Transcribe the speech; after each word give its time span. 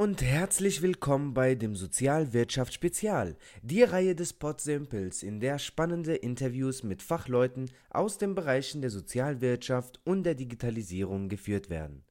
und 0.00 0.22
herzlich 0.22 0.80
willkommen 0.80 1.34
bei 1.34 1.54
dem 1.54 1.76
Sozialwirtschaft 1.76 2.72
Spezial, 2.72 3.36
die 3.60 3.82
Reihe 3.82 4.14
des 4.14 4.32
Podsimpels, 4.32 5.22
in 5.22 5.40
der 5.40 5.58
spannende 5.58 6.14
Interviews 6.14 6.82
mit 6.82 7.02
Fachleuten 7.02 7.70
aus 7.90 8.16
den 8.16 8.34
Bereichen 8.34 8.80
der 8.80 8.88
Sozialwirtschaft 8.88 10.00
und 10.04 10.22
der 10.22 10.34
Digitalisierung 10.34 11.28
geführt 11.28 11.68
werden. 11.68 12.02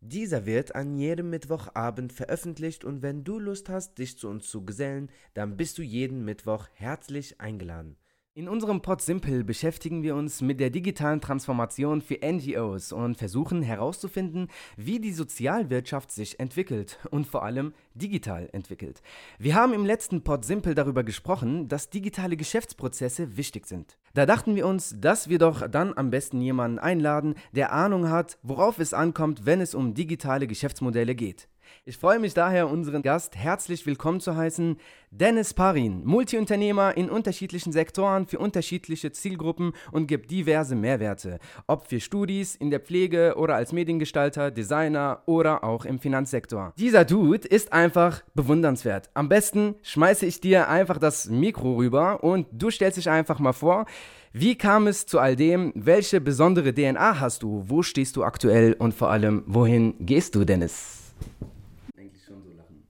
Dieser 0.00 0.44
wird 0.44 0.74
an 0.74 0.98
jedem 0.98 1.30
Mittwochabend 1.30 2.12
veröffentlicht 2.12 2.84
und 2.84 3.02
wenn 3.02 3.22
du 3.22 3.38
Lust 3.38 3.68
hast, 3.68 3.98
dich 3.98 4.18
zu 4.18 4.26
uns 4.26 4.50
zu 4.50 4.64
gesellen, 4.64 5.08
dann 5.34 5.56
bist 5.56 5.78
du 5.78 5.82
jeden 5.82 6.24
Mittwoch 6.24 6.66
herzlich 6.72 7.40
eingeladen. 7.40 7.96
In 8.36 8.50
unserem 8.50 8.82
Pod 8.82 9.00
Simple 9.00 9.44
beschäftigen 9.44 10.02
wir 10.02 10.14
uns 10.14 10.42
mit 10.42 10.60
der 10.60 10.68
digitalen 10.68 11.22
Transformation 11.22 12.02
für 12.02 12.18
NGOs 12.22 12.92
und 12.92 13.16
versuchen 13.16 13.62
herauszufinden, 13.62 14.48
wie 14.76 15.00
die 15.00 15.14
Sozialwirtschaft 15.14 16.12
sich 16.12 16.38
entwickelt 16.38 16.98
und 17.10 17.26
vor 17.26 17.44
allem 17.44 17.72
digital 17.94 18.50
entwickelt. 18.52 19.00
Wir 19.38 19.54
haben 19.54 19.72
im 19.72 19.86
letzten 19.86 20.20
Pod 20.20 20.44
Simple 20.44 20.74
darüber 20.74 21.02
gesprochen, 21.02 21.68
dass 21.68 21.88
digitale 21.88 22.36
Geschäftsprozesse 22.36 23.38
wichtig 23.38 23.66
sind. 23.66 23.96
Da 24.12 24.26
dachten 24.26 24.54
wir 24.54 24.66
uns, 24.66 25.00
dass 25.00 25.30
wir 25.30 25.38
doch 25.38 25.66
dann 25.66 25.96
am 25.96 26.10
besten 26.10 26.42
jemanden 26.42 26.78
einladen, 26.78 27.36
der 27.52 27.72
Ahnung 27.72 28.10
hat, 28.10 28.36
worauf 28.42 28.78
es 28.80 28.92
ankommt, 28.92 29.46
wenn 29.46 29.62
es 29.62 29.74
um 29.74 29.94
digitale 29.94 30.46
Geschäftsmodelle 30.46 31.14
geht. 31.14 31.48
Ich 31.84 31.98
freue 31.98 32.18
mich 32.18 32.34
daher, 32.34 32.68
unseren 32.68 33.02
Gast 33.02 33.36
herzlich 33.36 33.86
willkommen 33.86 34.20
zu 34.20 34.36
heißen, 34.36 34.76
Dennis 35.10 35.54
Parin, 35.54 36.04
Multiunternehmer 36.04 36.96
in 36.96 37.08
unterschiedlichen 37.08 37.72
Sektoren 37.72 38.26
für 38.26 38.38
unterschiedliche 38.38 39.12
Zielgruppen 39.12 39.72
und 39.92 40.08
gibt 40.08 40.30
diverse 40.30 40.74
Mehrwerte, 40.74 41.38
ob 41.66 41.86
für 41.86 42.00
Studis, 42.00 42.54
in 42.54 42.70
der 42.70 42.80
Pflege 42.80 43.34
oder 43.36 43.54
als 43.54 43.72
Mediengestalter, 43.72 44.50
Designer 44.50 45.22
oder 45.26 45.64
auch 45.64 45.84
im 45.84 45.98
Finanzsektor. 45.98 46.72
Dieser 46.76 47.04
Dude 47.04 47.46
ist 47.48 47.72
einfach 47.72 48.22
bewundernswert. 48.34 49.10
Am 49.14 49.28
besten 49.28 49.76
schmeiße 49.82 50.26
ich 50.26 50.40
dir 50.40 50.68
einfach 50.68 50.98
das 50.98 51.28
Mikro 51.28 51.76
rüber 51.76 52.22
und 52.22 52.46
du 52.52 52.70
stellst 52.70 52.98
dich 52.98 53.08
einfach 53.08 53.38
mal 53.38 53.52
vor, 53.52 53.86
wie 54.32 54.58
kam 54.58 54.86
es 54.86 55.06
zu 55.06 55.18
all 55.18 55.34
dem? 55.34 55.72
Welche 55.74 56.20
besondere 56.20 56.74
DNA 56.74 57.20
hast 57.20 57.42
du? 57.42 57.64
Wo 57.68 57.82
stehst 57.82 58.16
du 58.16 58.24
aktuell 58.24 58.74
und 58.74 58.92
vor 58.92 59.10
allem, 59.10 59.44
wohin 59.46 59.94
gehst 60.00 60.34
du, 60.34 60.44
Dennis? 60.44 61.05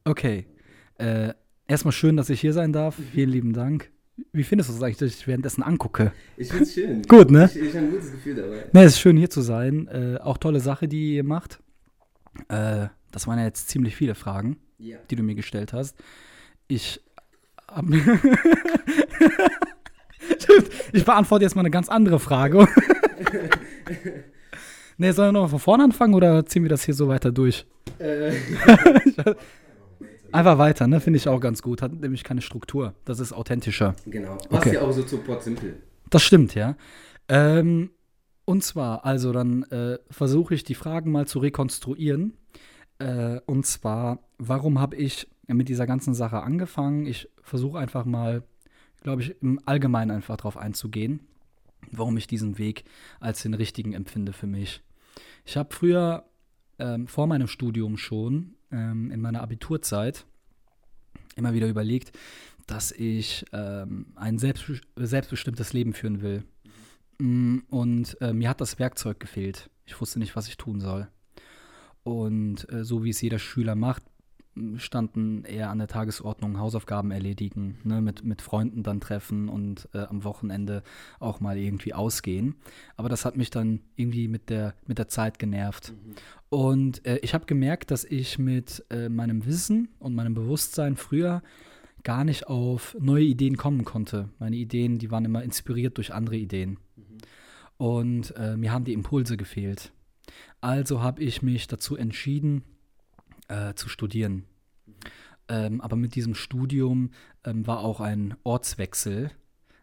Okay. 0.07 0.47
Äh, 0.99 1.35
erstmal 1.67 1.93
schön, 1.93 2.17
dass 2.17 2.31
ich 2.31 2.41
hier 2.41 2.53
sein 2.53 2.73
darf. 2.73 2.97
Vielen 3.12 3.29
lieben 3.31 3.53
Dank. 3.53 3.91
Wie 4.33 4.45
findest 4.45 4.71
du 4.71 4.75
es 4.75 4.83
eigentlich, 4.83 4.97
dass 4.97 5.11
ich 5.11 5.27
währenddessen 5.27 5.63
angucke? 5.63 6.13
Ich 6.39 6.48
finde 6.48 6.63
es 6.65 6.73
schön. 6.75 7.03
Gut, 7.09 7.31
ne? 7.31 7.51
Ich, 7.53 7.61
ich 7.61 7.69
habe 7.77 7.87
ein 7.87 7.91
gutes 7.91 8.13
Gefühl 8.13 8.37
dabei. 8.37 8.65
Ne, 8.73 8.85
es 8.85 8.93
ist 8.95 9.01
schön 9.01 9.17
hier 9.19 9.29
zu 9.29 9.43
sein. 9.43 9.89
Äh, 9.89 10.19
auch 10.23 10.39
tolle 10.39 10.61
Sache, 10.61 10.89
die 10.89 11.17
ihr 11.17 11.25
macht. 11.25 11.59
Äh, 12.48 12.87
das 13.11 13.27
waren 13.27 13.39
ja 13.39 13.45
jetzt 13.45 13.69
ziemlich 13.69 13.95
viele 13.97 14.15
Fragen, 14.15 14.57
Ja. 14.79 14.97
die 15.11 15.17
du 15.17 15.23
mir 15.23 15.35
gestellt 15.35 15.73
hast. 15.75 15.97
Ich 16.69 17.01
hab, 17.69 17.85
Ich 20.93 21.05
beantworte 21.05 21.45
jetzt 21.45 21.55
mal 21.57 21.63
eine 21.63 21.70
ganz 21.70 21.89
andere 21.89 22.19
Frage. 22.20 22.67
ne, 24.97 25.13
sollen 25.13 25.29
wir 25.29 25.33
nochmal 25.33 25.51
von 25.51 25.59
vorne 25.59 25.85
anfangen 25.85 26.15
oder 26.15 26.47
ziehen 26.47 26.63
wir 26.63 26.70
das 26.70 26.85
hier 26.85 26.95
so 26.95 27.09
weiter 27.09 27.33
durch? 27.33 27.67
Äh, 27.98 28.33
Einfach 30.33 30.59
weiter, 30.59 30.87
ne? 30.87 31.01
Finde 31.01 31.17
ich 31.19 31.29
auch 31.29 31.41
ganz 31.41 31.63
gut. 31.63 31.83
Hat 31.83 31.93
nämlich 31.93 32.25
keine 32.25 32.43
Struktur. 32.43 32.95
Das 33.05 33.21
ist 33.21 33.33
authentischer. 33.33 33.95
genau. 34.07 34.37
Passt 34.37 34.53
Okay. 34.53 34.75
ja 34.75 34.83
auch 34.83 34.93
so 34.93 35.03
zu 35.03 35.19
Pod 35.19 35.43
Simple. 35.43 35.77
Das 36.11 36.23
stimmt, 36.23 36.55
ja. 36.55 36.77
Ähm, 37.29 37.91
und 38.45 38.63
zwar, 38.63 39.05
also 39.05 39.33
dann 39.33 39.65
äh, 39.65 39.99
versuche 40.11 40.55
ich 40.55 40.63
die 40.65 40.75
Fragen 40.75 41.11
mal 41.11 41.27
zu 41.27 41.39
rekonstruieren. 41.41 42.35
Äh, 42.99 43.41
und 43.47 43.67
zwar, 43.67 44.20
warum 44.39 44.81
habe 44.81 44.97
ich 44.97 45.29
mit 45.48 45.69
dieser 45.69 45.86
ganzen 45.86 46.15
Sache 46.15 46.42
angefangen? 46.42 47.07
Ich 47.07 47.29
versuche 47.42 47.79
einfach 47.79 48.05
mal, 48.05 48.42
glaube 49.03 49.23
ich, 49.23 49.41
im 49.42 49.61
Allgemeinen 49.67 50.11
einfach 50.11 50.36
drauf 50.36 50.57
einzugehen, 50.57 51.20
warum 51.91 52.17
ich 52.17 52.27
diesen 52.27 52.59
Weg 52.59 52.85
als 53.20 53.42
den 53.42 53.55
richtigen 53.55 53.92
empfinde 53.92 54.33
für 54.33 54.47
mich. 54.47 54.83
Ich 55.45 55.57
habe 55.57 55.75
früher 55.75 56.25
ähm, 56.79 57.07
vor 57.07 57.27
meinem 57.27 57.47
Studium 57.48 57.97
schon 57.97 58.55
ähm, 58.71 59.11
in 59.11 59.21
meiner 59.21 59.43
Abiturzeit 59.43 60.27
immer 61.37 61.55
wieder 61.55 61.69
überlegt, 61.69 62.13
dass 62.67 62.93
ich 62.93 63.45
ähm, 63.53 64.07
ein 64.17 64.39
selbstbe 64.39 64.81
selbstbestimmtes 64.97 65.73
Leben 65.73 65.93
führen 65.93 66.23
will. 66.23 66.45
Mm, 67.19 67.59
Und 67.69 68.21
äh, 68.21 68.33
mir 68.33 68.49
hat 68.49 68.61
das 68.61 68.79
Werkzeug 68.79 69.21
gefehlt. 69.21 69.71
Ich 69.85 70.01
wusste 70.01 70.19
nicht, 70.19 70.35
was 70.35 70.49
ich 70.49 70.57
tun 70.57 70.81
soll. 70.81 71.09
Und 72.03 72.71
äh, 72.73 72.85
so 72.85 73.05
wie 73.05 73.11
es 73.11 73.21
jeder 73.21 73.39
Schüler 73.39 73.75
macht, 73.75 74.03
standen 74.77 75.44
eher 75.44 75.70
an 75.70 75.78
der 75.78 75.89
Tagesordnung 75.89 76.58
Hausaufgaben 76.58 77.11
erledigen, 77.11 77.78
ne, 77.84 78.00
mit, 78.00 78.24
mit 78.24 78.42
Freunden 78.42 78.83
dann 78.83 79.00
treffen 79.00 79.48
und 79.48 79.89
äh, 79.92 80.00
am 80.00 80.24
Wochenende 80.24 80.83
auch 81.20 81.40
mal 81.40 81.58
irgendwie 81.58 81.94
ausgehen. 81.94 82.56
Aber 82.96 83.08
das 83.08 83.24
hat 83.24 83.36
mich 83.36 83.50
dann 83.50 83.80
irgendwie 83.96 84.28
mit 84.28 84.50
der, 84.50 84.74
mit 84.86 84.98
der 84.98 85.08
Zeit 85.08 85.39
genervt. 85.39 85.92
Und 86.48 87.05
äh, 87.06 87.18
ich 87.18 87.34
habe 87.34 87.46
gemerkt, 87.46 87.90
dass 87.90 88.05
ich 88.05 88.39
mit 88.39 88.84
äh, 88.90 89.08
meinem 89.08 89.46
Wissen 89.46 89.89
und 89.98 90.14
meinem 90.14 90.34
Bewusstsein 90.34 90.96
früher 90.96 91.42
gar 92.02 92.24
nicht 92.24 92.46
auf 92.46 92.96
neue 93.00 93.24
Ideen 93.24 93.56
kommen 93.56 93.84
konnte. 93.84 94.28
Meine 94.38 94.56
Ideen, 94.56 94.98
die 94.98 95.11
waren 95.11 95.24
immer 95.24 95.42
inspiriert 95.42 95.96
durch 95.96 96.14
andere 96.14 96.36
Ideen. 96.36 96.78
Und 97.78 98.34
äh, 98.36 98.56
mir 98.56 98.73
haben 98.73 98.84
die 98.84 98.92
Impulse 98.92 99.36
gefehlt. 99.36 99.92
Also 100.61 101.02
habe 101.02 101.23
ich 101.23 101.42
mich 101.42 101.67
dazu 101.67 101.96
entschieden, 101.96 102.62
äh, 103.48 103.74
zu 103.74 103.89
studieren. 103.89 104.45
Ähm, 105.48 105.80
aber 105.80 105.96
mit 105.96 106.14
diesem 106.14 106.34
Studium 106.34 107.11
ähm, 107.45 107.67
war 107.67 107.80
auch 107.80 108.01
ein 108.01 108.34
Ortswechsel 108.42 109.30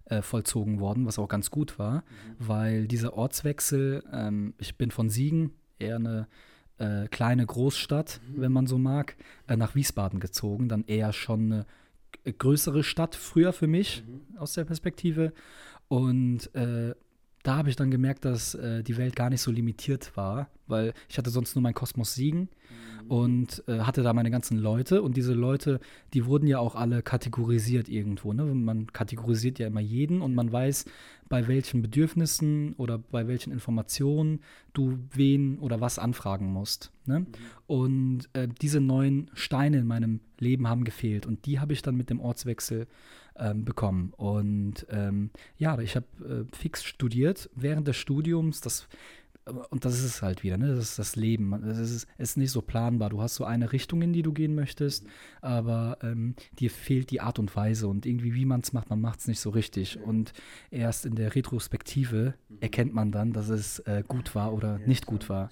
äh, 0.06 0.22
vollzogen 0.22 0.80
worden, 0.80 1.06
was 1.06 1.20
auch 1.20 1.30
ganz 1.30 1.52
gut 1.52 1.80
war, 1.80 2.04
weil 2.38 2.88
dieser 2.88 3.14
Ortswechsel, 3.14 4.04
ähm, 4.12 4.54
ich 4.58 4.78
bin 4.78 4.92
von 4.92 5.10
Siegen, 5.10 5.52
eher 5.80 5.96
eine 5.96 6.28
äh, 6.78 7.08
kleine 7.08 7.46
Großstadt, 7.46 8.20
wenn 8.36 8.52
man 8.52 8.68
so 8.68 8.78
mag, 8.78 9.16
äh, 9.48 9.56
nach 9.56 9.76
Wiesbaden 9.76 10.20
gezogen, 10.20 10.68
dann 10.68 10.84
eher 10.86 11.14
schon 11.14 11.54
eine 11.54 11.66
größere 12.26 12.84
Stadt 12.84 13.16
früher 13.16 13.54
für 13.54 13.68
mich 13.68 14.04
aus 14.38 14.54
der 14.54 14.66
Perspektive. 14.66 15.34
Und 15.88 16.54
äh, 16.56 16.94
da 17.44 17.58
habe 17.58 17.70
ich 17.70 17.76
dann 17.76 17.92
gemerkt, 17.92 18.26
dass 18.26 18.56
äh, 18.56 18.84
die 18.84 18.98
Welt 18.98 19.16
gar 19.16 19.30
nicht 19.30 19.42
so 19.42 19.52
limitiert 19.52 20.16
war, 20.16 20.50
weil 20.68 20.94
ich 21.10 21.18
hatte 21.18 21.30
sonst 21.30 21.56
nur 21.56 21.62
mein 21.62 21.74
Kosmos 21.74 22.16
Siegen 22.16 22.50
und 23.10 23.64
äh, 23.68 23.80
hatte 23.80 24.02
da 24.02 24.14
meine 24.14 24.32
ganzen 24.32 24.58
Leute 24.58 25.02
und 25.02 25.18
diese 25.18 25.34
Leute, 25.34 25.80
die 26.14 26.26
wurden 26.26 26.48
ja 26.48 26.60
auch 26.60 26.76
alle 26.76 27.02
kategorisiert 27.02 27.90
irgendwo. 27.90 28.34
Ne? 28.34 28.46
Man 28.46 28.88
kategorisiert 28.88 29.60
ja 29.60 29.68
immer 29.68 29.82
jeden 29.82 30.22
und 30.22 30.34
man 30.36 30.52
weiß, 30.52 30.86
bei 31.30 31.48
welchen 31.48 31.82
Bedürfnissen 31.82 32.74
oder 32.74 32.98
bei 32.98 33.28
welchen 33.28 33.52
Informationen 33.52 34.40
du 34.74 35.00
wen 35.12 35.60
oder 35.60 35.82
was 35.82 36.00
anfragen 36.00 36.48
musst. 36.48 36.92
Ne? 37.06 37.26
Und 37.68 38.30
äh, 38.34 38.48
diese 38.62 38.80
neuen 38.80 39.30
Steine 39.34 39.80
in 39.80 39.88
meinem 39.88 40.22
Leben 40.40 40.68
haben 40.68 40.84
gefehlt 40.84 41.26
und 41.26 41.46
die 41.46 41.60
habe 41.60 41.74
ich 41.74 41.82
dann 41.82 41.96
mit 41.96 42.10
dem 42.10 42.20
Ortswechsel 42.20 42.88
ähm, 43.38 43.66
bekommen. 43.66 44.14
Und 44.16 44.86
ähm, 44.90 45.32
ja, 45.58 45.78
ich 45.80 45.96
habe 45.96 46.06
äh, 46.52 46.56
fix 46.56 46.84
studiert 46.84 47.50
während 47.56 47.88
des 47.88 47.98
Studiums. 47.98 48.62
Das 48.62 48.88
und 49.70 49.84
das 49.84 49.96
ist 49.96 50.06
es 50.06 50.22
halt 50.22 50.44
wieder, 50.44 50.58
ne? 50.58 50.70
Das 50.70 50.80
ist 50.80 51.00
das 51.00 51.16
Leben. 51.16 51.54
Es 51.66 51.78
ist, 51.78 52.08
ist 52.18 52.38
nicht 52.38 52.52
so 52.52 52.62
planbar. 52.62 53.10
Du 53.10 53.22
hast 53.22 53.36
so 53.36 53.44
eine 53.44 53.74
Richtung, 53.74 54.02
in 54.02 54.14
die 54.14 54.22
du 54.22 54.32
gehen 54.32 54.56
möchtest, 54.56 55.06
aber 55.42 55.98
ähm, 56.02 56.36
dir 56.60 56.70
fehlt 56.70 57.12
die 57.12 57.20
Art 57.20 57.40
und 57.40 57.54
Weise 57.56 57.88
und 57.88 58.06
irgendwie, 58.06 58.34
wie 58.36 58.46
man 58.46 58.62
es 58.62 58.72
macht, 58.72 58.90
man 58.90 59.02
macht 59.02 59.20
es 59.20 59.28
nicht 59.28 59.42
so 59.42 59.50
richtig. 59.50 60.00
Und 60.00 60.32
erst 60.72 61.06
in 61.06 61.16
der 61.16 61.36
Retrospektive 61.36 62.36
erkennt 62.62 62.94
man 62.94 63.12
dann, 63.12 63.34
dass 63.34 63.50
es 63.50 63.80
äh, 63.80 64.04
gut 64.08 64.34
war 64.34 64.54
oder 64.54 64.80
nicht 64.80 65.06
gut 65.06 65.28
war. 65.28 65.50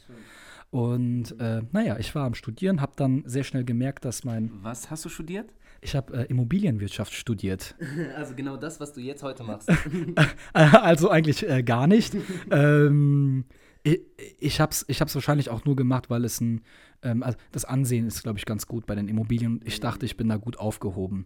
Und 0.69 1.37
äh, 1.41 1.61
naja, 1.73 1.97
ich 1.99 2.15
war 2.15 2.25
am 2.25 2.33
Studieren, 2.33 2.79
habe 2.79 2.93
dann 2.95 3.23
sehr 3.25 3.43
schnell 3.43 3.65
gemerkt, 3.65 4.05
dass 4.05 4.23
mein, 4.23 4.51
Was 4.61 4.89
hast 4.89 5.03
du 5.03 5.09
studiert? 5.09 5.53
Ich 5.81 5.95
habe 5.95 6.13
äh, 6.13 6.25
Immobilienwirtschaft 6.25 7.13
studiert. 7.13 7.75
Also 8.15 8.35
genau 8.35 8.57
das, 8.57 8.79
was 8.79 8.93
du 8.93 9.01
jetzt 9.01 9.23
heute 9.23 9.43
machst. 9.43 9.69
Also 10.53 11.09
eigentlich 11.09 11.47
äh, 11.47 11.63
gar 11.63 11.87
nicht. 11.87 12.15
ähm, 12.51 13.45
ich 13.83 14.01
ich 14.39 14.59
habe 14.59 14.71
es 14.71 14.85
ich 14.87 15.01
hab's 15.01 15.15
wahrscheinlich 15.15 15.49
auch 15.49 15.65
nur 15.65 15.75
gemacht, 15.75 16.09
weil 16.09 16.23
es 16.23 16.39
ein, 16.39 16.61
ähm, 17.01 17.23
also 17.23 17.37
das 17.51 17.65
Ansehen 17.65 18.05
ist, 18.05 18.21
glaube 18.23 18.37
ich, 18.37 18.45
ganz 18.45 18.67
gut 18.67 18.85
bei 18.85 18.95
den 18.95 19.07
Immobilien. 19.07 19.59
Ich 19.63 19.79
dachte, 19.79 20.05
ich 20.05 20.17
bin 20.17 20.29
da 20.29 20.37
gut 20.37 20.57
aufgehoben. 20.57 21.25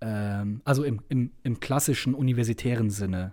Ähm, 0.00 0.60
also 0.64 0.84
im, 0.84 1.00
im, 1.08 1.30
im 1.42 1.60
klassischen 1.60 2.14
universitären 2.14 2.90
Sinne. 2.90 3.32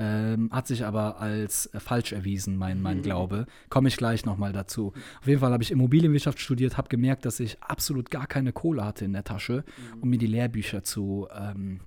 Ähm, 0.00 0.50
hat 0.52 0.68
sich 0.68 0.84
aber 0.84 1.20
als 1.20 1.66
äh, 1.66 1.80
falsch 1.80 2.12
erwiesen, 2.12 2.56
mein, 2.56 2.80
mein 2.80 3.02
Glaube. 3.02 3.46
Komme 3.68 3.88
ich 3.88 3.96
gleich 3.96 4.24
nochmal 4.24 4.52
dazu. 4.52 4.92
Auf 5.20 5.26
jeden 5.26 5.40
Fall 5.40 5.52
habe 5.52 5.62
ich 5.62 5.72
Immobilienwirtschaft 5.72 6.38
studiert, 6.38 6.76
habe 6.76 6.88
gemerkt, 6.88 7.24
dass 7.24 7.40
ich 7.40 7.60
absolut 7.62 8.08
gar 8.08 8.28
keine 8.28 8.52
Kohle 8.52 8.84
hatte 8.84 9.04
in 9.04 9.12
der 9.12 9.24
Tasche, 9.24 9.64
um 10.00 10.08
mir 10.08 10.18
die 10.18 10.28
Lehrbücher 10.28 10.84
zu 10.84 11.26
ähm, 11.36 11.80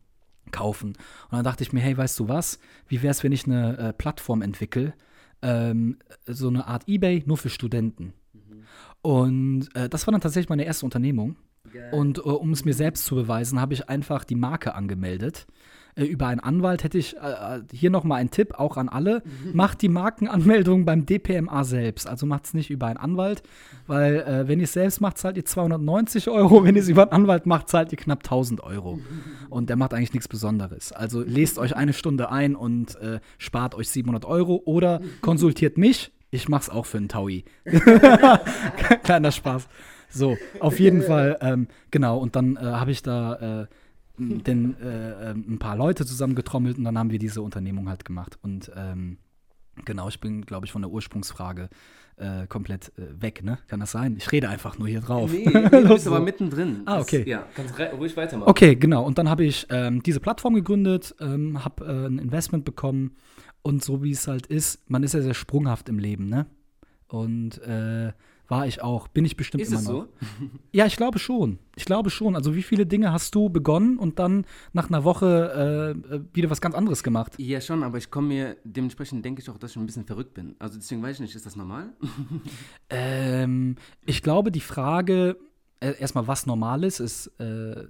kaufen. 0.51 0.89
Und 0.89 1.31
dann 1.31 1.45
dachte 1.45 1.63
ich 1.63 1.71
mir, 1.71 1.79
hey, 1.79 1.97
weißt 1.97 2.19
du 2.19 2.27
was? 2.27 2.59
Wie 2.87 3.01
wäre 3.01 3.11
es, 3.11 3.23
wenn 3.23 3.31
ich 3.31 3.45
eine 3.45 3.77
äh, 3.77 3.93
Plattform 3.93 4.41
entwickle? 4.41 4.93
Ähm, 5.41 5.97
so 6.25 6.49
eine 6.49 6.67
Art 6.67 6.87
Ebay, 6.87 7.23
nur 7.25 7.37
für 7.37 7.49
Studenten. 7.49 8.13
Und 9.01 9.69
äh, 9.73 9.89
das 9.89 10.05
war 10.05 10.11
dann 10.11 10.21
tatsächlich 10.21 10.49
meine 10.49 10.65
erste 10.65 10.85
Unternehmung. 10.85 11.37
Geil. 11.71 11.91
Und 11.93 12.19
äh, 12.19 12.21
um 12.21 12.51
es 12.51 12.65
mir 12.65 12.73
selbst 12.73 13.05
zu 13.05 13.15
beweisen, 13.15 13.59
habe 13.59 13.73
ich 13.73 13.89
einfach 13.89 14.23
die 14.23 14.35
Marke 14.35 14.75
angemeldet. 14.75 15.47
Äh, 15.95 16.05
über 16.05 16.27
einen 16.27 16.39
Anwalt 16.39 16.83
hätte 16.83 16.97
ich 16.97 17.15
äh, 17.17 17.19
äh 17.19 17.61
hier 17.71 17.89
nochmal 17.89 18.19
einen 18.19 18.31
Tipp, 18.31 18.55
auch 18.55 18.77
an 18.77 18.89
alle. 18.89 19.23
Macht 19.53 19.81
die 19.81 19.89
Markenanmeldung 19.89 20.85
beim 20.85 21.05
DPMA 21.05 21.63
selbst. 21.63 22.07
Also 22.07 22.25
macht 22.25 22.45
es 22.45 22.53
nicht 22.53 22.69
über 22.69 22.87
einen 22.87 22.97
Anwalt, 22.97 23.43
weil 23.87 24.21
äh, 24.21 24.47
wenn 24.47 24.59
ihr 24.59 24.65
es 24.65 24.73
selbst 24.73 25.01
macht, 25.01 25.17
zahlt 25.17 25.37
ihr 25.37 25.45
290 25.45 26.29
Euro. 26.29 26.63
Wenn 26.63 26.75
ihr 26.75 26.81
es 26.81 26.89
über 26.89 27.03
einen 27.03 27.11
Anwalt 27.11 27.45
macht, 27.45 27.69
zahlt 27.69 27.91
ihr 27.91 27.97
knapp 27.97 28.19
1000 28.19 28.61
Euro. 28.63 28.99
Und 29.49 29.69
der 29.69 29.75
macht 29.75 29.93
eigentlich 29.93 30.13
nichts 30.13 30.27
Besonderes. 30.27 30.91
Also 30.91 31.21
lest 31.21 31.59
euch 31.59 31.75
eine 31.75 31.93
Stunde 31.93 32.31
ein 32.31 32.55
und 32.55 32.95
äh, 33.01 33.19
spart 33.37 33.75
euch 33.75 33.89
700 33.89 34.25
Euro 34.25 34.61
oder 34.65 35.01
konsultiert 35.21 35.77
mich. 35.77 36.11
Ich 36.29 36.47
mach's 36.47 36.69
auch 36.69 36.85
für 36.85 36.97
einen 36.97 37.09
Taui. 37.09 37.43
Kleiner 39.03 39.31
Spaß. 39.31 39.67
So, 40.09 40.37
auf 40.59 40.79
jeden 40.79 41.01
Fall, 41.01 41.37
ähm, 41.41 41.67
genau. 41.89 42.17
Und 42.17 42.35
dann 42.35 42.55
äh, 42.55 42.61
habe 42.61 42.91
ich 42.91 43.01
da 43.01 43.61
äh, 43.63 43.67
den, 44.29 44.79
äh, 44.79 45.31
ähm, 45.31 45.45
ein 45.47 45.59
paar 45.59 45.75
Leute 45.75 46.05
zusammengetrommelt 46.05 46.77
und 46.77 46.83
dann 46.83 46.97
haben 46.97 47.11
wir 47.11 47.19
diese 47.19 47.41
Unternehmung 47.41 47.89
halt 47.89 48.05
gemacht. 48.05 48.37
Und 48.41 48.71
ähm, 48.75 49.17
genau, 49.85 50.07
ich 50.09 50.19
bin, 50.19 50.45
glaube 50.45 50.65
ich, 50.65 50.71
von 50.71 50.81
der 50.81 50.91
Ursprungsfrage 50.91 51.69
äh, 52.17 52.47
komplett 52.47 52.91
äh, 52.97 53.21
weg, 53.21 53.43
ne? 53.43 53.57
Kann 53.67 53.79
das 53.79 53.91
sein? 53.91 54.15
Ich 54.17 54.31
rede 54.31 54.49
einfach 54.49 54.77
nur 54.77 54.87
hier 54.87 55.01
drauf. 55.01 55.31
Nee, 55.31 55.49
nee 55.51 55.69
du 55.69 55.89
bist 55.89 56.07
aber 56.07 56.19
mittendrin. 56.19 56.81
Ah, 56.85 56.99
okay. 56.99 57.19
Das, 57.19 57.27
ja, 57.27 57.47
kannst 57.55 57.79
ruhig 57.97 58.15
weitermachen. 58.15 58.49
Okay, 58.49 58.75
genau. 58.75 59.03
Und 59.03 59.17
dann 59.17 59.29
habe 59.29 59.43
ich 59.43 59.67
ähm, 59.69 60.03
diese 60.03 60.19
Plattform 60.19 60.53
gegründet, 60.53 61.15
ähm, 61.19 61.63
habe 61.63 61.85
äh, 61.85 62.07
ein 62.07 62.19
Investment 62.19 62.65
bekommen 62.65 63.15
und 63.61 63.83
so 63.83 64.03
wie 64.03 64.11
es 64.11 64.27
halt 64.27 64.47
ist, 64.47 64.89
man 64.89 65.03
ist 65.03 65.13
ja 65.13 65.21
sehr 65.21 65.33
sprunghaft 65.33 65.89
im 65.89 65.99
Leben, 65.99 66.27
ne? 66.27 66.45
Und 67.07 67.61
äh, 67.63 68.13
war 68.51 68.67
ich 68.67 68.83
auch. 68.83 69.07
Bin 69.07 69.23
ich 69.23 69.37
bestimmt 69.37 69.63
ist 69.63 69.69
immer 69.69 69.79
es 69.79 69.85
noch. 69.85 69.93
so? 69.93 70.07
Ja, 70.73 70.85
ich 70.85 70.97
glaube 70.97 71.19
schon. 71.19 71.57
Ich 71.75 71.85
glaube 71.85 72.09
schon. 72.09 72.35
Also 72.35 72.53
wie 72.53 72.61
viele 72.61 72.85
Dinge 72.85 73.13
hast 73.13 73.33
du 73.33 73.49
begonnen 73.49 73.97
und 73.97 74.19
dann 74.19 74.45
nach 74.73 74.89
einer 74.89 75.05
Woche 75.05 75.95
äh, 76.11 76.15
äh 76.15 76.21
wieder 76.33 76.49
was 76.49 76.59
ganz 76.59 76.75
anderes 76.75 77.01
gemacht? 77.01 77.33
Ja, 77.37 77.61
schon, 77.61 77.81
aber 77.81 77.97
ich 77.97 78.11
komme 78.11 78.27
mir, 78.27 78.57
dementsprechend 78.65 79.23
denke 79.23 79.41
ich 79.41 79.49
auch, 79.49 79.57
dass 79.57 79.71
ich 79.71 79.77
ein 79.77 79.85
bisschen 79.85 80.05
verrückt 80.05 80.33
bin. 80.33 80.55
Also 80.59 80.77
deswegen 80.77 81.01
weiß 81.01 81.15
ich 81.15 81.21
nicht, 81.21 81.35
ist 81.35 81.45
das 81.45 81.55
normal? 81.55 81.93
ähm, 82.89 83.77
ich 84.05 84.21
glaube, 84.21 84.51
die 84.51 84.59
Frage, 84.59 85.37
äh, 85.79 85.97
erstmal 85.97 86.27
was 86.27 86.45
normal 86.45 86.83
ist, 86.83 86.99
ist 86.99 87.27
äh, 87.39 87.87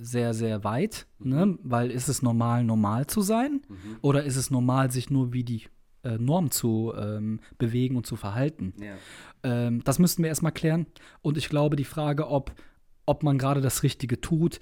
sehr, 0.00 0.32
sehr 0.32 0.62
weit. 0.62 1.08
Mhm. 1.18 1.28
Ne? 1.28 1.58
Weil 1.64 1.90
ist 1.90 2.08
es 2.08 2.22
normal, 2.22 2.62
normal 2.62 3.08
zu 3.08 3.20
sein? 3.20 3.62
Mhm. 3.68 3.96
Oder 4.00 4.22
ist 4.22 4.36
es 4.36 4.52
normal, 4.52 4.92
sich 4.92 5.10
nur 5.10 5.32
wie 5.32 5.42
die 5.42 5.64
äh, 6.04 6.18
Norm 6.18 6.50
zu 6.50 6.92
ähm, 6.96 7.40
bewegen 7.58 7.96
und 7.96 8.06
zu 8.06 8.16
verhalten. 8.16 8.74
Ja. 8.80 8.94
Ähm, 9.42 9.82
das 9.84 9.98
müssten 9.98 10.22
wir 10.22 10.28
erstmal 10.28 10.52
klären. 10.52 10.86
Und 11.22 11.36
ich 11.36 11.48
glaube, 11.48 11.76
die 11.76 11.84
Frage, 11.84 12.28
ob, 12.28 12.52
ob 13.06 13.22
man 13.22 13.38
gerade 13.38 13.60
das 13.60 13.82
Richtige 13.82 14.20
tut, 14.20 14.60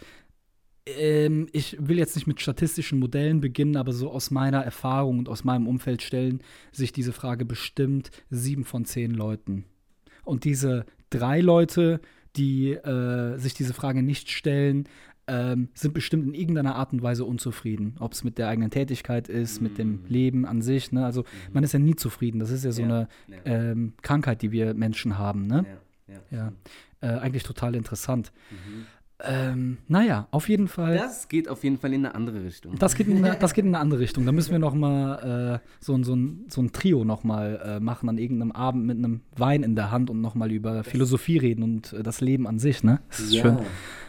ähm, 0.87 1.49
ich 1.53 1.77
will 1.81 1.99
jetzt 1.99 2.17
nicht 2.17 2.27
mit 2.27 2.41
statistischen 2.41 2.99
Modellen 2.99 3.41
beginnen, 3.41 3.77
aber 3.77 3.93
so 3.93 4.11
aus 4.11 4.31
meiner 4.31 4.62
Erfahrung 4.62 5.19
und 5.19 5.29
aus 5.29 5.44
meinem 5.44 5.67
Umfeld 5.67 6.03
stellen 6.03 6.43
sich 6.73 6.93
diese 6.93 7.12
Frage 7.12 7.44
bestimmt 7.44 8.11
sieben 8.31 8.65
von 8.65 8.85
zehn 8.85 9.12
Leuten. 9.12 9.65
Und 10.25 10.44
diese 10.44 10.87
drei 11.11 11.41
Leute, 11.41 12.00
die 12.37 12.73
äh, 12.73 13.39
sich 13.39 13.55
diese 13.55 13.75
Frage 13.75 14.03
nicht 14.03 14.31
stellen, 14.31 14.89
ähm, 15.27 15.69
sind 15.75 15.95
bestimmt 15.95 16.27
in 16.27 16.35
irgendeiner 16.35 16.75
Art 16.77 16.93
und 16.93 17.03
Weise 17.03 17.25
unzufrieden. 17.25 17.97
Ob 18.01 18.13
es 18.13 18.25
mit 18.25 18.39
der 18.39 18.49
eigenen 18.49 18.71
Tätigkeit 18.71 19.29
ist, 19.29 19.61
mhm. 19.61 19.69
mit 19.69 19.79
dem 19.79 19.89
mhm. 19.89 20.07
Leben 20.09 20.47
an 20.47 20.63
sich. 20.63 20.93
Ne? 20.93 21.05
Also 21.05 21.23
mhm. 21.23 21.53
man 21.53 21.65
ist 21.65 21.73
ja 21.73 21.79
nie 21.79 21.95
zufrieden. 21.95 22.41
Das 22.41 22.51
ist 22.51 22.65
ja 22.65 22.73
so 22.73 22.83
ja. 22.83 22.89
eine 22.89 23.09
ja. 23.29 23.37
Ähm, 23.45 23.95
Krankheit, 24.03 24.43
die 24.43 24.51
wir 24.53 24.75
Menschen 24.75 25.19
haben. 25.19 25.47
Ne? 25.47 25.65
Ja, 26.09 26.21
ja. 26.31 26.53
Äh, 27.01 27.19
eigentlich 27.19 27.43
total 27.43 27.75
interessant. 27.75 28.33
Mhm. 28.51 28.87
Ähm, 29.25 29.79
naja, 29.87 30.27
auf 30.33 30.49
jeden 30.49 30.67
Fall. 30.67 30.97
Das 30.97 31.29
geht 31.29 31.49
auf 31.49 31.63
jeden 31.63 31.79
Fall 31.79 31.93
in 31.93 32.05
eine 32.05 32.15
andere 32.15 32.43
Richtung. 32.43 32.77
Das 32.79 32.97
geht 32.97 33.07
in 33.07 33.25
eine, 33.25 33.37
das 33.37 33.55
geht 33.55 33.65
in 33.65 33.75
eine 33.75 33.79
andere 33.83 34.01
Richtung. 34.01 34.27
Da 34.27 34.33
müssen 34.33 34.51
wir 34.51 34.59
noch 34.59 34.75
mal 34.75 35.61
äh, 35.63 35.69
so, 35.79 36.03
so, 36.03 36.17
ein, 36.17 36.47
so 36.49 36.61
ein 36.61 36.73
Trio 36.73 37.05
noch 37.05 37.23
mal 37.23 37.61
äh, 37.65 37.81
machen 37.81 38.09
an 38.09 38.19
irgendeinem 38.19 38.53
Abend 38.53 38.85
mit 38.85 38.99
einem 38.99 39.21
Wein 39.37 39.63
in 39.63 39.77
der 39.77 39.91
Hand 39.91 40.11
und 40.11 40.21
noch 40.21 40.35
mal 40.35 40.51
über 40.51 40.75
das 40.75 40.89
Philosophie 40.89 41.39
reden 41.39 41.63
und 41.63 41.93
äh, 41.93 42.03
das 42.03 42.21
Leben 42.21 42.49
an 42.49 42.59
sich. 42.59 42.83
Ne? 42.83 43.01
Das 43.11 43.21
ist 43.21 43.33
ja. 43.33 43.43
schön. 43.43 43.59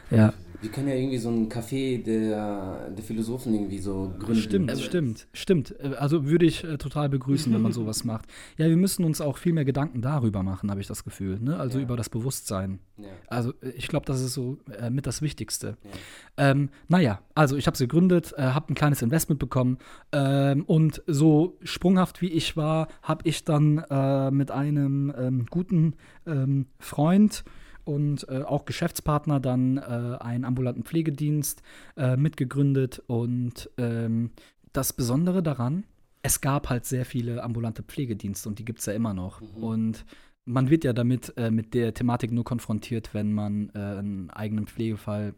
Ja. 0.10 0.34
Wir 0.64 0.72
können 0.72 0.88
ja 0.88 0.96
irgendwie 0.96 1.18
so 1.18 1.30
ein 1.30 1.50
Café 1.50 2.02
der, 2.02 2.90
der 2.90 3.04
Philosophen 3.04 3.54
irgendwie 3.54 3.80
so 3.80 4.14
gründen. 4.18 4.42
Stimmt, 4.42 4.70
also, 4.70 4.82
stimmt, 4.82 5.28
stimmt. 5.34 5.76
Äh, 5.78 5.96
also 5.96 6.26
würde 6.26 6.46
ich 6.46 6.64
äh, 6.64 6.78
total 6.78 7.10
begrüßen, 7.10 7.54
wenn 7.54 7.62
man 7.62 7.72
sowas 7.74 8.06
macht. 8.06 8.28
Ja, 8.58 8.70
wir 8.70 8.78
müssen 8.78 9.04
uns 9.04 9.20
auch 9.20 9.38
viel 9.38 9.52
mehr 9.52 9.66
Gedanken 9.66 10.02
darüber 10.02 10.42
machen, 10.42 10.72
habe 10.72 10.80
ich 10.80 10.88
das 10.88 11.04
Gefühl. 11.04 11.38
Ne? 11.42 11.58
Also 11.58 11.80
ja. 11.80 11.84
über 11.84 11.98
das 11.98 12.08
Bewusstsein. 12.08 12.80
Ja. 12.98 13.10
Also 13.28 13.52
äh, 13.62 13.72
ich 13.76 13.90
glaube, 13.90 14.06
das 14.06 14.22
ist 14.22 14.34
so 14.34 14.58
äh, 14.80 14.90
mit 14.90 15.06
das 15.06 15.22
Wichtigste. 15.22 15.76
Ja. 15.84 16.52
Ähm, 16.52 16.70
naja, 16.88 17.20
also 17.36 17.58
ich 17.58 17.68
habe 17.68 17.74
es 17.74 17.80
gegründet, 17.80 18.34
äh, 18.38 18.44
habe 18.44 18.72
ein 18.72 18.76
kleines 18.76 19.02
Investment 19.02 19.40
bekommen 19.40 19.80
ähm, 20.14 20.64
und 20.64 21.04
so 21.08 21.58
sprunghaft 21.64 22.22
wie 22.22 22.30
ich 22.30 22.56
war, 22.56 22.88
habe 23.02 23.28
ich 23.28 23.44
dann 23.44 23.80
äh, 23.90 24.32
mit 24.32 24.50
einem 24.50 25.14
ähm, 25.18 25.46
guten 25.50 25.96
ähm, 26.26 26.68
Freund 26.80 27.44
und 27.86 28.28
äh, 28.30 28.44
auch 28.44 28.66
Geschäftspartner 28.66 29.40
dann 29.40 29.78
äh, 29.78 29.82
einen 30.20 30.46
ambulanten 30.46 30.84
Pflegedienst 30.84 31.62
äh, 31.98 32.16
mitgegründet. 32.16 33.02
Und 33.08 33.70
ähm, 33.78 34.32
das 34.72 34.94
Besondere 34.94 35.44
daran, 35.44 35.84
es 36.22 36.42
gab 36.42 36.70
halt 36.70 36.86
sehr 36.86 37.06
viele 37.06 37.44
ambulante 37.44 37.84
Pflegedienste 37.84 38.50
und 38.50 38.60
die 38.60 38.66
gibt 38.66 38.80
es 38.80 38.86
ja 38.86 38.94
immer 38.94 39.14
noch. 39.14 39.42
Mhm. 39.42 39.64
Und 39.64 40.06
man 40.46 40.70
wird 40.70 40.84
ja 40.84 40.94
damit 40.94 41.34
äh, 41.38 41.52
mit 41.52 41.74
der 41.74 41.94
Thematik 41.94 42.32
nur 42.32 42.44
konfrontiert, 42.44 43.14
wenn 43.14 43.34
man 43.34 43.70
äh, 43.76 43.80
einen 43.80 44.30
eigenen 44.30 44.68
Pflegefall 44.68 45.36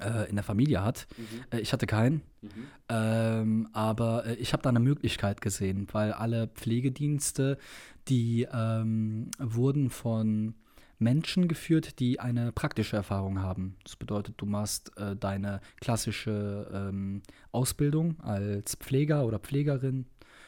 äh, 0.00 0.28
in 0.28 0.36
der 0.36 0.44
Familie 0.44 0.82
hat. 0.82 1.06
Mhm. 1.16 1.58
ich 1.58 1.72
hatte 1.72 1.86
keinen. 1.86 2.22
Mhm. 2.40 2.48
Ähm, 2.88 3.68
aber 3.72 4.26
ich 4.38 4.52
habe 4.52 4.62
da 4.62 4.68
eine 4.68 4.80
Möglichkeit 4.80 5.40
gesehen, 5.40 5.88
weil 5.92 6.12
alle 6.12 6.48
Pflegedienste, 6.48 7.58
die 8.08 8.46
ähm, 8.52 9.30
wurden 9.38 9.90
von 9.90 10.54
Menschen 11.02 11.48
geführt, 11.48 11.98
die 12.00 12.20
eine 12.20 12.52
praktische 12.52 12.96
Erfahrung 12.96 13.40
haben. 13.40 13.76
Das 13.84 13.96
bedeutet, 13.96 14.34
du 14.38 14.46
machst 14.46 14.96
äh, 14.96 15.16
deine 15.16 15.60
klassische 15.80 16.70
ähm, 16.72 17.22
Ausbildung 17.50 18.20
als 18.20 18.76
Pfleger 18.76 19.24
oder 19.26 19.38
Pflegerin, 19.38 20.06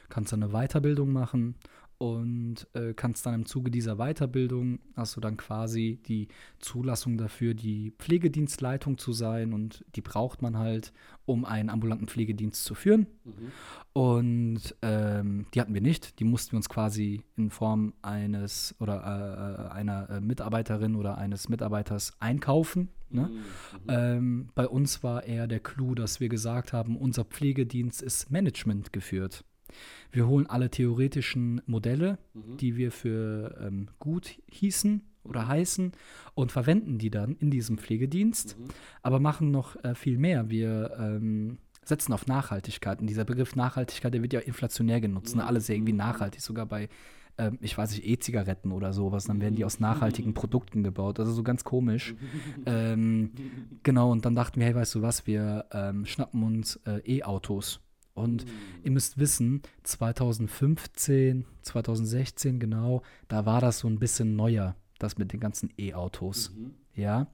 kannst 0.08 0.32
eine 0.32 0.48
Weiterbildung 0.48 1.12
machen 1.12 1.56
und 1.98 2.66
äh, 2.74 2.92
kannst 2.94 3.24
dann 3.24 3.34
im 3.34 3.46
Zuge 3.46 3.70
dieser 3.70 3.96
Weiterbildung 3.96 4.80
hast 4.96 5.16
du 5.16 5.20
dann 5.20 5.36
quasi 5.36 6.00
die 6.06 6.28
Zulassung 6.58 7.16
dafür, 7.16 7.54
die 7.54 7.92
Pflegedienstleitung 7.98 8.98
zu 8.98 9.12
sein 9.12 9.52
und 9.52 9.84
die 9.94 10.00
braucht 10.00 10.42
man 10.42 10.58
halt, 10.58 10.92
um 11.24 11.44
einen 11.44 11.70
ambulanten 11.70 12.08
Pflegedienst 12.08 12.64
zu 12.64 12.74
führen. 12.74 13.06
Mhm. 13.24 13.52
Und 13.92 14.74
ähm, 14.82 15.46
die 15.54 15.60
hatten 15.60 15.74
wir 15.74 15.80
nicht, 15.80 16.18
die 16.18 16.24
mussten 16.24 16.52
wir 16.52 16.56
uns 16.56 16.68
quasi 16.68 17.22
in 17.36 17.50
Form 17.50 17.94
eines 18.02 18.74
oder 18.80 19.68
äh, 19.70 19.72
einer 19.72 20.10
äh, 20.10 20.20
Mitarbeiterin 20.20 20.96
oder 20.96 21.16
eines 21.16 21.48
Mitarbeiters 21.48 22.14
einkaufen. 22.18 22.88
Ne? 23.10 23.30
Mhm. 23.30 23.40
Ähm, 23.88 24.48
bei 24.54 24.66
uns 24.66 25.02
war 25.04 25.24
eher 25.24 25.46
der 25.46 25.60
Clou, 25.60 25.94
dass 25.94 26.18
wir 26.18 26.28
gesagt 26.28 26.72
haben, 26.72 26.96
unser 26.96 27.24
Pflegedienst 27.24 28.02
ist 28.02 28.30
Management 28.30 28.92
geführt. 28.92 29.44
Wir 30.12 30.26
holen 30.26 30.46
alle 30.46 30.70
theoretischen 30.70 31.60
Modelle, 31.66 32.18
mhm. 32.34 32.56
die 32.56 32.76
wir 32.76 32.92
für 32.92 33.56
ähm, 33.60 33.88
gut 33.98 34.36
hießen 34.50 35.02
oder 35.24 35.42
mhm. 35.42 35.48
heißen 35.48 35.92
und 36.34 36.52
verwenden 36.52 36.98
die 36.98 37.10
dann 37.10 37.36
in 37.36 37.50
diesem 37.50 37.78
Pflegedienst, 37.78 38.58
mhm. 38.58 38.64
aber 39.02 39.20
machen 39.20 39.50
noch 39.50 39.82
äh, 39.84 39.94
viel 39.94 40.18
mehr. 40.18 40.50
Wir 40.50 40.96
ähm, 40.98 41.58
setzen 41.84 42.12
auf 42.12 42.26
Nachhaltigkeit. 42.26 43.00
Und 43.00 43.06
dieser 43.08 43.24
Begriff 43.24 43.56
Nachhaltigkeit, 43.56 44.14
der 44.14 44.22
wird 44.22 44.32
ja 44.32 44.40
inflationär 44.40 45.00
genutzt. 45.00 45.36
Ne? 45.36 45.42
Mhm. 45.42 45.48
Alles 45.48 45.68
irgendwie 45.68 45.92
nachhaltig, 45.92 46.40
sogar 46.40 46.66
bei, 46.66 46.88
ähm, 47.38 47.58
ich 47.60 47.76
weiß 47.76 47.92
nicht, 47.92 48.06
E-Zigaretten 48.06 48.72
oder 48.72 48.92
sowas. 48.92 49.24
Dann 49.24 49.40
werden 49.40 49.54
die 49.56 49.64
aus 49.64 49.80
nachhaltigen 49.80 50.30
mhm. 50.30 50.34
Produkten 50.34 50.82
gebaut. 50.82 51.20
Also 51.20 51.32
so 51.32 51.42
ganz 51.42 51.64
komisch. 51.64 52.14
ähm, 52.66 53.32
genau, 53.82 54.10
und 54.10 54.24
dann 54.24 54.34
dachten 54.34 54.60
wir, 54.60 54.66
hey, 54.66 54.74
weißt 54.74 54.94
du 54.94 55.02
was, 55.02 55.26
wir 55.26 55.66
ähm, 55.72 56.06
schnappen 56.06 56.42
uns 56.42 56.76
äh, 56.86 57.00
E-Autos 57.06 57.80
und 58.14 58.46
mhm. 58.46 58.50
ihr 58.84 58.90
müsst 58.92 59.18
wissen, 59.18 59.62
2015, 59.82 61.44
2016 61.62 62.60
genau, 62.60 63.02
da 63.28 63.44
war 63.44 63.60
das 63.60 63.80
so 63.80 63.88
ein 63.88 63.98
bisschen 63.98 64.36
neuer, 64.36 64.76
das 64.98 65.18
mit 65.18 65.32
den 65.32 65.40
ganzen 65.40 65.70
E-Autos. 65.78 66.52
Mhm. 66.56 66.74
Ja, 66.96 67.26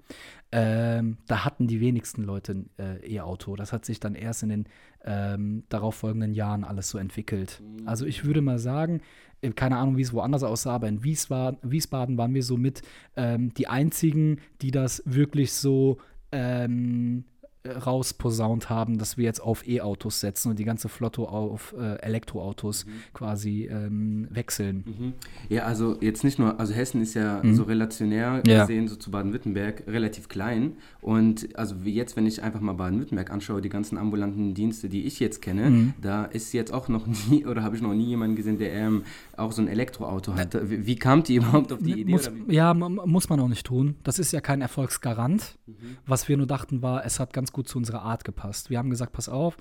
ähm, 0.52 1.18
da 1.26 1.44
hatten 1.44 1.66
die 1.66 1.80
wenigsten 1.80 2.22
Leute 2.22 2.52
ein 2.52 2.70
äh, 2.78 3.16
E-Auto. 3.16 3.56
Das 3.56 3.74
hat 3.74 3.84
sich 3.84 4.00
dann 4.00 4.14
erst 4.14 4.42
in 4.42 4.48
den 4.48 4.64
ähm, 5.04 5.64
darauffolgenden 5.68 6.32
Jahren 6.32 6.64
alles 6.64 6.88
so 6.88 6.96
entwickelt. 6.96 7.62
Mhm. 7.62 7.86
Also 7.86 8.06
ich 8.06 8.24
würde 8.24 8.40
mal 8.40 8.58
sagen, 8.58 9.02
äh, 9.42 9.50
keine 9.50 9.76
Ahnung, 9.76 9.98
wie 9.98 10.02
es 10.02 10.14
woanders 10.14 10.44
aussah, 10.44 10.74
aber 10.74 10.88
in 10.88 11.04
Wiesbaden, 11.04 11.58
Wiesbaden 11.62 12.16
waren 12.16 12.32
wir 12.32 12.42
so 12.42 12.56
mit 12.56 12.80
ähm, 13.16 13.52
die 13.52 13.68
einzigen, 13.68 14.40
die 14.62 14.70
das 14.70 15.02
wirklich 15.04 15.52
so 15.52 15.98
ähm, 16.32 17.24
äh, 17.39 17.39
rausposaunt 17.66 18.70
haben, 18.70 18.96
dass 18.96 19.18
wir 19.18 19.24
jetzt 19.24 19.40
auf 19.40 19.68
E-Autos 19.68 20.20
setzen 20.20 20.50
und 20.50 20.58
die 20.58 20.64
ganze 20.64 20.88
Flotte 20.88 21.22
auf 21.22 21.74
äh, 21.78 21.96
Elektroautos 21.96 22.86
mhm. 22.86 22.90
quasi 23.12 23.68
ähm, 23.70 24.28
wechseln. 24.30 24.84
Mhm. 24.86 25.12
Ja, 25.50 25.64
also 25.64 25.98
jetzt 26.00 26.24
nicht 26.24 26.38
nur, 26.38 26.58
also 26.58 26.72
Hessen 26.72 27.02
ist 27.02 27.14
ja 27.14 27.40
mhm. 27.42 27.54
so 27.54 27.64
relationär 27.64 28.42
ja. 28.46 28.62
gesehen 28.62 28.88
so 28.88 28.96
zu 28.96 29.10
Baden-Württemberg 29.10 29.84
relativ 29.86 30.28
klein 30.28 30.76
und 31.02 31.54
also 31.58 31.74
jetzt, 31.84 32.16
wenn 32.16 32.26
ich 32.26 32.42
einfach 32.42 32.60
mal 32.60 32.72
Baden-Württemberg 32.72 33.30
anschaue, 33.30 33.60
die 33.60 33.68
ganzen 33.68 33.98
ambulanten 33.98 34.54
Dienste, 34.54 34.88
die 34.88 35.04
ich 35.04 35.20
jetzt 35.20 35.42
kenne, 35.42 35.70
mhm. 35.70 35.94
da 36.00 36.24
ist 36.24 36.52
jetzt 36.54 36.72
auch 36.72 36.88
noch 36.88 37.06
nie 37.28 37.44
oder 37.44 37.62
habe 37.62 37.76
ich 37.76 37.82
noch 37.82 37.92
nie 37.92 38.06
jemanden 38.06 38.36
gesehen, 38.36 38.58
der 38.58 38.72
ähm, 38.72 39.02
auch 39.36 39.52
so 39.52 39.60
ein 39.60 39.68
Elektroauto 39.68 40.34
hat. 40.34 40.56
Wie, 40.70 40.86
wie 40.86 40.96
kam 40.96 41.22
die 41.22 41.36
überhaupt 41.36 41.72
auf 41.72 41.80
die 41.80 42.00
Idee? 42.00 42.12
Muss, 42.12 42.30
ja, 42.48 42.72
muss 42.72 43.28
man 43.28 43.40
auch 43.40 43.48
nicht 43.48 43.66
tun. 43.66 43.96
Das 44.02 44.18
ist 44.18 44.32
ja 44.32 44.40
kein 44.40 44.62
Erfolgsgarant. 44.62 45.58
Mhm. 45.66 45.72
Was 46.06 46.28
wir 46.28 46.36
nur 46.36 46.46
dachten 46.46 46.82
war, 46.82 47.04
es 47.04 47.20
hat 47.20 47.32
ganz 47.32 47.49
gut 47.52 47.68
zu 47.68 47.78
unserer 47.78 48.02
Art 48.02 48.24
gepasst. 48.24 48.70
Wir 48.70 48.78
haben 48.78 48.90
gesagt, 48.90 49.12
pass 49.12 49.28
auf, 49.28 49.56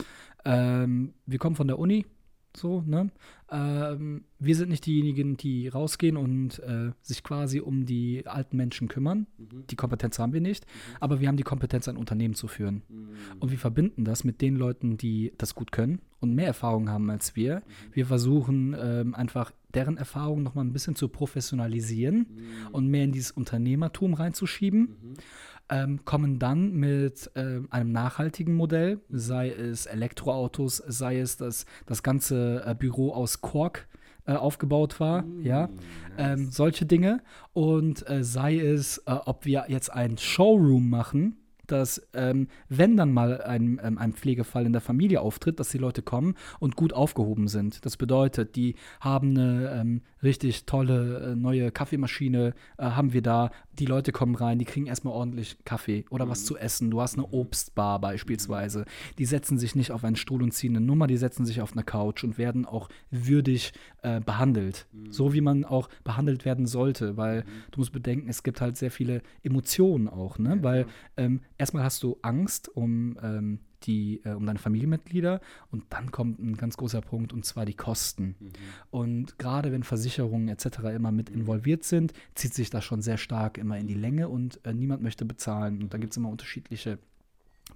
ähm, 0.46 1.13
wir 1.25 1.39
kommen 1.39 1.55
von 1.55 1.67
der 1.67 1.79
Uni, 1.79 2.05
so, 2.55 2.84
ne? 2.86 3.12
Ähm, 3.51 4.25
wir 4.38 4.55
sind 4.55 4.69
nicht 4.69 4.86
diejenigen, 4.86 5.38
die 5.38 5.67
rausgehen 5.67 6.17
und 6.17 6.60
äh, 6.60 6.91
sich 7.01 7.24
quasi 7.24 7.60
um 7.60 7.86
die 7.86 8.25
alten 8.27 8.58
Menschen 8.58 8.88
kümmern. 8.88 9.27
Mhm. 9.38 9.65
Die 9.69 9.75
Kompetenz 9.75 10.19
haben 10.19 10.34
wir 10.34 10.41
nicht, 10.41 10.65
mhm. 10.65 10.96
aber 11.00 11.19
wir 11.19 11.27
haben 11.27 11.38
die 11.38 11.43
Kompetenz, 11.43 11.88
ein 11.88 11.98
Unternehmen 11.98 12.36
zu 12.36 12.48
führen. 12.48 12.84
Mhm. 12.89 13.10
Und 13.39 13.51
wir 13.51 13.58
verbinden 13.58 14.05
das 14.05 14.24
mit 14.24 14.41
den 14.41 14.55
Leuten, 14.55 14.98
die 14.98 15.34
das 15.38 15.55
gut 15.55 15.72
können 15.72 16.00
und 16.19 16.36
mehr 16.36 16.48
Erfahrung 16.48 16.89
haben 16.89 17.10
als 17.10 17.36
wir. 17.36 17.58
Mhm. 17.58 17.62
Wir 17.93 18.05
versuchen 18.05 18.75
ähm, 18.79 19.15
einfach 19.15 19.51
deren 19.74 19.98
Erfahrung 19.98 20.43
nochmal 20.43 20.65
ein 20.65 20.74
bisschen 20.74 20.96
zu 20.96 21.08
professionalisieren 21.10 22.17
mhm. 22.17 22.67
und 22.72 22.88
mehr 22.88 23.03
in 23.03 23.12
dieses 23.12 23.31
Unternehmertum 23.31 24.15
reinzuschieben. 24.15 25.15
Ähm, 25.69 26.03
kommen 26.03 26.39
dann 26.39 26.73
mit 26.73 27.29
äh, 27.35 27.59
einem 27.69 27.91
nachhaltigen 27.91 28.55
Modell, 28.55 28.99
sei 29.09 29.49
es 29.49 29.85
Elektroautos, 29.85 30.77
sei 30.88 31.19
es, 31.19 31.38
dass 31.38 31.65
das 31.85 32.01
ganze 32.01 32.63
äh, 32.65 32.73
Büro 32.73 33.13
aus 33.13 33.41
Kork 33.41 33.88
äh, 34.25 34.33
aufgebaut 34.33 34.99
war, 34.99 35.23
mm, 35.23 35.45
ja, 35.45 35.67
nice. 35.67 35.69
ähm, 36.17 36.51
solche 36.51 36.85
Dinge. 36.85 37.21
Und 37.53 38.07
äh, 38.09 38.23
sei 38.23 38.59
es, 38.59 38.99
äh, 38.99 39.11
ob 39.11 39.45
wir 39.45 39.65
jetzt 39.69 39.91
ein 39.91 40.17
Showroom 40.17 40.89
machen, 40.89 41.38
dass 41.71 42.07
ähm, 42.13 42.47
wenn 42.67 42.97
dann 42.97 43.13
mal 43.13 43.41
ein, 43.41 43.79
ähm, 43.83 43.97
ein 43.97 44.13
Pflegefall 44.13 44.65
in 44.65 44.71
der 44.71 44.81
Familie 44.81 45.21
auftritt, 45.21 45.59
dass 45.59 45.69
die 45.69 45.77
Leute 45.77 46.01
kommen 46.01 46.35
und 46.59 46.75
gut 46.75 46.93
aufgehoben 46.93 47.47
sind. 47.47 47.85
Das 47.85 47.97
bedeutet, 47.97 48.55
die 48.55 48.75
haben 48.99 49.38
eine 49.38 49.71
ähm, 49.79 50.01
richtig 50.23 50.65
tolle 50.65 51.31
äh, 51.31 51.35
neue 51.35 51.71
Kaffeemaschine, 51.71 52.53
äh, 52.77 52.83
haben 52.83 53.13
wir 53.13 53.21
da. 53.21 53.51
Die 53.77 53.85
Leute 53.85 54.11
kommen 54.11 54.35
rein, 54.35 54.59
die 54.59 54.65
kriegen 54.65 54.88
erstmal 54.88 55.13
ordentlich 55.13 55.57
Kaffee 55.65 56.05
oder 56.09 56.25
mhm. 56.25 56.29
was 56.29 56.45
zu 56.45 56.57
essen. 56.57 56.91
Du 56.91 57.01
hast 57.01 57.17
eine 57.17 57.27
Obstbar 57.31 57.99
beispielsweise. 57.99 58.85
Die 59.17 59.25
setzen 59.25 59.57
sich 59.57 59.75
nicht 59.75 59.91
auf 59.91 60.03
einen 60.03 60.15
Stuhl 60.15 60.43
und 60.43 60.51
ziehen 60.51 60.75
eine 60.75 60.85
Nummer, 60.85 61.07
die 61.07 61.17
setzen 61.17 61.45
sich 61.45 61.61
auf 61.61 61.73
eine 61.73 61.83
Couch 61.83 62.23
und 62.23 62.38
werden 62.38 62.65
auch 62.65 62.89
würdig 63.09 63.73
äh, 64.01 64.19
behandelt. 64.19 64.88
Mhm. 64.91 65.11
So 65.11 65.33
wie 65.33 65.41
man 65.41 65.65
auch 65.65 65.89
behandelt 66.03 66.45
werden 66.45 66.65
sollte, 66.67 67.17
weil 67.17 67.41
mhm. 67.41 67.45
du 67.71 67.79
musst 67.79 67.93
bedenken, 67.93 68.29
es 68.29 68.43
gibt 68.43 68.61
halt 68.61 68.77
sehr 68.77 68.91
viele 68.91 69.21
Emotionen 69.43 70.07
auch, 70.07 70.38
ne? 70.38 70.57
Ja, 70.57 70.63
weil 70.63 70.85
ähm, 71.17 71.41
erstmal 71.57 71.83
hast 71.83 72.03
du 72.03 72.17
Angst 72.21 72.69
um 72.75 73.17
ähm, 73.21 73.59
die, 73.83 74.21
äh, 74.24 74.31
um 74.31 74.45
deine 74.45 74.59
Familienmitglieder 74.59 75.41
und 75.71 75.86
dann 75.89 76.12
kommt 76.12 76.39
ein 76.39 76.57
ganz 76.57 76.77
großer 76.77 77.01
Punkt 77.01 77.33
und 77.33 77.45
zwar 77.45 77.65
die 77.65 77.74
Kosten. 77.74 78.36
Mhm. 78.39 78.50
Und 78.91 79.39
gerade 79.39 79.71
wenn 79.71 79.83
Versicherungen 79.83 80.50
etc. 80.50 80.79
immer 80.95 81.12
mit 81.12 81.29
mhm. 81.29 81.41
involviert 81.41 81.83
sind, 81.83 82.13
zieht 82.36 82.53
sich 82.53 82.69
das 82.69 82.83
schon 82.83 83.01
sehr 83.01 83.17
stark 83.17 83.57
immer 83.57 83.77
in 83.77 83.88
die 83.88 83.93
Länge 83.93 84.29
und 84.29 84.59
äh, 84.65 84.74
niemand 84.74 85.01
möchte 85.01 85.25
bezahlen. 85.25 85.81
Und 85.81 85.93
da 85.93 85.98
gibt 85.98 86.13
es 86.13 86.17
immer 86.17 86.29
unterschiedliche 86.29 87.00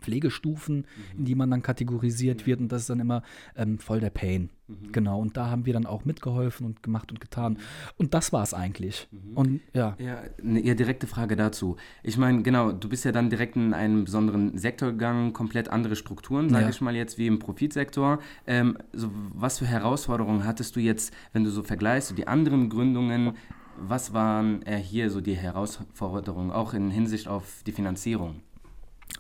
Pflegestufen, 0.04 0.78
mhm. 0.78 1.20
in 1.20 1.26
die 1.26 1.36
man 1.36 1.50
dann 1.50 1.62
kategorisiert 1.62 2.46
wird 2.46 2.60
und 2.60 2.72
das 2.72 2.82
ist 2.82 2.90
dann 2.90 3.00
immer 3.00 3.24
ähm, 3.56 3.80
voll 3.80 4.00
der 4.00 4.10
Pain. 4.10 4.50
Mhm. 4.68 4.92
Genau, 4.92 5.20
und 5.20 5.38
da 5.38 5.50
haben 5.50 5.66
wir 5.66 5.74
dann 5.74 5.86
auch 5.86 6.06
mitgeholfen 6.06 6.66
und 6.66 6.84
gemacht 6.84 7.12
und 7.12 7.20
getan. 7.20 7.54
Mhm. 7.54 7.58
Und 7.98 8.14
das 8.14 8.32
war 8.34 8.44
es 8.44 8.54
eigentlich. 8.54 9.08
Mhm. 9.12 9.38
Und 9.38 9.62
ja. 9.74 9.96
Ja, 10.00 10.22
eine 10.42 10.62
eher 10.62 10.76
direkte 10.76 11.08
Frage 11.08 11.36
dazu. 11.36 11.76
Ich 12.02 12.18
meine, 12.18 12.44
genau, 12.44 12.72
du 12.72 12.90
bist 12.90 13.06
ja 13.06 13.12
dann 13.12 13.30
direkt 13.30 13.56
in 13.56 13.74
einen 13.74 14.06
besonderen 14.06 14.58
Sektor 14.58 14.92
gegangen, 14.92 15.34
komplett 15.34 15.70
andere 15.70 15.96
Strukturen, 15.96 16.50
sage 16.50 16.66
ja. 16.66 16.70
ich 16.70 16.82
mal 16.82 16.96
jetzt, 16.96 17.18
wie 17.18 17.28
im 17.28 17.40
Profitsektor. 17.40 18.20
Ähm, 18.48 18.78
so, 18.94 19.10
was 19.34 19.60
für 19.60 19.66
Herausforderungen 19.66 20.46
hattest 20.46 20.76
du 20.76 20.80
jetzt, 20.80 21.14
wenn 21.34 21.44
du 21.44 21.50
so 21.50 21.64
vergleichst, 21.64 22.10
so 22.10 22.16
die 22.16 22.28
anderen 22.28 22.70
Gründungen? 22.70 23.34
Was 23.78 24.14
waren 24.14 24.62
äh, 24.64 24.78
hier 24.78 25.10
so 25.10 25.20
die 25.20 25.36
Herausforderungen, 25.36 26.52
auch 26.52 26.74
in 26.74 26.92
Hinsicht 26.92 27.28
auf 27.28 27.64
die 27.66 27.72
Finanzierung? 27.72 28.42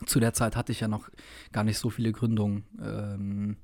Zu 0.06 0.20
der 0.20 0.34
Zeit 0.34 0.56
hatte 0.56 0.72
ich 0.72 0.80
ja 0.80 0.88
noch 0.88 1.10
gar 1.52 1.64
nicht 1.64 1.78
so 1.78 1.90
viele 1.90 2.12
Gründungen. 2.12 2.64
Ähm, 2.82 3.58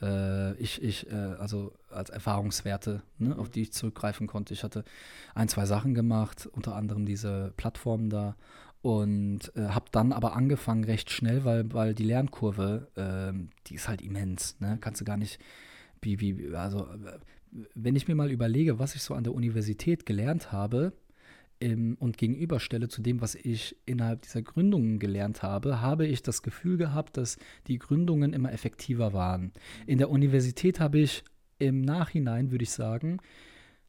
äh, 0.00 0.54
ich, 0.54 0.82
ich, 0.82 1.10
äh, 1.10 1.14
also 1.14 1.72
als 1.90 2.10
Erfahrungswerte, 2.10 3.02
ne, 3.18 3.36
auf 3.38 3.50
die 3.50 3.62
ich 3.62 3.72
zurückgreifen 3.72 4.26
konnte. 4.26 4.54
Ich 4.54 4.64
hatte 4.64 4.84
ein, 5.34 5.48
zwei 5.48 5.66
Sachen 5.66 5.94
gemacht, 5.94 6.48
unter 6.52 6.74
anderem 6.76 7.06
diese 7.06 7.52
Plattformen 7.56 8.10
da 8.10 8.36
und 8.82 9.52
äh, 9.56 9.68
habe 9.68 9.86
dann 9.92 10.12
aber 10.12 10.34
angefangen 10.34 10.84
recht 10.84 11.10
schnell, 11.10 11.44
weil, 11.44 11.72
weil 11.72 11.94
die 11.94 12.04
Lernkurve, 12.04 12.88
äh, 12.96 13.38
die 13.66 13.74
ist 13.74 13.88
halt 13.88 14.00
immens. 14.00 14.56
Ne? 14.60 14.78
Kannst 14.80 15.00
du 15.00 15.04
gar 15.04 15.16
nicht, 15.16 15.38
wie, 16.00 16.20
wie, 16.20 16.54
also 16.54 16.88
wenn 17.74 17.96
ich 17.96 18.08
mir 18.08 18.14
mal 18.14 18.30
überlege, 18.30 18.78
was 18.78 18.94
ich 18.94 19.02
so 19.02 19.14
an 19.14 19.24
der 19.24 19.34
Universität 19.34 20.06
gelernt 20.06 20.52
habe, 20.52 20.92
ähm, 21.60 21.96
und 22.00 22.16
gegenüberstelle 22.16 22.88
zu 22.88 23.02
dem, 23.02 23.20
was 23.20 23.34
ich 23.34 23.76
innerhalb 23.86 24.22
dieser 24.22 24.42
Gründungen 24.42 24.98
gelernt 24.98 25.42
habe, 25.42 25.80
habe 25.80 26.06
ich 26.06 26.22
das 26.22 26.42
Gefühl 26.42 26.76
gehabt, 26.76 27.16
dass 27.16 27.38
die 27.66 27.78
Gründungen 27.78 28.32
immer 28.32 28.52
effektiver 28.52 29.12
waren. 29.12 29.52
In 29.86 29.98
der 29.98 30.10
Universität 30.10 30.80
habe 30.80 30.98
ich 30.98 31.24
im 31.58 31.82
Nachhinein, 31.82 32.50
würde 32.50 32.64
ich 32.64 32.70
sagen, 32.70 33.18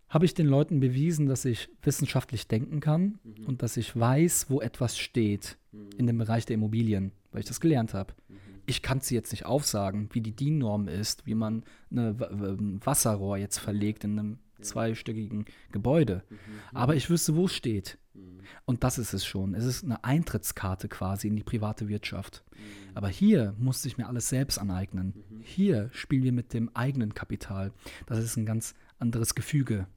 habe 0.09 0.25
ich 0.25 0.33
den 0.33 0.47
Leuten 0.47 0.81
bewiesen, 0.81 1.27
dass 1.27 1.45
ich 1.45 1.69
wissenschaftlich 1.81 2.49
denken 2.49 2.81
kann 2.81 3.19
mhm. 3.23 3.45
und 3.45 3.63
dass 3.63 3.77
ich 3.77 3.97
weiß, 3.97 4.49
wo 4.49 4.59
etwas 4.59 4.97
steht 4.97 5.57
mhm. 5.71 5.89
in 5.97 6.07
dem 6.07 6.17
Bereich 6.17 6.45
der 6.45 6.55
Immobilien, 6.55 7.13
weil 7.31 7.39
ich 7.39 7.47
das 7.47 7.61
gelernt 7.61 7.93
habe. 7.93 8.13
Mhm. 8.27 8.35
Ich 8.65 8.81
kann 8.81 8.99
sie 8.99 9.15
jetzt 9.15 9.31
nicht 9.31 9.45
aufsagen, 9.45 10.09
wie 10.11 10.21
die 10.21 10.35
DIN-Norm 10.35 10.89
ist, 10.89 11.25
wie 11.25 11.33
man 11.33 11.63
ein 11.89 12.79
Wasserrohr 12.83 13.37
jetzt 13.37 13.57
verlegt 13.57 14.03
in 14.03 14.19
einem 14.19 14.39
zweistöckigen 14.61 15.45
Gebäude. 15.71 16.23
Mhm. 16.29 16.37
Aber 16.73 16.95
ich 16.95 17.09
wüsste, 17.09 17.35
wo 17.35 17.45
es 17.45 17.53
steht. 17.53 17.97
Mhm. 18.13 18.39
Und 18.65 18.83
das 18.83 18.97
ist 18.97 19.13
es 19.13 19.25
schon. 19.25 19.53
Es 19.53 19.65
ist 19.65 19.83
eine 19.83 20.03
Eintrittskarte 20.03 20.87
quasi 20.87 21.27
in 21.27 21.35
die 21.35 21.43
private 21.43 21.87
Wirtschaft. 21.87 22.43
Mhm. 22.51 22.57
Aber 22.95 23.07
hier 23.07 23.55
musste 23.57 23.87
ich 23.87 23.97
mir 23.97 24.07
alles 24.07 24.29
selbst 24.29 24.57
aneignen. 24.57 25.13
Hier 25.41 25.89
spielen 25.93 26.23
wir 26.23 26.33
mit 26.33 26.53
dem 26.53 26.69
eigenen 26.75 27.13
Kapital. 27.13 27.71
Das 28.05 28.19
ist 28.19 28.37
ein 28.37 28.45
ganz 28.45 28.73
anderes 28.99 29.35
Gefüge. 29.35 29.87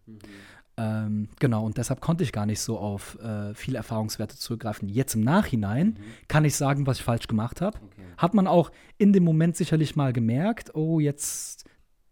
Ähm, 0.76 1.28
genau, 1.38 1.64
und 1.64 1.76
deshalb 1.78 2.00
konnte 2.00 2.24
ich 2.24 2.32
gar 2.32 2.46
nicht 2.46 2.60
so 2.60 2.78
auf 2.78 3.18
äh, 3.20 3.54
viele 3.54 3.76
Erfahrungswerte 3.76 4.36
zurückgreifen. 4.36 4.88
Jetzt 4.88 5.14
im 5.14 5.20
Nachhinein 5.20 5.86
mhm. 5.88 5.96
kann 6.26 6.44
ich 6.44 6.56
sagen, 6.56 6.86
was 6.86 6.98
ich 6.98 7.04
falsch 7.04 7.28
gemacht 7.28 7.60
habe. 7.60 7.78
Okay. 7.78 8.02
Hat 8.16 8.34
man 8.34 8.46
auch 8.46 8.72
in 8.98 9.12
dem 9.12 9.24
Moment 9.24 9.56
sicherlich 9.56 9.94
mal 9.94 10.12
gemerkt, 10.12 10.74
oh, 10.74 10.98
jetzt 10.98 11.64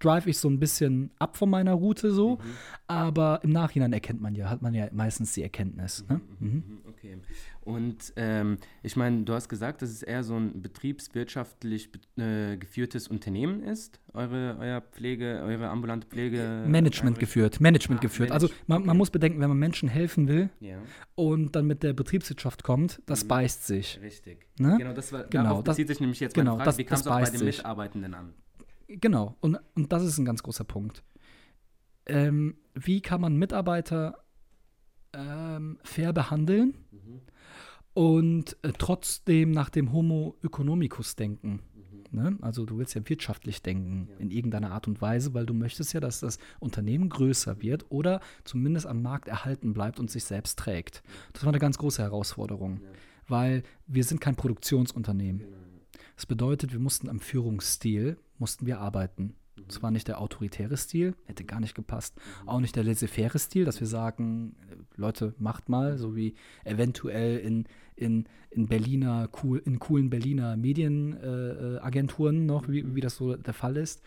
drive 0.02 0.26
ich 0.26 0.38
so 0.38 0.48
ein 0.48 0.58
bisschen 0.58 1.10
ab 1.18 1.36
von 1.36 1.50
meiner 1.50 1.74
Route 1.74 2.10
so. 2.10 2.36
Mhm. 2.36 2.40
Aber 2.86 3.40
im 3.42 3.50
Nachhinein 3.50 3.92
erkennt 3.92 4.20
man 4.20 4.34
ja, 4.34 4.50
hat 4.50 4.62
man 4.62 4.74
ja 4.74 4.88
meistens 4.92 5.32
die 5.32 5.42
Erkenntnis. 5.42 6.04
Ne? 6.08 6.20
Mhm. 6.38 6.48
mhm. 6.48 6.54
mhm. 6.54 6.78
Okay. 6.88 7.18
Und 7.62 8.12
ähm, 8.16 8.58
ich 8.82 8.96
meine, 8.96 9.22
du 9.22 9.32
hast 9.32 9.48
gesagt, 9.48 9.82
dass 9.82 9.90
es 9.90 10.02
eher 10.02 10.22
so 10.24 10.36
ein 10.36 10.62
betriebswirtschaftlich 10.62 11.90
äh, 12.16 12.56
geführtes 12.56 13.08
Unternehmen 13.08 13.62
ist, 13.62 14.00
eure, 14.12 14.56
euer 14.60 14.80
Pflege, 14.80 15.40
eure 15.44 15.68
ambulante 15.68 16.06
Pflege. 16.06 16.64
Management 16.66 17.18
geführt, 17.18 17.60
Management 17.60 18.00
ah, 18.00 18.02
geführt. 18.02 18.30
Manage 18.30 18.46
also 18.46 18.62
man, 18.66 18.78
okay. 18.78 18.86
man, 18.86 18.96
muss 18.96 19.10
bedenken, 19.10 19.40
wenn 19.40 19.48
man 19.48 19.58
Menschen 19.58 19.88
helfen 19.88 20.28
will 20.28 20.50
ja. 20.60 20.78
und 21.14 21.54
dann 21.54 21.66
mit 21.66 21.82
der 21.82 21.92
Betriebswirtschaft 21.92 22.62
kommt, 22.64 23.00
das 23.06 23.24
mhm. 23.24 23.28
beißt 23.28 23.66
sich. 23.66 24.00
Richtig. 24.02 24.46
Ne? 24.58 24.76
Genau, 24.78 24.92
das 24.92 25.12
war, 25.12 25.24
genau, 25.24 25.62
das 25.62 25.76
bezieht 25.76 25.88
sich 25.88 26.00
nämlich 26.00 26.20
jetzt 26.20 26.34
genau, 26.34 26.56
meine 26.56 26.64
Frage, 26.64 26.68
das, 26.68 26.78
wie 26.78 26.84
kam 26.84 27.00
es 27.00 27.06
auch 27.06 27.20
bei 27.20 27.30
den 27.30 27.44
Mitarbeitenden 27.44 28.14
an? 28.14 28.34
Genau, 29.00 29.36
und, 29.40 29.58
und 29.74 29.92
das 29.92 30.04
ist 30.04 30.18
ein 30.18 30.24
ganz 30.24 30.42
großer 30.42 30.64
Punkt. 30.64 31.02
Ähm, 32.06 32.56
wie 32.74 33.00
kann 33.00 33.20
man 33.20 33.36
Mitarbeiter 33.36 34.24
ähm, 35.12 35.78
fair 35.82 36.12
behandeln 36.12 36.74
mhm. 36.90 37.20
und 37.94 38.56
äh, 38.62 38.72
trotzdem 38.76 39.52
nach 39.52 39.70
dem 39.70 39.92
Homo 39.92 40.36
economicus 40.42 41.14
denken? 41.16 41.60
Mhm. 41.74 42.20
Ne? 42.20 42.38
Also 42.40 42.64
du 42.66 42.78
willst 42.78 42.94
ja 42.94 43.08
wirtschaftlich 43.08 43.62
denken 43.62 44.08
ja. 44.10 44.16
in 44.18 44.30
irgendeiner 44.30 44.72
Art 44.72 44.88
und 44.88 45.00
Weise, 45.00 45.32
weil 45.32 45.46
du 45.46 45.54
möchtest 45.54 45.92
ja, 45.92 46.00
dass 46.00 46.20
das 46.20 46.38
Unternehmen 46.58 47.08
größer 47.08 47.62
wird 47.62 47.86
oder 47.90 48.20
zumindest 48.44 48.86
am 48.86 49.02
Markt 49.02 49.28
erhalten 49.28 49.72
bleibt 49.72 50.00
und 50.00 50.10
sich 50.10 50.24
selbst 50.24 50.58
trägt. 50.58 51.02
Das 51.32 51.44
war 51.44 51.50
eine 51.50 51.60
ganz 51.60 51.78
große 51.78 52.02
Herausforderung, 52.02 52.80
ja. 52.82 52.88
weil 53.28 53.62
wir 53.86 54.02
sind 54.02 54.20
kein 54.20 54.34
Produktionsunternehmen. 54.34 55.42
Genau. 55.42 55.61
Das 56.16 56.26
bedeutet, 56.26 56.72
wir 56.72 56.80
mussten 56.80 57.08
am 57.08 57.20
Führungsstil 57.20 58.16
mussten 58.38 58.66
wir 58.66 58.80
arbeiten. 58.80 59.36
Es 59.68 59.82
war 59.82 59.90
nicht 59.90 60.08
der 60.08 60.20
autoritäre 60.20 60.76
Stil, 60.76 61.14
hätte 61.24 61.44
gar 61.44 61.60
nicht 61.60 61.74
gepasst. 61.74 62.20
Auch 62.46 62.60
nicht 62.60 62.74
der 62.74 62.84
laissez-faire 62.84 63.38
Stil, 63.38 63.64
dass 63.64 63.80
wir 63.80 63.86
sagen, 63.86 64.56
Leute, 64.96 65.34
macht 65.38 65.68
mal, 65.68 65.98
so 65.98 66.16
wie 66.16 66.34
eventuell 66.64 67.38
in, 67.38 67.64
in, 67.94 68.26
in 68.50 68.66
Berliner, 68.66 69.28
cool, 69.42 69.62
in 69.64 69.78
coolen 69.78 70.10
Berliner 70.10 70.56
Medienagenturen 70.56 72.36
äh, 72.36 72.44
noch, 72.46 72.68
wie, 72.68 72.94
wie 72.94 73.00
das 73.00 73.16
so 73.16 73.36
der 73.36 73.54
Fall 73.54 73.76
ist. 73.76 74.02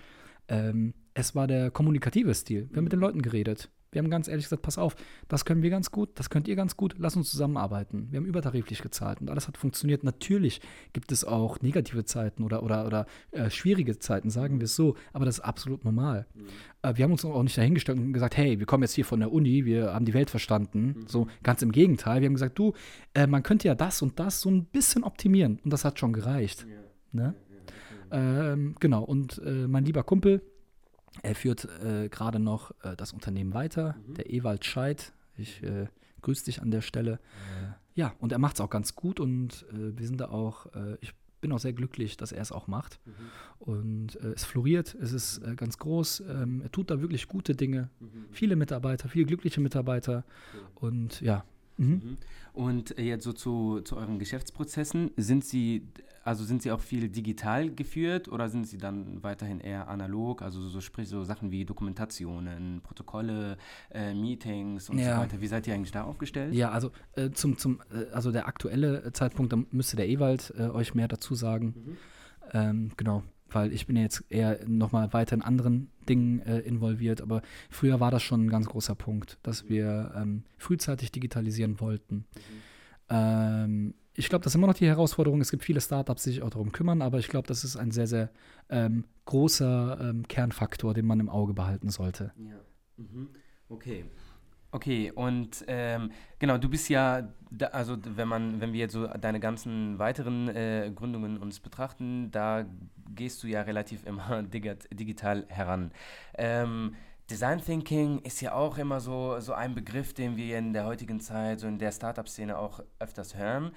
Ähm, 0.48 0.94
es 1.14 1.36
war 1.36 1.48
der 1.48 1.72
kommunikative 1.72 2.34
Stil. 2.34 2.68
Wir 2.70 2.78
haben 2.78 2.84
mit 2.84 2.94
den 2.94 3.00
Leuten 3.00 3.22
geredet. 3.22 3.70
Wir 3.96 4.04
haben 4.04 4.10
ganz 4.10 4.28
ehrlich 4.28 4.46
gesagt, 4.46 4.62
pass 4.62 4.78
auf, 4.78 4.96
das 5.30 5.46
können 5.46 5.64
wir 5.64 5.70
ganz 5.70 5.90
gut, 5.90 6.10
das 6.16 6.30
könnt 6.30 6.50
ihr 6.50 6.56
ganz 6.56 6.76
gut, 6.76 6.96
lass 6.98 7.16
uns 7.16 7.32
zusammenarbeiten. 7.32 8.08
Wir 8.12 8.18
haben 8.18 8.26
übertariflich 8.26 8.82
gezahlt 8.82 9.22
und 9.22 9.30
alles 9.30 9.48
hat 9.48 9.58
funktioniert. 9.58 10.04
Natürlich 10.04 10.60
gibt 10.92 11.14
es 11.14 11.24
auch 11.24 11.62
negative 11.62 12.04
Zeiten 12.04 12.44
oder, 12.44 12.62
oder, 12.62 12.86
oder 12.86 13.06
äh, 13.32 13.50
schwierige 13.50 13.98
Zeiten, 13.98 14.30
sagen 14.30 14.60
wir 14.60 14.66
es 14.66 14.76
so, 14.76 14.96
aber 15.14 15.24
das 15.24 15.38
ist 15.38 15.46
absolut 15.46 15.86
normal. 15.86 16.28
Mhm. 16.34 16.46
Äh, 16.82 16.98
wir 16.98 17.04
haben 17.06 17.12
uns 17.14 17.24
auch 17.24 17.42
nicht 17.42 17.58
dahingestellt 17.58 17.98
und 17.98 18.12
gesagt, 18.12 18.36
hey, 18.36 18.60
wir 18.60 18.66
kommen 18.66 18.84
jetzt 18.84 18.94
hier 18.94 19.06
von 19.06 19.22
der 19.22 19.32
Uni, 19.32 19.64
wir 19.64 19.94
haben 19.94 20.06
die 20.06 20.14
Welt 20.14 20.30
verstanden. 20.30 20.96
Mhm. 20.98 21.08
So 21.08 21.28
ganz 21.42 21.62
im 21.62 21.72
Gegenteil. 21.72 22.20
Wir 22.20 22.28
haben 22.28 22.34
gesagt, 22.34 22.60
du, 22.60 22.74
äh, 23.14 23.28
man 23.28 23.44
könnte 23.44 23.68
ja 23.68 23.76
das 23.76 24.02
und 24.02 24.20
das 24.20 24.42
so 24.42 24.52
ein 24.52 24.66
bisschen 24.66 25.06
optimieren 25.06 25.60
und 25.64 25.72
das 25.72 25.86
hat 25.86 26.00
schon 26.00 26.12
gereicht. 26.12 26.68
Ja. 26.70 26.76
Ne? 27.14 27.36
Ja, 28.12 28.20
ja, 28.20 28.54
ähm, 28.54 28.76
genau, 28.80 29.04
und 29.04 29.42
äh, 29.46 29.68
mein 29.68 29.86
lieber 29.86 30.04
Kumpel, 30.04 30.42
er 31.22 31.36
führt 31.36 31.68
äh, 31.84 32.10
gerade 32.10 32.40
noch 32.40 32.72
äh, 32.84 32.96
das 32.96 33.14
Unternehmen 33.14 33.54
weiter, 33.54 33.96
mhm. 34.08 34.14
der 34.16 34.30
Ewald 34.32 34.66
Scheid. 34.66 35.14
Ich 35.38 35.64
äh, 35.64 35.88
grüße 36.22 36.46
dich 36.46 36.62
an 36.62 36.72
der 36.72 36.82
Stelle. 36.82 37.20
Ja, 37.94 38.14
und 38.20 38.32
er 38.32 38.40
macht 38.40 38.56
es 38.56 38.62
auch 38.62 38.70
ganz 38.70 38.96
gut 38.96 39.20
und 39.20 39.66
äh, 39.72 39.98
wir 39.98 40.08
sind 40.08 40.20
da 40.20 40.30
auch, 40.30 40.66
äh, 40.74 40.98
ich 41.02 41.14
bin 41.42 41.52
auch 41.52 41.60
sehr 41.60 41.74
glücklich, 41.74 42.18
dass 42.18 42.32
er 42.32 42.42
es 42.42 42.52
auch 42.52 42.68
macht. 42.68 43.00
Mhm. 43.06 43.12
Und 43.60 44.16
äh, 44.18 44.30
es 44.30 44.44
floriert, 44.44 44.96
es 44.96 45.12
ist 45.12 45.42
ganz 45.56 45.78
groß, 45.78 46.22
ähm, 46.22 46.62
er 46.62 46.72
tut 46.72 46.90
da 46.90 47.02
wirklich 47.02 47.28
gute 47.28 47.56
Dinge. 47.56 47.90
Mhm. 48.00 48.26
Viele 48.32 48.56
Mitarbeiter, 48.56 49.10
viele 49.10 49.26
glückliche 49.26 49.62
Mitarbeiter. 49.62 50.26
Und 50.76 51.22
ja, 51.22 51.46
Mhm. 51.78 51.88
mhm. 51.88 52.18
Und 52.54 52.98
jetzt 52.98 53.26
so 53.26 53.34
zu, 53.34 53.82
zu 53.82 53.98
euren 53.98 54.18
Geschäftsprozessen, 54.18 55.12
sind 55.18 55.44
sie, 55.44 55.88
also 56.26 56.44
sind 56.44 56.64
sie 56.64 56.72
auch 56.72 56.80
viel 56.80 57.08
digital 57.08 57.70
geführt 57.70 58.28
oder 58.28 58.50
sind 58.50 58.68
sie 58.68 58.78
dann 58.78 59.22
weiterhin 59.24 59.60
eher 59.60 59.88
analog, 59.88 60.42
also 60.42 60.68
so 60.68 60.82
sprich 60.82 61.08
so 61.08 61.24
Sachen 61.24 61.52
wie 61.52 61.66
Dokumentationen, 61.66 62.82
Protokolle, 62.82 63.58
äh, 63.92 64.14
Meetings 64.14 64.90
und 64.90 64.98
ja. 64.98 65.16
so 65.16 65.22
weiter. 65.22 65.40
Wie 65.40 65.48
seid 65.48 65.68
ihr 65.68 65.76
eigentlich 65.76 65.92
da 65.92 66.04
aufgestellt? 66.04 66.54
Ja, 66.54 66.72
also 66.72 66.92
äh, 67.14 67.30
zum, 67.30 67.60
zum, 67.60 67.80
äh, 67.94 68.12
also 68.12 68.32
der 68.32 68.48
aktuelle 68.48 69.14
Zeitpunkt, 69.14 69.54
da 69.54 69.60
müsste 69.70 69.98
der 69.98 70.10
Ewald 70.10 70.52
äh, 70.58 70.64
euch 70.64 70.96
mehr 70.96 71.08
dazu 71.08 71.36
sagen. 71.36 71.76
Mhm. 71.76 71.98
Ähm, 72.54 72.92
genau 72.98 73.24
weil 73.52 73.72
ich 73.72 73.88
bin 73.88 73.96
jetzt 73.96 74.26
eher 74.30 74.60
nochmal 74.68 75.14
weiter 75.14 75.36
in 75.36 75.42
anderen 75.42 75.90
Dingen 76.10 76.42
äh, 76.42 76.60
involviert, 76.60 77.22
aber 77.22 77.42
früher 77.70 78.00
war 78.00 78.12
das 78.12 78.22
schon 78.22 78.46
ein 78.46 78.50
ganz 78.50 78.68
großer 78.68 78.96
Punkt, 78.96 79.38
dass 79.44 79.70
wir 79.70 80.14
ähm, 80.18 80.44
frühzeitig 80.58 81.12
digitalisieren 81.12 81.80
wollten. 81.80 82.16
Mhm. 82.16 82.26
Ähm, 83.10 83.94
ich 84.16 84.30
glaube, 84.30 84.44
das 84.44 84.52
ist 84.52 84.56
immer 84.56 84.68
noch 84.68 84.76
die 84.76 84.88
Herausforderung. 84.88 85.42
Es 85.42 85.52
gibt 85.52 85.64
viele 85.64 85.82
Startups, 85.82 86.24
die 86.24 86.32
sich 86.32 86.42
auch 86.42 86.50
darum 86.50 86.72
kümmern, 86.72 87.02
aber 87.02 87.20
ich 87.20 87.28
glaube, 87.28 87.48
das 87.48 87.64
ist 87.64 87.76
ein 87.76 87.92
sehr, 87.92 88.08
sehr 88.08 88.30
ähm, 88.70 89.06
großer 89.26 89.98
ähm, 90.02 90.28
Kernfaktor, 90.28 90.94
den 90.94 91.06
man 91.06 91.20
im 91.20 91.30
Auge 91.30 91.54
behalten 91.54 91.90
sollte. 91.90 92.32
Ja. 92.38 92.56
Mhm. 92.98 93.30
Okay. 93.70 94.06
Okay, 94.72 95.10
und 95.12 95.64
ähm, 95.68 96.12
genau, 96.38 96.58
du 96.58 96.68
bist 96.68 96.90
ja, 96.90 97.30
da, 97.50 97.68
also 97.68 97.96
wenn 98.04 98.28
man, 98.28 98.60
wenn 98.60 98.74
wir 98.74 98.82
jetzt 98.82 98.92
so 98.92 99.08
deine 99.08 99.40
ganzen 99.40 100.00
weiteren 100.00 100.50
äh, 100.50 100.92
Gründungen 100.94 101.38
uns 101.38 101.62
betrachten, 101.62 102.30
da 102.32 102.66
gehst 103.16 103.42
du 103.42 103.48
ja 103.48 103.62
relativ 103.62 104.06
immer 104.06 104.44
digital 104.44 105.46
heran. 105.48 105.92
Ähm, 106.38 106.94
Design 107.30 107.62
Thinking 107.62 108.20
ist 108.20 108.42
ja 108.42 108.54
auch 108.54 108.78
immer 108.78 109.00
so, 109.00 109.40
so 109.40 109.54
ein 109.54 109.74
Begriff, 109.74 110.14
den 110.14 110.36
wir 110.36 110.58
in 110.58 110.74
der 110.74 110.86
heutigen 110.86 111.22
Zeit, 111.22 111.62
so 111.62 111.68
in 111.68 111.80
der 111.80 111.92
Startup-Szene 111.94 112.58
auch 112.58 112.82
öfters 113.00 113.36
hören. 113.36 113.72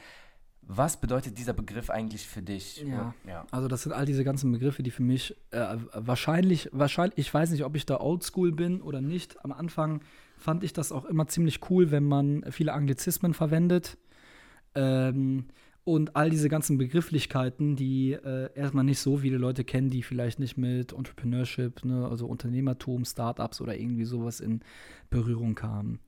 Was 0.71 1.01
bedeutet 1.01 1.39
dieser 1.39 1.55
Begriff 1.55 1.89
eigentlich 1.89 2.27
für 2.27 2.43
dich? 2.43 2.85
Ja, 2.87 3.15
ja, 3.27 3.47
also 3.51 3.69
das 3.69 3.85
sind 3.85 3.93
all 3.93 4.05
diese 4.05 4.23
ganzen 4.23 4.53
Begriffe, 4.53 4.83
die 4.83 4.91
für 4.91 5.03
mich 5.03 5.35
äh, 5.51 5.77
wahrscheinlich, 5.95 6.69
wahrscheinlich, 6.73 7.17
ich 7.17 7.33
weiß 7.33 7.51
nicht, 7.53 7.65
ob 7.65 7.75
ich 7.75 7.87
da 7.87 7.99
oldschool 7.99 8.53
bin 8.53 8.83
oder 8.83 9.01
nicht. 9.01 9.43
Am 9.43 9.51
Anfang 9.51 10.03
fand 10.37 10.63
ich 10.65 10.75
das 10.75 10.93
auch 10.93 11.07
immer 11.07 11.27
ziemlich 11.27 11.71
cool, 11.71 11.91
wenn 11.91 12.05
man 12.05 12.45
viele 12.51 12.75
Anglizismen 12.75 13.33
verwendet. 13.33 13.97
Ähm, 14.75 15.47
und 15.85 16.17
all 16.17 16.29
diese 16.29 16.51
ganzen 16.51 16.77
Begrifflichkeiten, 16.77 17.75
die 17.75 18.13
äh, 18.13 18.51
erstmal 18.55 18.85
nicht 18.85 18.99
so 18.99 19.17
viele 19.17 19.39
Leute 19.39 19.65
kennen, 19.65 19.89
die 19.89 20.03
vielleicht 20.03 20.39
nicht 20.39 20.59
mit 20.59 20.93
Entrepreneurship, 20.93 21.83
ne, 21.83 22.07
also 22.07 22.27
Unternehmertum, 22.27 23.07
Startups 23.07 23.63
oder 23.63 23.75
irgendwie 23.75 24.05
sowas 24.05 24.41
in 24.41 24.61
Berührung 25.09 25.55
kamen. 25.55 25.99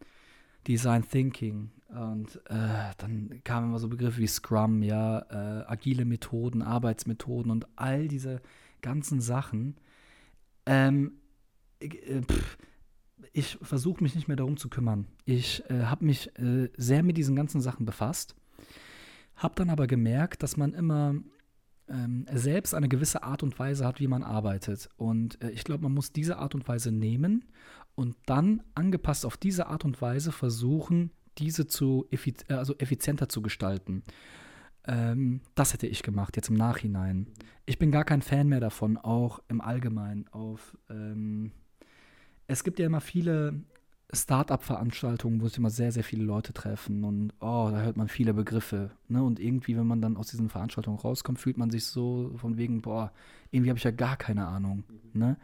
Design 0.66 1.08
Thinking. 1.08 1.70
Und 1.88 2.36
äh, 2.46 2.92
dann 2.98 3.40
kamen 3.42 3.68
immer 3.68 3.78
so 3.78 3.88
Begriffe 3.88 4.18
wie 4.18 4.26
Scrum, 4.26 4.82
ja, 4.82 5.20
äh, 5.30 5.64
agile 5.66 6.04
Methoden, 6.04 6.62
Arbeitsmethoden 6.62 7.50
und 7.50 7.66
all 7.76 8.06
diese 8.06 8.40
ganzen 8.80 9.20
Sachen. 9.20 9.76
Ähm, 10.66 11.14
äh, 11.80 12.20
ich 13.32 13.58
versuche 13.62 14.02
mich 14.02 14.14
nicht 14.14 14.28
mehr 14.28 14.36
darum 14.36 14.56
zu 14.56 14.68
kümmern. 14.68 15.06
Ich 15.24 15.68
äh, 15.68 15.84
habe 15.84 16.04
mich 16.04 16.36
äh, 16.38 16.68
sehr 16.76 17.02
mit 17.02 17.16
diesen 17.16 17.36
ganzen 17.36 17.60
Sachen 17.60 17.86
befasst, 17.86 18.34
habe 19.36 19.54
dann 19.56 19.70
aber 19.70 19.86
gemerkt, 19.86 20.42
dass 20.42 20.56
man 20.56 20.74
immer 20.74 21.14
ähm, 21.90 22.26
selbst 22.32 22.74
eine 22.74 22.88
gewisse 22.88 23.22
Art 23.22 23.42
und 23.42 23.58
Weise 23.58 23.86
hat, 23.86 24.00
wie 24.00 24.06
man 24.06 24.22
arbeitet. 24.22 24.88
Und 24.96 25.42
äh, 25.42 25.50
ich 25.50 25.64
glaube, 25.64 25.82
man 25.82 25.92
muss 25.92 26.12
diese 26.12 26.38
Art 26.38 26.54
und 26.54 26.66
Weise 26.68 26.92
nehmen 26.92 27.44
und 27.94 28.16
dann 28.26 28.62
angepasst 28.74 29.26
auf 29.26 29.36
diese 29.36 29.66
Art 29.66 29.84
und 29.84 30.00
Weise 30.00 30.32
versuchen, 30.32 31.10
diese 31.38 31.66
zu 31.66 32.06
effiz 32.10 32.44
äh, 32.48 32.54
also 32.54 32.74
effizienter 32.78 33.28
zu 33.28 33.42
gestalten. 33.42 34.02
Ähm, 34.86 35.40
das 35.54 35.72
hätte 35.72 35.86
ich 35.86 36.02
gemacht, 36.02 36.36
jetzt 36.36 36.48
im 36.48 36.56
Nachhinein. 36.56 37.26
Ich 37.66 37.78
bin 37.78 37.90
gar 37.90 38.04
kein 38.04 38.22
Fan 38.22 38.48
mehr 38.48 38.60
davon, 38.60 38.96
auch 38.96 39.40
im 39.48 39.60
Allgemeinen 39.60 40.26
auf 40.28 40.76
ähm, 40.88 41.52
es 42.50 42.64
gibt 42.64 42.80
ja 42.80 42.86
immer 42.86 43.00
viele 43.00 43.62
Start-up-Veranstaltungen, 44.12 45.40
wo 45.40 45.48
sich 45.48 45.58
immer 45.58 45.70
sehr, 45.70 45.92
sehr 45.92 46.04
viele 46.04 46.24
Leute 46.24 46.52
treffen 46.52 47.04
und 47.04 47.32
oh, 47.40 47.68
da 47.70 47.82
hört 47.82 47.96
man 47.96 48.08
viele 48.08 48.34
Begriffe. 48.34 48.90
Ne? 49.08 49.22
Und 49.22 49.38
irgendwie, 49.38 49.76
wenn 49.76 49.86
man 49.86 50.00
dann 50.00 50.16
aus 50.16 50.30
diesen 50.30 50.48
Veranstaltungen 50.48 50.98
rauskommt, 50.98 51.38
fühlt 51.38 51.58
man 51.58 51.70
sich 51.70 51.86
so 51.86 52.32
von 52.36 52.56
wegen, 52.56 52.82
boah, 52.82 53.12
irgendwie 53.50 53.70
habe 53.70 53.78
ich 53.78 53.84
ja 53.84 53.90
gar 53.90 54.16
keine 54.16 54.46
Ahnung. 54.46 54.84
Mhm. 54.88 55.20
Ne? 55.20 55.36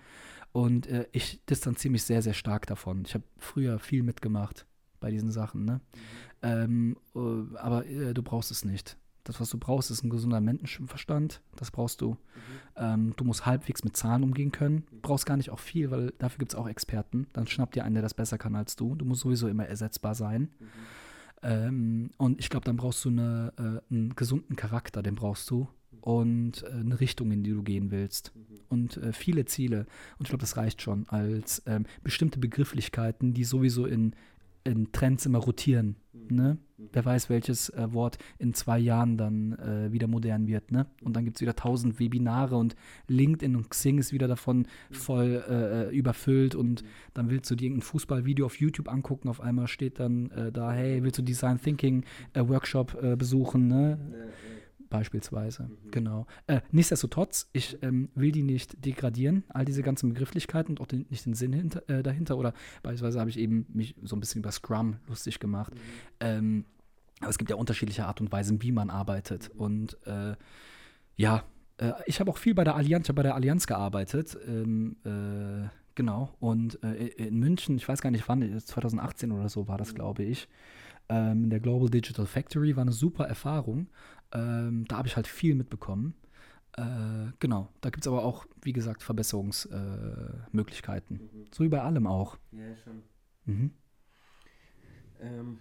Und 0.52 0.86
äh, 0.86 1.06
ich 1.12 1.44
distanziere 1.46 1.92
mich 1.92 2.02
sehr, 2.02 2.22
sehr 2.22 2.34
stark 2.34 2.66
davon. 2.66 3.04
Ich 3.06 3.14
habe 3.14 3.24
früher 3.38 3.78
viel 3.78 4.02
mitgemacht 4.02 4.66
bei 5.00 5.10
diesen 5.10 5.30
Sachen. 5.30 5.64
Ne? 5.64 5.80
Mhm. 5.94 5.96
Ähm, 6.42 6.96
äh, 7.14 7.56
aber 7.58 7.86
äh, 7.86 8.14
du 8.14 8.22
brauchst 8.22 8.50
es 8.50 8.64
nicht. 8.64 8.96
Das, 9.26 9.40
was 9.40 9.50
du 9.50 9.58
brauchst, 9.58 9.90
ist 9.90 10.04
ein 10.04 10.10
gesunder 10.10 10.40
Menschenverstand. 10.40 11.40
Das 11.56 11.72
brauchst 11.72 12.00
du. 12.00 12.10
Mhm. 12.10 12.16
Ähm, 12.76 13.14
du 13.16 13.24
musst 13.24 13.44
halbwegs 13.44 13.82
mit 13.82 13.96
Zahlen 13.96 14.22
umgehen 14.22 14.52
können. 14.52 14.84
Du 14.92 15.00
brauchst 15.02 15.26
gar 15.26 15.36
nicht 15.36 15.50
auch 15.50 15.58
viel, 15.58 15.90
weil 15.90 16.12
dafür 16.18 16.38
gibt 16.38 16.52
es 16.52 16.54
auch 16.56 16.68
Experten. 16.68 17.26
Dann 17.32 17.48
schnappt 17.48 17.74
dir 17.74 17.84
einen, 17.84 17.94
der 17.94 18.02
das 18.02 18.14
besser 18.14 18.38
kann 18.38 18.54
als 18.54 18.76
du. 18.76 18.94
Du 18.94 19.04
musst 19.04 19.22
sowieso 19.22 19.48
immer 19.48 19.66
ersetzbar 19.66 20.14
sein. 20.14 20.42
Mhm. 20.42 20.66
Ähm, 21.42 22.10
und 22.18 22.38
ich 22.38 22.50
glaube, 22.50 22.64
dann 22.64 22.76
brauchst 22.76 23.04
du 23.04 23.08
eine, 23.08 23.52
äh, 23.58 23.92
einen 23.92 24.14
gesunden 24.14 24.54
Charakter, 24.54 25.02
den 25.02 25.16
brauchst 25.16 25.50
du. 25.50 25.68
Und 26.02 26.62
äh, 26.62 26.70
eine 26.70 27.00
Richtung, 27.00 27.32
in 27.32 27.42
die 27.42 27.50
du 27.50 27.64
gehen 27.64 27.90
willst. 27.90 28.32
Mhm. 28.36 28.60
Und 28.68 28.96
äh, 28.98 29.12
viele 29.12 29.44
Ziele. 29.46 29.86
Und 30.18 30.26
ich 30.26 30.28
glaube, 30.28 30.42
das 30.42 30.56
reicht 30.56 30.82
schon 30.82 31.08
als 31.08 31.64
ähm, 31.66 31.84
bestimmte 32.04 32.38
Begrifflichkeiten, 32.38 33.34
die 33.34 33.42
sowieso 33.42 33.86
in, 33.86 34.14
in 34.66 34.92
Trends 34.92 35.26
immer 35.26 35.38
rotieren. 35.38 35.96
Ne? 36.30 36.58
Wer 36.92 37.04
weiß, 37.04 37.30
welches 37.30 37.70
äh, 37.70 37.92
Wort 37.92 38.18
in 38.38 38.52
zwei 38.52 38.78
Jahren 38.78 39.16
dann 39.16 39.52
äh, 39.52 39.92
wieder 39.92 40.08
modern 40.08 40.46
wird. 40.46 40.72
Ne? 40.72 40.86
Und 41.02 41.16
dann 41.16 41.24
gibt 41.24 41.36
es 41.36 41.40
wieder 41.40 41.54
tausend 41.54 42.00
Webinare 42.00 42.56
und 42.56 42.76
LinkedIn 43.08 43.56
und 43.56 43.70
Xing 43.70 43.98
ist 43.98 44.12
wieder 44.12 44.28
davon 44.28 44.66
voll 44.90 45.42
äh, 45.48 45.88
äh, 45.88 45.96
überfüllt. 45.96 46.54
Und 46.54 46.84
dann 47.14 47.30
willst 47.30 47.50
du 47.50 47.54
dir 47.54 47.66
irgendein 47.66 47.86
Fußballvideo 47.86 48.46
auf 48.46 48.60
YouTube 48.60 48.88
angucken. 48.88 49.28
Auf 49.28 49.40
einmal 49.40 49.68
steht 49.68 50.00
dann 50.00 50.30
äh, 50.30 50.52
da, 50.52 50.72
hey, 50.72 51.02
willst 51.02 51.18
du 51.18 51.22
Design 51.22 51.60
Thinking 51.60 52.04
äh, 52.34 52.46
Workshop 52.46 52.96
besuchen? 53.18 53.68
Ne? 53.68 53.98
Ja, 54.12 54.18
ja 54.18 54.55
beispielsweise. 54.88 55.64
Mhm. 55.64 55.90
Genau. 55.90 56.26
Äh, 56.46 56.60
nichtsdestotrotz, 56.70 57.48
ich 57.52 57.78
ähm, 57.82 58.08
will 58.14 58.32
die 58.32 58.42
nicht 58.42 58.84
degradieren, 58.84 59.44
all 59.48 59.64
diese 59.64 59.82
ganzen 59.82 60.10
Begrifflichkeiten 60.10 60.72
und 60.72 60.80
auch 60.80 60.86
den, 60.86 61.06
nicht 61.10 61.26
den 61.26 61.34
Sinn 61.34 61.52
hinter, 61.52 61.88
äh, 61.88 62.02
dahinter. 62.02 62.36
Oder 62.36 62.52
beispielsweise 62.82 63.20
habe 63.20 63.30
ich 63.30 63.38
eben 63.38 63.66
mich 63.72 63.94
so 64.02 64.16
ein 64.16 64.20
bisschen 64.20 64.40
über 64.40 64.52
Scrum 64.52 64.96
lustig 65.06 65.40
gemacht. 65.40 65.74
Mhm. 65.74 65.80
Ähm, 66.20 66.64
aber 67.20 67.30
es 67.30 67.38
gibt 67.38 67.50
ja 67.50 67.56
unterschiedliche 67.56 68.06
Art 68.06 68.20
und 68.20 68.30
Weisen, 68.30 68.62
wie 68.62 68.72
man 68.72 68.90
arbeitet. 68.90 69.54
Mhm. 69.54 69.60
Und 69.60 70.06
äh, 70.06 70.34
ja, 71.16 71.44
äh, 71.78 71.92
ich 72.06 72.20
habe 72.20 72.30
auch 72.30 72.38
viel 72.38 72.54
bei 72.54 72.64
der 72.64 72.76
Allianz, 72.76 73.06
ich 73.06 73.08
habe 73.08 73.16
bei 73.16 73.22
der 73.22 73.34
Allianz 73.34 73.66
gearbeitet. 73.66 74.36
Ähm, 74.46 74.96
äh, 75.04 75.68
genau. 75.94 76.34
Und 76.40 76.82
äh, 76.82 77.06
in 77.06 77.38
München, 77.38 77.76
ich 77.76 77.88
weiß 77.88 78.00
gar 78.00 78.10
nicht 78.10 78.28
wann, 78.28 78.58
2018 78.58 79.32
oder 79.32 79.48
so 79.48 79.68
war 79.68 79.78
das, 79.78 79.92
mhm. 79.92 79.96
glaube 79.96 80.24
ich 80.24 80.48
ähm, 81.08 81.44
in 81.44 81.50
der 81.50 81.60
Global 81.60 81.88
Digital 81.88 82.26
Factory 82.26 82.76
war 82.76 82.82
eine 82.82 82.92
super 82.92 83.26
Erfahrung. 83.26 83.88
Ähm, 84.32 84.84
da 84.88 84.96
habe 84.98 85.08
ich 85.08 85.16
halt 85.16 85.26
viel 85.26 85.54
mitbekommen. 85.54 86.14
Äh, 86.76 87.32
genau, 87.38 87.70
da 87.80 87.88
gibt 87.90 88.04
es 88.04 88.08
aber 88.08 88.24
auch, 88.24 88.46
wie 88.62 88.72
gesagt, 88.72 89.02
Verbesserungsmöglichkeiten. 89.02 91.20
Äh, 91.20 91.22
mhm. 91.22 91.46
So 91.52 91.64
wie 91.64 91.68
bei 91.68 91.82
allem 91.82 92.06
auch. 92.06 92.38
Ja, 92.52 92.76
schon. 92.76 93.02
Mhm. 93.46 93.72
Ähm, 95.20 95.58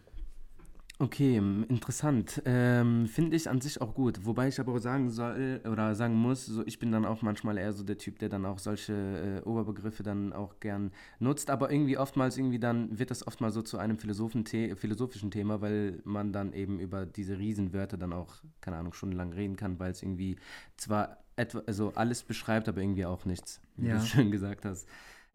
Okay, 0.98 1.36
interessant. 1.36 2.42
Ähm, 2.46 3.08
Finde 3.08 3.36
ich 3.36 3.50
an 3.50 3.60
sich 3.60 3.82
auch 3.82 3.94
gut. 3.94 4.26
Wobei 4.26 4.48
ich 4.48 4.62
aber 4.62 4.74
auch 4.74 4.78
sagen 4.78 5.10
soll 5.10 5.60
oder 5.70 5.94
sagen 5.94 6.16
muss, 6.16 6.46
so 6.46 6.66
ich 6.66 6.80
bin 6.80 6.90
dann 6.94 7.04
auch 7.04 7.22
manchmal 7.22 7.58
eher 7.58 7.74
so 7.74 7.84
der 7.84 7.98
Typ, 7.98 8.18
der 8.20 8.30
dann 8.30 8.46
auch 8.46 8.60
solche 8.60 8.94
äh, 8.94 9.48
Oberbegriffe 9.48 10.04
dann 10.04 10.32
auch 10.32 10.62
gern 10.62 10.92
nutzt. 11.20 11.50
Aber 11.50 11.70
irgendwie 11.70 11.98
oftmals 11.98 12.38
irgendwie 12.38 12.60
dann 12.60 12.98
wird 12.98 13.12
das 13.12 13.28
oftmals 13.28 13.56
so 13.56 13.62
zu 13.62 13.78
einem 13.78 13.98
-The 13.98 14.76
philosophischen 14.78 15.32
Thema, 15.32 15.60
weil 15.60 16.02
man 16.06 16.32
dann 16.32 16.54
eben 16.54 16.80
über 16.80 17.06
diese 17.06 17.38
Riesenwörter 17.38 17.98
dann 17.98 18.14
auch, 18.14 18.36
keine 18.62 18.78
Ahnung, 18.78 18.94
stundenlang 18.94 19.34
reden 19.34 19.58
kann, 19.58 19.80
weil 19.80 19.92
es 19.92 20.02
irgendwie 20.02 20.38
zwar 20.78 21.18
etwa, 21.36 21.62
also 21.68 21.92
alles 21.96 22.24
beschreibt, 22.24 22.70
aber 22.70 22.80
irgendwie 22.80 23.06
auch 23.06 23.26
nichts, 23.26 23.60
wie 23.76 23.88
ja. 23.88 23.98
du 23.98 24.06
schön 24.06 24.32
gesagt 24.32 24.64
hast. 24.64 24.88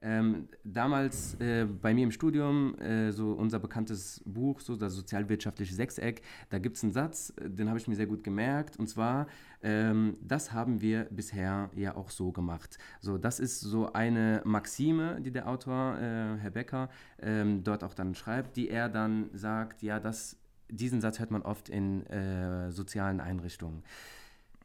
Ähm, 0.02 0.48
damals 0.64 1.34
äh, 1.40 1.66
bei 1.66 1.92
mir 1.92 2.04
im 2.04 2.10
Studium, 2.10 2.74
äh, 2.78 3.12
so 3.12 3.32
unser 3.32 3.58
bekanntes 3.58 4.22
Buch, 4.24 4.60
so 4.60 4.74
das 4.74 4.94
sozialwirtschaftliche 4.94 5.74
Sechseck, 5.74 6.22
da 6.48 6.58
gibt 6.58 6.76
es 6.76 6.82
einen 6.82 6.92
Satz, 6.92 7.34
äh, 7.36 7.50
den 7.50 7.68
habe 7.68 7.78
ich 7.78 7.86
mir 7.86 7.96
sehr 7.96 8.06
gut 8.06 8.24
gemerkt, 8.24 8.78
und 8.78 8.86
zwar, 8.86 9.26
ähm, 9.62 10.16
das 10.22 10.52
haben 10.54 10.80
wir 10.80 11.04
bisher 11.10 11.68
ja 11.76 11.96
auch 11.96 12.08
so 12.08 12.32
gemacht. 12.32 12.78
So, 13.00 13.18
das 13.18 13.40
ist 13.40 13.60
so 13.60 13.92
eine 13.92 14.40
Maxime, 14.46 15.20
die 15.20 15.32
der 15.32 15.46
Autor, 15.46 15.98
äh, 15.98 16.38
Herr 16.38 16.50
Becker, 16.50 16.88
ähm, 17.20 17.62
dort 17.62 17.84
auch 17.84 17.92
dann 17.92 18.14
schreibt, 18.14 18.56
die 18.56 18.70
er 18.70 18.88
dann 18.88 19.28
sagt, 19.34 19.82
ja, 19.82 20.00
das, 20.00 20.38
diesen 20.70 21.02
Satz 21.02 21.18
hört 21.18 21.30
man 21.30 21.42
oft 21.42 21.68
in 21.68 22.06
äh, 22.06 22.72
sozialen 22.72 23.20
Einrichtungen. 23.20 23.82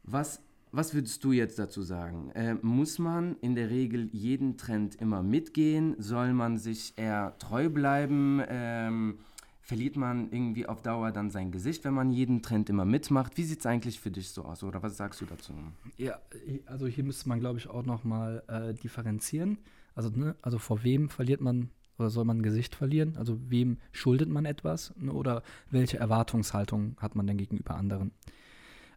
Was 0.02 0.40
was 0.76 0.92
würdest 0.92 1.24
du 1.24 1.32
jetzt 1.32 1.58
dazu 1.58 1.82
sagen? 1.82 2.30
Äh, 2.32 2.54
muss 2.60 2.98
man 2.98 3.36
in 3.40 3.54
der 3.54 3.70
Regel 3.70 4.10
jeden 4.12 4.58
Trend 4.58 4.94
immer 4.96 5.22
mitgehen? 5.22 5.96
Soll 5.98 6.34
man 6.34 6.58
sich 6.58 6.92
eher 6.96 7.34
treu 7.38 7.70
bleiben? 7.70 8.42
Ähm, 8.46 9.18
verliert 9.62 9.96
man 9.96 10.30
irgendwie 10.30 10.66
auf 10.66 10.82
Dauer 10.82 11.12
dann 11.12 11.30
sein 11.30 11.50
Gesicht, 11.50 11.84
wenn 11.84 11.94
man 11.94 12.10
jeden 12.10 12.42
Trend 12.42 12.68
immer 12.68 12.84
mitmacht? 12.84 13.38
Wie 13.38 13.44
sieht 13.44 13.60
es 13.60 13.66
eigentlich 13.66 13.98
für 13.98 14.10
dich 14.10 14.28
so 14.28 14.44
aus 14.44 14.62
oder 14.62 14.82
was 14.82 14.98
sagst 14.98 15.20
du 15.22 15.24
dazu? 15.24 15.54
Ja, 15.96 16.18
also 16.66 16.86
hier 16.86 17.04
müsste 17.04 17.28
man, 17.30 17.40
glaube 17.40 17.58
ich, 17.58 17.68
auch 17.68 17.84
nochmal 17.84 18.42
äh, 18.48 18.74
differenzieren. 18.74 19.58
Also, 19.94 20.10
ne, 20.10 20.36
also 20.42 20.58
vor 20.58 20.84
wem 20.84 21.08
verliert 21.08 21.40
man 21.40 21.70
oder 21.98 22.10
soll 22.10 22.26
man 22.26 22.38
ein 22.38 22.42
Gesicht 22.42 22.74
verlieren? 22.74 23.16
Also 23.16 23.38
wem 23.48 23.78
schuldet 23.92 24.28
man 24.28 24.44
etwas 24.44 24.92
ne, 24.98 25.10
oder 25.10 25.42
welche 25.70 25.96
Erwartungshaltung 25.96 26.96
hat 27.00 27.16
man 27.16 27.26
denn 27.26 27.38
gegenüber 27.38 27.76
anderen? 27.76 28.12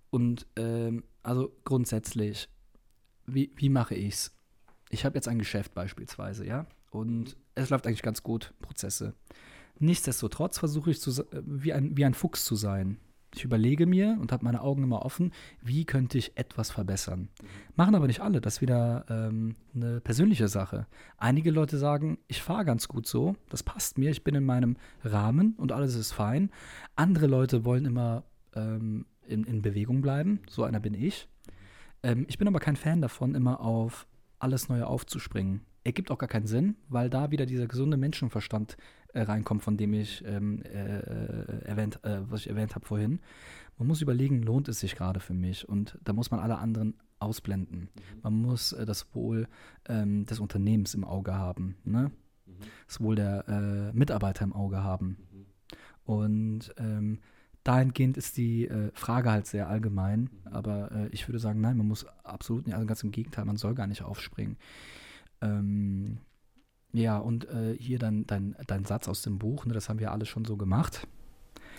Und 0.09 0.47
ähm, 0.55 1.03
also 1.23 1.51
grundsätzlich, 1.63 2.49
wie, 3.25 3.51
wie 3.55 3.69
mache 3.69 3.95
ich's? 3.95 4.35
Ich 4.89 5.05
habe 5.05 5.15
jetzt 5.15 5.27
ein 5.27 5.39
Geschäft 5.39 5.73
beispielsweise, 5.73 6.45
ja, 6.45 6.65
und 6.91 7.37
es 7.55 7.69
läuft 7.69 7.85
eigentlich 7.85 8.01
ganz 8.01 8.23
gut, 8.23 8.53
Prozesse. 8.61 9.13
Nichtsdestotrotz 9.77 10.57
versuche 10.57 10.91
ich 10.91 10.99
zu, 10.99 11.23
wie, 11.31 11.73
ein, 11.73 11.95
wie 11.95 12.05
ein 12.05 12.13
Fuchs 12.13 12.43
zu 12.43 12.55
sein. 12.55 12.97
Ich 13.35 13.43
überlege 13.43 13.85
mir 13.85 14.17
und 14.19 14.31
habe 14.31 14.43
meine 14.43 14.61
Augen 14.61 14.83
immer 14.83 15.05
offen, 15.05 15.31
wie 15.61 15.85
könnte 15.85 16.17
ich 16.17 16.35
etwas 16.35 16.71
verbessern. 16.71 17.29
Machen 17.75 17.93
aber 17.93 18.07
nicht 18.07 18.21
alle, 18.21 18.41
das 18.41 18.55
ist 18.55 18.61
wieder 18.61 19.05
ähm, 19.07 19.55
eine 19.75 20.01
persönliche 20.01 20.47
Sache. 20.47 20.87
Einige 21.17 21.51
Leute 21.51 21.77
sagen, 21.77 22.17
ich 22.27 22.41
fahre 22.41 22.65
ganz 22.65 22.87
gut 22.87 23.05
so, 23.05 23.35
das 23.49 23.61
passt 23.61 23.99
mir, 23.99 24.09
ich 24.09 24.23
bin 24.23 24.33
in 24.33 24.45
meinem 24.45 24.77
Rahmen 25.03 25.53
und 25.57 25.71
alles 25.71 25.95
ist 25.95 26.11
fein. 26.11 26.49
Andere 26.95 27.27
Leute 27.27 27.65
wollen 27.65 27.85
immer 27.85 28.23
ähm, 28.55 29.05
in, 29.29 29.43
in 29.43 29.61
Bewegung 29.61 30.01
bleiben. 30.01 30.41
So 30.49 30.63
einer 30.63 30.79
bin 30.79 30.93
ich. 30.93 31.27
Ähm, 32.03 32.25
ich 32.27 32.37
bin 32.37 32.47
aber 32.47 32.59
kein 32.59 32.75
Fan 32.75 33.01
davon, 33.01 33.35
immer 33.35 33.61
auf 33.61 34.07
alles 34.39 34.69
Neue 34.69 34.87
aufzuspringen. 34.87 35.61
Ergibt 35.83 36.11
auch 36.11 36.17
gar 36.17 36.29
keinen 36.29 36.47
Sinn, 36.47 36.75
weil 36.87 37.09
da 37.09 37.31
wieder 37.31 37.45
dieser 37.45 37.67
gesunde 37.67 37.97
Menschenverstand 37.97 38.77
äh, 39.13 39.21
reinkommt, 39.21 39.63
von 39.63 39.77
dem 39.77 39.93
ich 39.93 40.23
ähm, 40.25 40.61
äh, 40.63 41.65
erwähnt, 41.65 42.03
äh, 42.03 42.19
was 42.29 42.41
ich 42.41 42.49
erwähnt 42.49 42.75
habe 42.75 42.85
vorhin. 42.85 43.19
Man 43.77 43.87
muss 43.87 44.01
überlegen, 44.01 44.43
lohnt 44.43 44.67
es 44.67 44.81
sich 44.81 44.95
gerade 44.95 45.19
für 45.19 45.33
mich? 45.33 45.67
Und 45.67 45.97
da 46.03 46.13
muss 46.13 46.31
man 46.31 46.39
alle 46.39 46.57
anderen 46.57 46.95
ausblenden. 47.19 47.89
Man 48.21 48.33
muss 48.33 48.73
äh, 48.73 48.85
das 48.85 49.13
Wohl 49.13 49.47
ähm, 49.87 50.25
des 50.25 50.39
Unternehmens 50.39 50.93
im 50.93 51.03
Auge 51.03 51.33
haben, 51.33 51.75
ne? 51.83 52.11
Mhm. 52.45 52.53
das 52.87 53.01
Wohl 53.01 53.15
der 53.15 53.47
äh, 53.47 53.97
Mitarbeiter 53.97 54.43
im 54.43 54.53
Auge 54.53 54.83
haben. 54.83 55.17
Mhm. 55.31 55.45
Und 56.03 56.73
ähm, 56.77 57.19
dahingehend 57.63 58.17
ist 58.17 58.37
die 58.37 58.67
äh, 58.67 58.91
Frage 58.93 59.31
halt 59.31 59.45
sehr 59.45 59.67
allgemein, 59.67 60.29
aber 60.45 60.91
äh, 60.91 61.07
ich 61.09 61.27
würde 61.27 61.39
sagen, 61.39 61.61
nein, 61.61 61.77
man 61.77 61.87
muss 61.87 62.05
absolut 62.23 62.65
nicht, 62.65 62.75
also 62.75 62.85
ganz 62.87 63.03
im 63.03 63.11
Gegenteil, 63.11 63.45
man 63.45 63.57
soll 63.57 63.75
gar 63.75 63.87
nicht 63.87 64.03
aufspringen. 64.03 64.57
Ähm, 65.41 66.19
ja, 66.91 67.17
und 67.17 67.47
äh, 67.49 67.75
hier 67.77 67.99
dann 67.99 68.25
dein, 68.25 68.55
dein 68.67 68.85
Satz 68.85 69.07
aus 69.07 69.21
dem 69.21 69.37
Buch, 69.37 69.65
ne, 69.65 69.73
das 69.73 69.89
haben 69.89 69.99
wir 69.99 70.11
alle 70.11 70.25
schon 70.25 70.45
so 70.45 70.57
gemacht. 70.57 71.07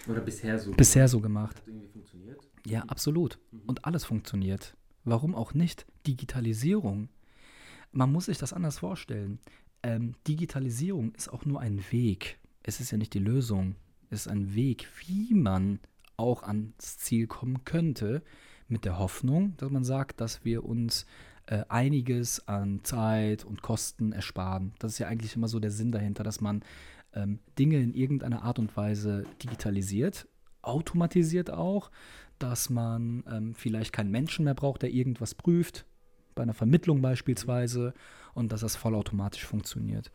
Oder 0.07 0.21
bisher 0.21 0.59
so 0.59 0.73
Bisher 0.73 1.03
gemacht. 1.03 1.11
so 1.11 1.21
gemacht. 1.21 1.57
Hat 1.57 1.67
irgendwie 1.67 1.89
funktioniert? 1.89 2.41
Ja, 2.67 2.83
absolut. 2.85 3.39
Mhm. 3.51 3.61
Und 3.67 3.85
alles 3.85 4.05
funktioniert. 4.05 4.77
Warum 5.05 5.35
auch 5.35 5.55
nicht? 5.55 5.87
Digitalisierung. 6.07 7.09
Man 7.93 8.13
muss 8.13 8.27
sich 8.27 8.39
das 8.39 8.53
anders 8.53 8.79
vorstellen. 8.79 9.41
Ähm, 9.83 10.15
Digitalisierung 10.27 11.13
ist 11.15 11.29
auch 11.29 11.45
nur 11.45 11.61
ein 11.61 11.83
Weg. 11.91 12.39
Es 12.63 12.81
ist 12.81 12.91
ja 12.91 12.99
nicht 12.99 13.15
die 13.15 13.19
Lösung 13.19 13.77
ist 14.11 14.29
ein 14.29 14.55
Weg, 14.55 14.89
wie 15.07 15.35
man 15.35 15.81
auch 16.17 16.43
ans 16.43 16.99
Ziel 16.99 17.27
kommen 17.27 17.65
könnte, 17.65 18.23
mit 18.69 18.85
der 18.85 18.99
Hoffnung, 18.99 19.57
dass 19.57 19.71
man 19.71 19.85
sagt, 19.85 20.21
dass 20.21 20.45
wir 20.45 20.65
uns 20.65 21.07
äh, 21.47 21.65
einiges 21.69 22.47
an 22.47 22.85
Zeit 22.85 23.45
und 23.45 23.63
Kosten 23.63 24.13
ersparen. 24.13 24.73
Das 24.79 24.93
ist 24.93 24.99
ja 24.99 25.09
eigentlich 25.09 25.35
immer 25.35 25.49
so 25.49 25.59
der 25.59 25.73
Sinn 25.73 25.91
dahinter, 25.91 26.23
dass 26.23 26.41
man 26.41 26.63
ähm, 27.13 27.41
Dinge 27.59 27.79
in 27.81 27.93
irgendeiner 27.93 28.43
Art 28.43 28.59
und 28.59 28.77
Weise 28.77 29.25
digitalisiert, 29.43 30.29
automatisiert 30.63 31.51
auch, 31.51 31.91
dass 32.39 32.71
man 32.71 33.25
ähm, 33.29 33.55
vielleicht 33.55 33.93
keinen 33.93 34.11
Menschen 34.11 34.45
mehr 34.45 34.55
braucht, 34.55 34.83
der 34.83 34.91
irgendwas 34.91 35.35
prüft, 35.35 35.85
bei 36.35 36.45
einer 36.45 36.55
Vermittlung 36.55 37.03
beispielsweise, 37.03 37.93
und 38.33 38.53
dass 38.53 38.61
das 38.61 38.77
vollautomatisch 38.77 39.45
funktioniert. 39.45 40.13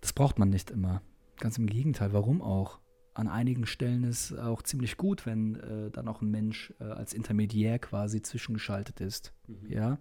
Das 0.00 0.12
braucht 0.12 0.38
man 0.38 0.50
nicht 0.50 0.70
immer. 0.70 1.02
Ganz 1.38 1.58
im 1.58 1.66
Gegenteil, 1.66 2.12
warum 2.12 2.40
auch? 2.40 2.78
An 3.14 3.28
einigen 3.28 3.66
Stellen 3.66 4.04
ist 4.04 4.36
auch 4.36 4.62
ziemlich 4.62 4.96
gut, 4.96 5.24
wenn 5.24 5.54
äh, 5.56 5.90
dann 5.90 6.08
auch 6.08 6.20
ein 6.20 6.30
Mensch 6.30 6.74
äh, 6.80 6.84
als 6.84 7.14
Intermediär 7.14 7.78
quasi 7.78 8.22
zwischengeschaltet 8.22 9.00
ist. 9.00 9.32
Mhm. 9.46 9.70
Ja, 9.70 9.98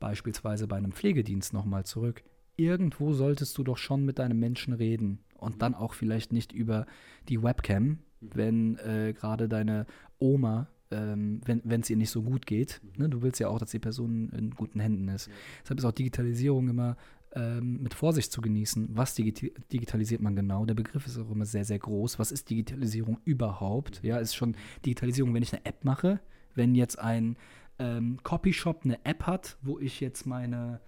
beispielsweise 0.00 0.66
bei 0.66 0.76
einem 0.76 0.92
Pflegedienst 0.92 1.52
nochmal 1.52 1.84
zurück. 1.84 2.24
Irgendwo 2.56 3.12
solltest 3.12 3.56
du 3.58 3.62
doch 3.62 3.76
schon 3.76 4.04
mit 4.04 4.18
deinem 4.18 4.38
Menschen 4.38 4.72
reden 4.72 5.20
und 5.36 5.56
mhm. 5.56 5.58
dann 5.58 5.74
auch 5.74 5.92
vielleicht 5.92 6.32
nicht 6.32 6.52
über 6.52 6.86
die 7.28 7.42
Webcam, 7.42 7.84
mhm. 7.84 7.98
wenn 8.34 8.78
äh, 8.78 9.12
gerade 9.12 9.48
deine 9.48 9.86
Oma 10.18 10.68
ähm, 10.90 11.40
wenn 11.44 11.80
es 11.80 11.90
ihr 11.90 11.96
nicht 11.96 12.10
so 12.10 12.22
gut 12.22 12.46
geht. 12.46 12.80
Mhm. 12.82 13.02
Ne? 13.02 13.08
Du 13.08 13.22
willst 13.22 13.40
ja 13.40 13.48
auch, 13.48 13.58
dass 13.58 13.70
die 13.70 13.78
Person 13.78 14.30
in 14.30 14.50
guten 14.50 14.80
Händen 14.80 15.08
ist. 15.08 15.26
Ja. 15.26 15.32
Deshalb 15.62 15.80
ist 15.80 15.84
auch 15.84 15.92
Digitalisierung 15.92 16.68
immer 16.68 16.96
ähm, 17.36 17.82
mit 17.82 17.92
Vorsicht 17.94 18.32
zu 18.32 18.40
genießen. 18.40 18.88
Was 18.96 19.14
digit 19.14 19.52
digitalisiert 19.70 20.22
man 20.22 20.34
genau? 20.34 20.64
Der 20.64 20.74
Begriff 20.74 21.06
ist 21.06 21.18
auch 21.18 21.30
immer 21.30 21.44
sehr, 21.44 21.64
sehr 21.64 21.78
groß. 21.78 22.18
Was 22.18 22.32
ist 22.32 22.48
Digitalisierung 22.48 23.18
überhaupt? 23.24 24.02
Ja, 24.02 24.16
ist 24.16 24.34
schon 24.34 24.56
Digitalisierung, 24.84 25.34
wenn 25.34 25.42
ich 25.42 25.52
eine 25.52 25.64
App 25.66 25.84
mache, 25.84 26.20
wenn 26.54 26.74
jetzt 26.74 26.98
ein 26.98 27.36
ähm, 27.78 28.18
Copyshop 28.22 28.84
eine 28.84 29.04
App 29.04 29.26
hat, 29.26 29.58
wo 29.60 29.78
ich 29.78 30.00
jetzt 30.00 30.26
meine, 30.26 30.80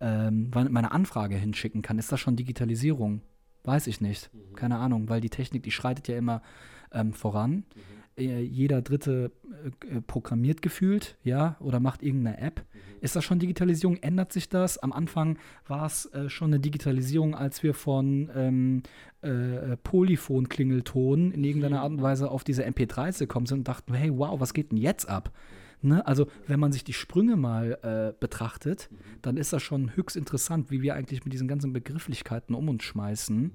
ähm, 0.00 0.50
meine 0.52 0.90
Anfrage 0.90 1.36
hinschicken 1.36 1.82
kann, 1.82 1.98
ist 1.98 2.10
das 2.10 2.18
schon 2.18 2.34
Digitalisierung? 2.34 3.22
Weiß 3.62 3.86
ich 3.86 4.00
nicht. 4.00 4.34
Mhm. 4.34 4.56
Keine 4.56 4.78
Ahnung, 4.78 5.08
weil 5.08 5.20
die 5.20 5.30
Technik, 5.30 5.62
die 5.62 5.70
schreitet 5.70 6.08
ja 6.08 6.18
immer 6.18 6.42
ähm, 6.90 7.12
voran. 7.12 7.52
Mhm. 7.52 8.01
Äh, 8.16 8.42
jeder 8.42 8.82
Dritte 8.82 9.32
äh, 9.64 10.00
programmiert 10.02 10.60
gefühlt, 10.60 11.16
ja, 11.24 11.56
oder 11.60 11.80
macht 11.80 12.02
irgendeine 12.02 12.38
App. 12.38 12.60
Mhm. 12.60 12.78
Ist 13.00 13.16
das 13.16 13.24
schon 13.24 13.38
Digitalisierung? 13.38 13.96
Ändert 13.96 14.32
sich 14.32 14.48
das? 14.48 14.78
Am 14.78 14.92
Anfang 14.92 15.38
war 15.66 15.86
es 15.86 16.06
äh, 16.06 16.28
schon 16.28 16.48
eine 16.48 16.60
Digitalisierung, 16.60 17.34
als 17.34 17.62
wir 17.62 17.72
von 17.72 18.30
ähm, 18.34 18.82
äh, 19.22 19.76
Polyphon-Klingelton 19.82 21.32
in 21.32 21.42
irgendeiner 21.42 21.82
Art 21.82 21.92
und 21.92 22.02
Weise 22.02 22.30
auf 22.30 22.44
diese 22.44 22.66
MP3s 22.66 23.18
gekommen 23.18 23.46
sind 23.46 23.58
und 23.58 23.68
dachten, 23.68 23.94
hey, 23.94 24.10
wow, 24.14 24.38
was 24.38 24.52
geht 24.52 24.72
denn 24.72 24.78
jetzt 24.78 25.08
ab? 25.08 25.32
Ne? 25.80 26.06
Also, 26.06 26.26
wenn 26.46 26.60
man 26.60 26.70
sich 26.70 26.84
die 26.84 26.92
Sprünge 26.92 27.36
mal 27.36 27.78
äh, 27.82 28.20
betrachtet, 28.20 28.88
mhm. 28.90 28.96
dann 29.22 29.36
ist 29.38 29.54
das 29.54 29.62
schon 29.62 29.96
höchst 29.96 30.16
interessant, 30.16 30.70
wie 30.70 30.82
wir 30.82 30.94
eigentlich 30.94 31.24
mit 31.24 31.32
diesen 31.32 31.48
ganzen 31.48 31.72
Begrifflichkeiten 31.72 32.54
um 32.54 32.68
uns 32.68 32.84
schmeißen. 32.84 33.36
Mhm 33.40 33.52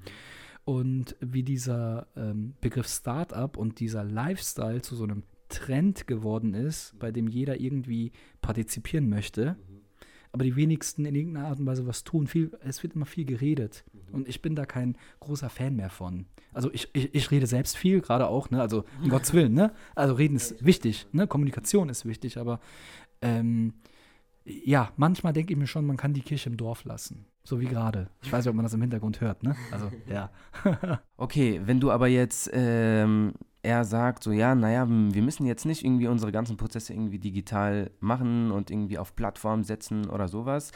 und 0.67 1.15
wie 1.21 1.43
dieser 1.43 2.07
ähm, 2.17 2.53
Begriff 2.59 2.87
Startup 2.87 3.55
und 3.55 3.79
dieser 3.79 4.03
Lifestyle 4.03 4.81
zu 4.81 4.97
so 4.97 5.05
einem 5.05 5.23
Trend 5.47 6.07
geworden 6.07 6.53
ist, 6.53 6.93
bei 6.99 7.09
dem 7.09 7.29
jeder 7.29 7.57
irgendwie 7.61 8.11
partizipieren 8.41 9.07
möchte, 9.07 9.51
mhm. 9.51 9.79
aber 10.33 10.43
die 10.43 10.57
wenigsten 10.57 11.05
in 11.05 11.15
irgendeiner 11.15 11.47
Art 11.47 11.59
und 11.59 11.67
Weise 11.67 11.87
was 11.87 12.03
tun. 12.03 12.27
Viel, 12.27 12.51
es 12.59 12.83
wird 12.83 12.95
immer 12.95 13.05
viel 13.05 13.23
geredet 13.23 13.85
mhm. 13.93 14.15
und 14.15 14.27
ich 14.27 14.41
bin 14.41 14.55
da 14.55 14.65
kein 14.65 14.97
großer 15.21 15.49
Fan 15.49 15.77
mehr 15.77 15.89
von. 15.89 16.25
Also 16.51 16.69
ich, 16.73 16.89
ich, 16.91 17.15
ich 17.15 17.31
rede 17.31 17.47
selbst 17.47 17.77
viel, 17.77 18.01
gerade 18.01 18.27
auch, 18.27 18.49
ne? 18.49 18.59
also 18.59 18.83
um 19.01 19.07
Gottes 19.07 19.31
Willen, 19.31 19.53
ne? 19.53 19.71
also 19.95 20.15
reden 20.15 20.35
ist 20.35 20.65
wichtig, 20.65 21.07
ne? 21.13 21.27
Kommunikation 21.27 21.87
ist 21.87 22.05
wichtig, 22.05 22.37
aber 22.37 22.59
ähm, 23.21 23.71
ja, 24.47 24.91
manchmal 24.97 25.33
denke 25.33 25.53
ich 25.53 25.59
mir 25.59 25.67
schon, 25.67 25.85
man 25.85 25.97
kann 25.97 26.13
die 26.13 26.21
Kirche 26.21 26.49
im 26.49 26.57
Dorf 26.57 26.85
lassen. 26.85 27.25
So 27.43 27.59
wie 27.61 27.65
gerade. 27.65 28.09
Ich 28.21 28.31
weiß 28.31 28.43
nicht, 28.43 28.49
ob 28.49 28.55
man 28.55 28.63
das 28.63 28.73
im 28.73 28.81
Hintergrund 28.81 29.21
hört, 29.21 29.43
ne? 29.43 29.55
Also, 29.71 29.91
ja. 30.09 30.29
okay, 31.17 31.61
wenn 31.63 31.79
du 31.79 31.91
aber 31.91 32.07
jetzt 32.07 32.49
ähm, 32.53 33.33
er 33.67 33.83
sagt 33.83 34.23
so, 34.23 34.31
ja, 34.31 34.55
naja, 34.55 34.87
wir 34.87 35.21
müssen 35.21 35.45
jetzt 35.45 35.65
nicht 35.65 35.83
irgendwie 35.83 36.07
unsere 36.07 36.31
ganzen 36.31 36.55
Prozesse 36.55 36.93
irgendwie 36.93 37.19
digital 37.19 37.91
machen 37.99 38.49
und 38.51 38.71
irgendwie 38.71 38.97
auf 38.97 39.15
Plattform 39.15 39.63
setzen 39.63 40.09
oder 40.09 40.29
sowas. 40.29 40.71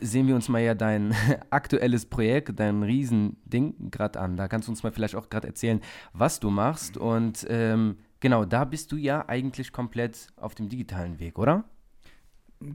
Sehen 0.00 0.26
wir 0.26 0.34
uns 0.34 0.48
mal 0.48 0.60
ja 0.60 0.74
dein 0.74 1.14
aktuelles 1.50 2.06
Projekt, 2.06 2.58
dein 2.58 2.82
Riesending 2.82 3.90
gerade 3.90 4.20
an. 4.20 4.36
Da 4.36 4.48
kannst 4.48 4.66
du 4.66 4.72
uns 4.72 4.82
mal 4.82 4.90
vielleicht 4.90 5.14
auch 5.14 5.30
gerade 5.30 5.46
erzählen, 5.46 5.80
was 6.12 6.40
du 6.40 6.50
machst. 6.50 6.96
Und 6.96 7.46
ähm, 7.48 7.98
genau, 8.18 8.44
da 8.44 8.64
bist 8.64 8.90
du 8.90 8.96
ja 8.96 9.28
eigentlich 9.28 9.72
komplett 9.72 10.26
auf 10.36 10.56
dem 10.56 10.68
digitalen 10.68 11.20
Weg, 11.20 11.38
oder? 11.38 11.64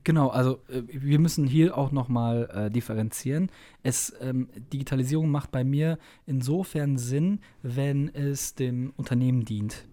Genau, 0.03 0.29
also 0.29 0.59
äh, 0.69 0.83
wir 0.87 1.19
müssen 1.19 1.45
hier 1.45 1.77
auch 1.77 1.91
nochmal 1.91 2.49
äh, 2.53 2.71
differenzieren. 2.71 3.51
Es, 3.83 4.13
ähm, 4.21 4.49
Digitalisierung 4.73 5.29
macht 5.29 5.51
bei 5.51 5.63
mir 5.63 5.97
insofern 6.25 6.97
Sinn, 6.97 7.39
wenn 7.61 8.13
es 8.13 8.55
dem 8.55 8.93
Unternehmen 8.97 9.45
dient. 9.45 9.85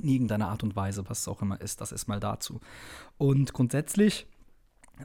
In 0.00 0.08
irgendeiner 0.08 0.48
Art 0.48 0.62
und 0.62 0.74
Weise, 0.74 1.04
was 1.08 1.20
es 1.20 1.28
auch 1.28 1.42
immer 1.42 1.60
ist. 1.60 1.80
Das 1.80 1.92
ist 1.92 2.08
mal 2.08 2.20
dazu. 2.20 2.60
Und 3.18 3.52
grundsätzlich 3.52 4.26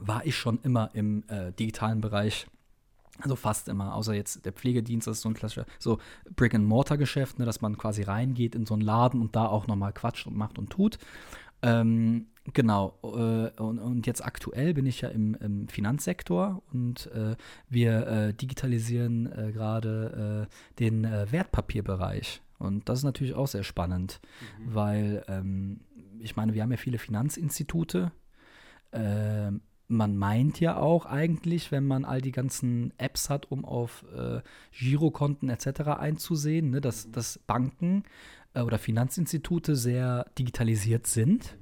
war 0.00 0.24
ich 0.24 0.36
schon 0.36 0.60
immer 0.62 0.90
im 0.94 1.24
äh, 1.28 1.52
digitalen 1.52 2.00
Bereich 2.00 2.46
also 3.20 3.36
fast 3.36 3.68
immer, 3.68 3.94
außer 3.94 4.14
jetzt 4.14 4.44
der 4.44 4.52
Pflegedienst, 4.52 5.06
das 5.06 5.16
ist 5.18 5.22
so 5.22 5.28
ein 5.28 5.34
klassischer, 5.34 5.66
so 5.78 5.98
Brick-and-Mortar-Geschäft, 6.36 7.38
ne, 7.38 7.44
dass 7.44 7.60
man 7.60 7.76
quasi 7.76 8.02
reingeht 8.02 8.54
in 8.54 8.64
so 8.64 8.74
einen 8.74 8.82
Laden 8.82 9.20
und 9.20 9.34
da 9.34 9.46
auch 9.46 9.66
nochmal 9.66 9.92
quatscht 9.92 10.26
und 10.26 10.36
macht 10.36 10.58
und 10.58 10.70
tut. 10.70 10.98
Ähm, 11.62 12.28
genau, 12.54 12.98
äh, 13.02 13.60
und, 13.60 13.78
und, 13.78 14.06
jetzt 14.06 14.24
aktuell 14.24 14.74
bin 14.74 14.86
ich 14.86 15.00
ja 15.00 15.08
im, 15.08 15.34
im 15.34 15.68
Finanzsektor 15.68 16.62
und 16.72 17.06
äh, 17.12 17.36
wir 17.68 18.06
äh, 18.06 18.34
digitalisieren 18.34 19.24
gerade 19.52 20.48
den 20.78 21.04
Wertpapierbereich. 21.04 22.42
Und 22.58 22.88
das 22.88 23.00
ist 23.00 23.04
natürlich 23.04 23.34
auch 23.34 23.46
sehr 23.46 23.62
spannend, 23.62 24.20
mhm. 24.40 24.74
weil 24.74 25.24
ähm, 25.28 25.80
ich 26.18 26.36
meine, 26.36 26.54
wir 26.54 26.62
haben 26.62 26.70
ja 26.70 26.76
viele 26.76 26.98
Finanzinstitute. 26.98 28.12
Ähm, 28.92 29.60
man 29.86 30.16
meint 30.16 30.60
ja 30.60 30.76
auch 30.76 31.06
eigentlich, 31.06 31.70
wenn 31.70 31.86
man 31.86 32.04
all 32.04 32.20
die 32.20 32.32
ganzen 32.32 32.92
Apps 32.98 33.30
hat, 33.30 33.50
um 33.50 33.64
auf 33.64 34.04
Girokonten 34.72 35.48
etc. 35.48 35.80
einzusehen, 35.98 36.70
ne, 36.70 36.80
dass, 36.82 37.06
mhm. 37.06 37.12
dass 37.12 37.38
Banken 37.38 38.02
oder 38.54 38.78
Finanzinstitute 38.78 39.76
sehr 39.76 40.26
digitalisiert 40.38 41.06
sind. 41.06 41.56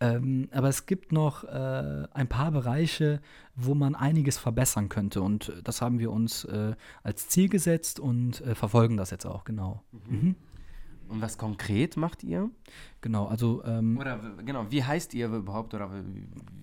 Ähm, 0.00 0.48
aber 0.50 0.68
es 0.68 0.86
gibt 0.86 1.12
noch 1.12 1.44
äh, 1.44 2.06
ein 2.12 2.28
paar 2.28 2.50
Bereiche, 2.50 3.20
wo 3.54 3.74
man 3.74 3.94
einiges 3.94 4.38
verbessern 4.38 4.88
könnte. 4.88 5.20
Und 5.20 5.52
das 5.62 5.82
haben 5.82 5.98
wir 5.98 6.10
uns 6.10 6.44
äh, 6.44 6.74
als 7.02 7.28
Ziel 7.28 7.48
gesetzt 7.48 8.00
und 8.00 8.40
äh, 8.40 8.54
verfolgen 8.54 8.96
das 8.96 9.10
jetzt 9.10 9.26
auch 9.26 9.44
genau. 9.44 9.82
Mhm. 9.92 10.16
Mhm. 10.16 10.34
Und 11.10 11.20
was 11.20 11.38
konkret 11.38 11.96
macht 11.96 12.22
ihr? 12.22 12.50
Genau, 13.00 13.26
also. 13.26 13.64
Ähm, 13.64 13.98
oder 13.98 14.20
genau, 14.44 14.66
wie 14.70 14.84
heißt 14.84 15.12
ihr 15.14 15.26
überhaupt? 15.26 15.74
Oder 15.74 15.90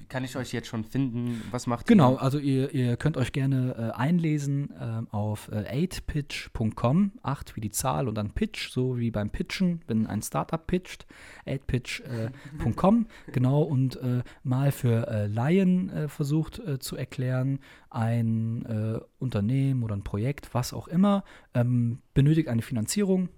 kann 0.08 0.24
ich 0.24 0.38
euch 0.38 0.54
jetzt 0.54 0.68
schon 0.68 0.86
finden? 0.86 1.42
Was 1.52 1.68
macht 1.68 1.86
genau, 1.86 2.12
ihr? 2.12 2.16
Genau, 2.16 2.24
also 2.24 2.40
ihr, 2.40 2.74
ihr 2.74 2.96
könnt 2.96 3.18
euch 3.18 3.34
gerne 3.34 3.76
äh, 3.94 3.98
einlesen 3.98 4.72
äh, 4.72 5.02
auf 5.14 5.50
äh, 5.52 5.88
8pitch.com. 5.88 7.12
8 7.24 7.56
wie 7.58 7.62
die 7.62 7.72
Zahl 7.72 8.08
und 8.08 8.16
dann 8.16 8.32
Pitch, 8.32 8.70
so 8.70 8.98
wie 8.98 9.12
beim 9.12 9.32
Pitchen, 9.32 9.82
wenn 9.88 10.08
ein 10.08 10.22
Startup 10.22 10.66
pitcht. 10.66 11.06
8pitch.com, 11.46 13.08
äh, 13.28 13.32
genau, 13.34 13.64
und 13.64 13.98
äh, 13.98 14.24
mal 14.44 14.72
für 14.72 15.08
äh, 15.10 15.28
Laien 15.28 15.90
äh, 15.90 16.08
versucht 16.08 16.62
zu 16.80 16.96
erklären, 16.96 17.60
ein 17.90 19.02
Unternehmen 19.20 19.84
oder 19.84 19.96
ein 19.96 20.04
Projekt, 20.04 20.54
was 20.54 20.74
auch 20.74 20.88
immer, 20.88 21.24
ähm, 21.54 22.00
benötigt 22.14 22.48
eine 22.48 22.62
Finanzierung 22.62 23.30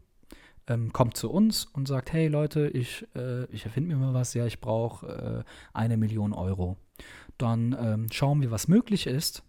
ähm, 0.69 0.93
kommt 0.93 1.17
zu 1.17 1.29
uns 1.29 1.65
und 1.65 1.87
sagt, 1.87 2.13
hey 2.13 2.27
Leute, 2.27 2.69
ich, 2.69 3.05
äh, 3.15 3.45
ich 3.45 3.65
erfinde 3.65 3.95
mir 3.95 4.01
mal 4.01 4.13
was, 4.13 4.33
ja, 4.33 4.45
ich 4.45 4.61
brauche 4.61 5.43
äh, 5.45 5.49
eine 5.73 5.97
Million 5.97 6.33
Euro. 6.33 6.77
Dann 7.37 7.75
ähm, 7.79 8.07
schauen 8.11 8.41
wir, 8.41 8.51
was 8.51 8.67
möglich 8.67 9.07
ist 9.07 9.43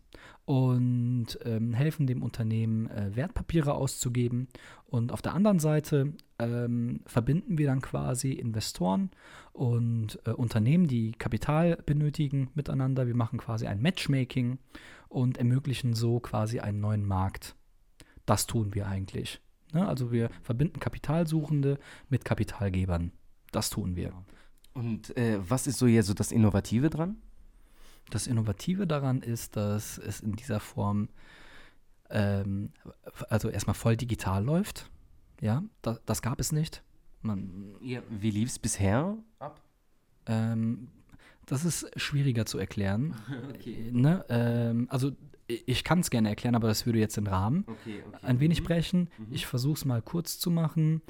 und 0.44 1.38
ähm, 1.44 1.74
helfen 1.74 2.06
dem 2.06 2.22
Unternehmen, 2.22 2.88
äh, 2.90 3.14
Wertpapiere 3.14 3.74
auszugeben. 3.74 4.48
Und 4.86 5.12
auf 5.12 5.22
der 5.22 5.34
anderen 5.34 5.58
Seite 5.60 6.14
ähm, 6.38 7.00
verbinden 7.06 7.58
wir 7.58 7.66
dann 7.66 7.80
quasi 7.80 8.32
Investoren 8.32 9.10
und 9.52 10.18
äh, 10.24 10.30
Unternehmen, 10.30 10.88
die 10.88 11.12
Kapital 11.12 11.76
benötigen, 11.84 12.50
miteinander. 12.54 13.06
Wir 13.06 13.16
machen 13.16 13.38
quasi 13.38 13.66
ein 13.66 13.82
Matchmaking 13.82 14.58
und 15.08 15.38
ermöglichen 15.38 15.94
so 15.94 16.20
quasi 16.20 16.60
einen 16.60 16.80
neuen 16.80 17.04
Markt. 17.04 17.54
Das 18.26 18.46
tun 18.46 18.74
wir 18.74 18.86
eigentlich. 18.86 19.40
Ne? 19.72 19.86
Also 19.86 20.12
wir 20.12 20.30
verbinden 20.42 20.80
Kapitalsuchende 20.80 21.78
mit 22.08 22.24
Kapitalgebern. 22.24 23.12
Das 23.52 23.70
tun 23.70 23.96
wir. 23.96 24.12
Und 24.74 25.16
äh, 25.16 25.38
was 25.48 25.66
ist 25.66 25.78
so 25.78 25.86
hier 25.86 26.02
so 26.02 26.14
das 26.14 26.32
Innovative 26.32 26.90
dran? 26.90 27.16
Das 28.10 28.26
Innovative 28.26 28.86
daran 28.86 29.22
ist, 29.22 29.56
dass 29.56 29.98
es 29.98 30.20
in 30.20 30.32
dieser 30.32 30.60
Form 30.60 31.08
ähm, 32.10 32.70
also 33.28 33.48
erstmal 33.48 33.74
voll 33.74 33.96
digital 33.96 34.44
läuft. 34.44 34.90
Ja, 35.40 35.62
da, 35.82 35.98
das 36.06 36.22
gab 36.22 36.40
es 36.40 36.52
nicht. 36.52 36.82
Man, 37.22 37.76
ja, 37.80 38.00
wie 38.08 38.30
lief 38.30 38.48
es 38.48 38.58
bisher 38.58 39.16
ab? 39.38 39.60
Ähm, 40.26 40.88
das 41.46 41.64
ist 41.64 41.90
schwieriger 42.00 42.46
zu 42.46 42.58
erklären. 42.58 43.14
okay. 43.54 43.90
Ne? 43.92 44.24
Ähm, 44.28 44.86
also 44.90 45.12
ich 45.66 45.84
kann 45.84 46.00
es 46.00 46.10
gerne 46.10 46.28
erklären, 46.28 46.54
aber 46.54 46.68
das 46.68 46.86
würde 46.86 46.98
jetzt 46.98 47.16
den 47.16 47.26
Rahmen 47.26 47.64
okay, 47.66 48.02
okay. 48.06 48.18
ein 48.22 48.40
wenig 48.40 48.60
mhm. 48.60 48.64
brechen. 48.64 49.00
Mhm. 49.18 49.26
Ich 49.30 49.46
versuche 49.46 49.74
es 49.74 49.84
mal 49.84 50.02
kurz 50.02 50.38
zu 50.38 50.50
machen. 50.50 51.02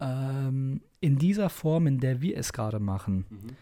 Ähm, 0.00 0.80
in 1.00 1.18
dieser 1.18 1.48
Form, 1.48 1.86
in 1.86 1.98
der 1.98 2.20
wir 2.20 2.36
es 2.36 2.52
gerade 2.52 2.80
machen, 2.80 3.26
mhm. 3.30 3.56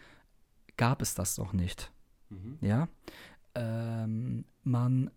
gab 0.77 1.03
es 1.03 1.15
das 1.15 1.39
noch 1.39 1.53
nicht. 1.53 1.91
Mhm. 2.31 2.59
Ja, 2.61 2.89
ähm, 3.55 4.45
man, 4.63 5.11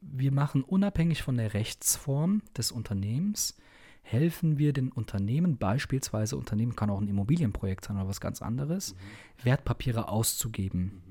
wir 0.00 0.32
machen 0.32 0.62
unabhängig 0.62 1.22
von 1.22 1.36
der 1.36 1.54
Rechtsform 1.54 2.42
des 2.56 2.72
Unternehmens 2.72 3.56
helfen 4.08 4.56
wir 4.56 4.72
den 4.72 4.90
Unternehmen, 4.90 5.58
beispielsweise 5.58 6.36
Unternehmen 6.38 6.74
kann 6.74 6.88
auch 6.88 7.00
ein 7.00 7.08
Immobilienprojekt 7.08 7.84
sein 7.84 7.96
oder 7.98 8.08
was 8.08 8.20
ganz 8.20 8.40
anderes, 8.40 8.94
mhm. 8.94 9.44
Wertpapiere 9.44 10.08
auszugeben. 10.08 11.02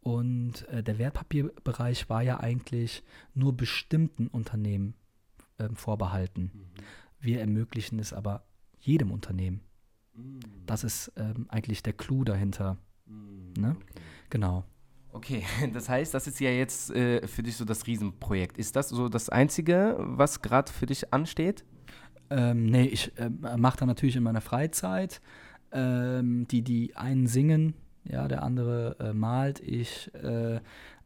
Und 0.00 0.66
äh, 0.68 0.82
der 0.82 0.98
Wertpapierbereich 0.98 2.08
war 2.08 2.22
ja 2.22 2.40
eigentlich 2.40 3.02
nur 3.34 3.56
bestimmten 3.56 4.28
Unternehmen 4.28 4.94
äh, 5.58 5.68
vorbehalten. 5.74 6.50
Mhm. 6.54 6.60
Wir 7.20 7.40
ermöglichen 7.40 7.98
es 7.98 8.12
aber 8.12 8.44
jedem 8.78 9.10
Unternehmen. 9.12 9.60
Mhm. 10.14 10.40
Das 10.66 10.84
ist 10.84 11.12
ähm, 11.16 11.46
eigentlich 11.48 11.82
der 11.82 11.92
Clou 11.92 12.24
dahinter. 12.24 12.78
Mhm. 13.06 13.52
Ne? 13.58 13.76
Okay. 13.76 14.02
Genau. 14.30 14.64
Okay, 15.12 15.44
das 15.72 15.88
heißt, 15.88 16.14
das 16.14 16.26
ist 16.26 16.40
ja 16.40 16.50
jetzt 16.50 16.90
äh, 16.92 17.26
für 17.26 17.42
dich 17.42 17.56
so 17.56 17.64
das 17.64 17.86
Riesenprojekt. 17.86 18.58
Ist 18.58 18.76
das 18.76 18.88
so 18.88 19.08
das 19.08 19.28
Einzige, 19.28 19.96
was 19.98 20.40
gerade 20.40 20.72
für 20.72 20.86
dich 20.86 21.12
ansteht? 21.12 21.64
Ähm, 22.30 22.66
nee, 22.66 22.84
ich 22.84 23.16
äh, 23.18 23.28
mache 23.28 23.78
da 23.78 23.86
natürlich 23.86 24.16
in 24.16 24.22
meiner 24.22 24.40
Freizeit. 24.40 25.20
Ähm, 25.72 26.46
die, 26.48 26.62
die 26.62 26.96
einen 26.96 27.26
singen, 27.26 27.74
ja, 28.10 28.28
der 28.28 28.42
andere 28.42 28.96
äh, 28.98 29.12
malt. 29.12 29.60
Ich 29.60 30.10
äh, 30.14 30.56
äh, 30.56 30.60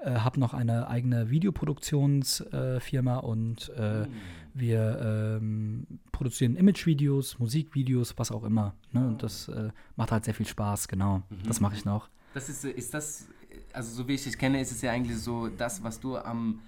habe 0.05 0.41
noch 0.41 0.55
eine 0.55 0.89
eigene 0.89 1.31
Videoproduktionsfirma 1.31 3.17
und 3.19 3.71
mhm. 3.77 4.07
wir 4.55 5.39
ähm, 5.41 5.87
produzieren 6.13 6.57
Imagevideos, 6.57 7.39
Musikvideos, 7.39 8.19
was 8.19 8.31
auch 8.31 8.45
immer. 8.45 8.75
Ne? 8.93 9.07
Und 9.07 9.23
das 9.23 9.49
äh, 9.49 9.71
macht 9.97 10.13
halt 10.13 10.25
sehr 10.25 10.35
viel 10.35 10.47
Spaß, 10.47 10.89
genau. 10.89 11.19
Mhm. 11.31 11.49
Das 11.49 11.61
mache 11.61 11.75
ich 11.75 11.85
noch. 11.85 12.09
Das 12.35 12.49
ist, 12.49 12.65
ist 12.65 12.93
das, 12.93 13.29
also 13.73 13.95
so 13.95 14.09
wie 14.09 14.15
ich 14.15 14.25
dich 14.25 14.37
kenne, 14.37 14.61
ist 14.61 14.73
es 14.73 14.83
ja 14.83 14.91
eigentlich 14.91 15.19
so 15.19 15.49
das, 15.49 15.83
was 15.83 16.01
du 16.01 16.17
am 16.17 16.61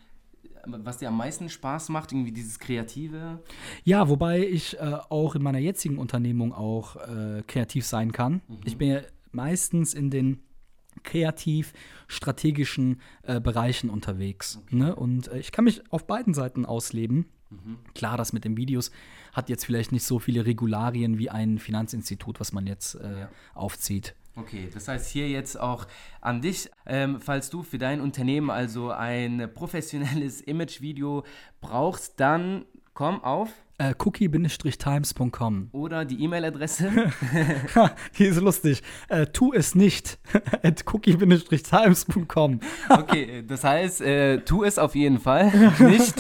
was 0.67 0.99
dir 0.99 1.09
am 1.09 1.17
meisten 1.17 1.49
Spaß 1.49 1.91
macht, 1.91 2.13
irgendwie 2.13 2.33
dieses 2.33 2.59
Kreative? 2.59 3.39
Ja, 3.85 4.09
wobei 4.09 4.41
ich 4.41 4.79
äh, 4.79 4.99
auch 5.09 5.35
in 5.35 5.43
meiner 5.43 5.59
jetzigen 5.59 5.99
Unternehmung 5.99 6.53
auch 6.53 6.97
äh, 6.97 7.43
kreativ 7.47 7.87
sein 7.87 8.13
kann. 8.13 8.41
Mhm. 8.49 8.59
Ich 8.65 8.77
bin 8.77 8.89
ja 8.89 9.01
meistens 9.37 9.95
in 9.95 10.11
den 10.11 10.43
kreativ-strategischen 11.05 13.01
äh, 13.23 13.41
Bereichen 13.41 13.91
unterwegs. 13.91 14.59
Okay. 14.63 14.77
Ne? 14.77 14.97
Und 14.97 15.29
äh, 15.29 15.39
ich 15.39 15.53
kann 15.53 15.65
mich 15.65 15.83
auf 15.93 16.07
beiden 16.07 16.35
Seiten 16.35 16.67
ausleben. 16.67 17.27
Mhm. 17.51 17.79
Klar, 17.95 18.17
das 18.17 18.33
mit 18.33 18.45
den 18.45 18.57
Videos 18.57 18.91
hat 19.33 19.49
jetzt 19.49 19.65
vielleicht 19.65 19.93
nicht 19.93 20.05
so 20.05 20.19
viele 20.19 20.47
Regularien 20.47 21.19
wie 21.19 21.31
ein 21.31 21.59
Finanzinstitut, 21.59 22.41
was 22.41 22.53
man 22.53 22.67
jetzt 22.67 22.97
äh, 22.97 23.21
ja. 23.21 23.29
aufzieht. 23.55 24.17
Okay, 24.35 24.69
das 24.73 24.89
heißt 24.89 25.11
hier 25.11 25.29
jetzt 25.31 25.59
auch 25.59 25.87
an 26.21 26.43
dich, 26.43 26.71
ähm, 26.85 27.21
falls 27.21 27.49
du 27.49 27.63
für 27.63 27.79
dein 27.79 28.01
Unternehmen 28.03 28.51
also 28.51 28.91
ein 28.91 29.51
professionelles 29.55 30.41
Imagevideo 30.43 31.25
brauchst, 31.61 32.21
dann 32.21 32.67
komm 32.93 33.23
auf 33.25 33.51
Äh, 33.79 33.95
cookie-times.com. 33.99 35.69
Oder 35.73 36.07
die 36.07 36.23
E-Mail-Adresse? 36.25 36.91
die 38.19 38.25
ist 38.25 38.41
lustig. 38.41 38.83
Äh, 39.09 39.27
tu 39.27 39.53
es 39.53 39.75
nicht. 39.75 40.19
at 40.63 40.85
cookie-times.com. 40.87 42.61
okay, 42.89 43.45
das 43.47 43.65
heißt, 43.65 44.01
äh, 44.01 44.39
tu 44.39 44.65
es 44.65 44.79
auf 44.79 44.95
jeden 44.95 45.19
Fall 45.19 45.53
nicht. 45.79 46.15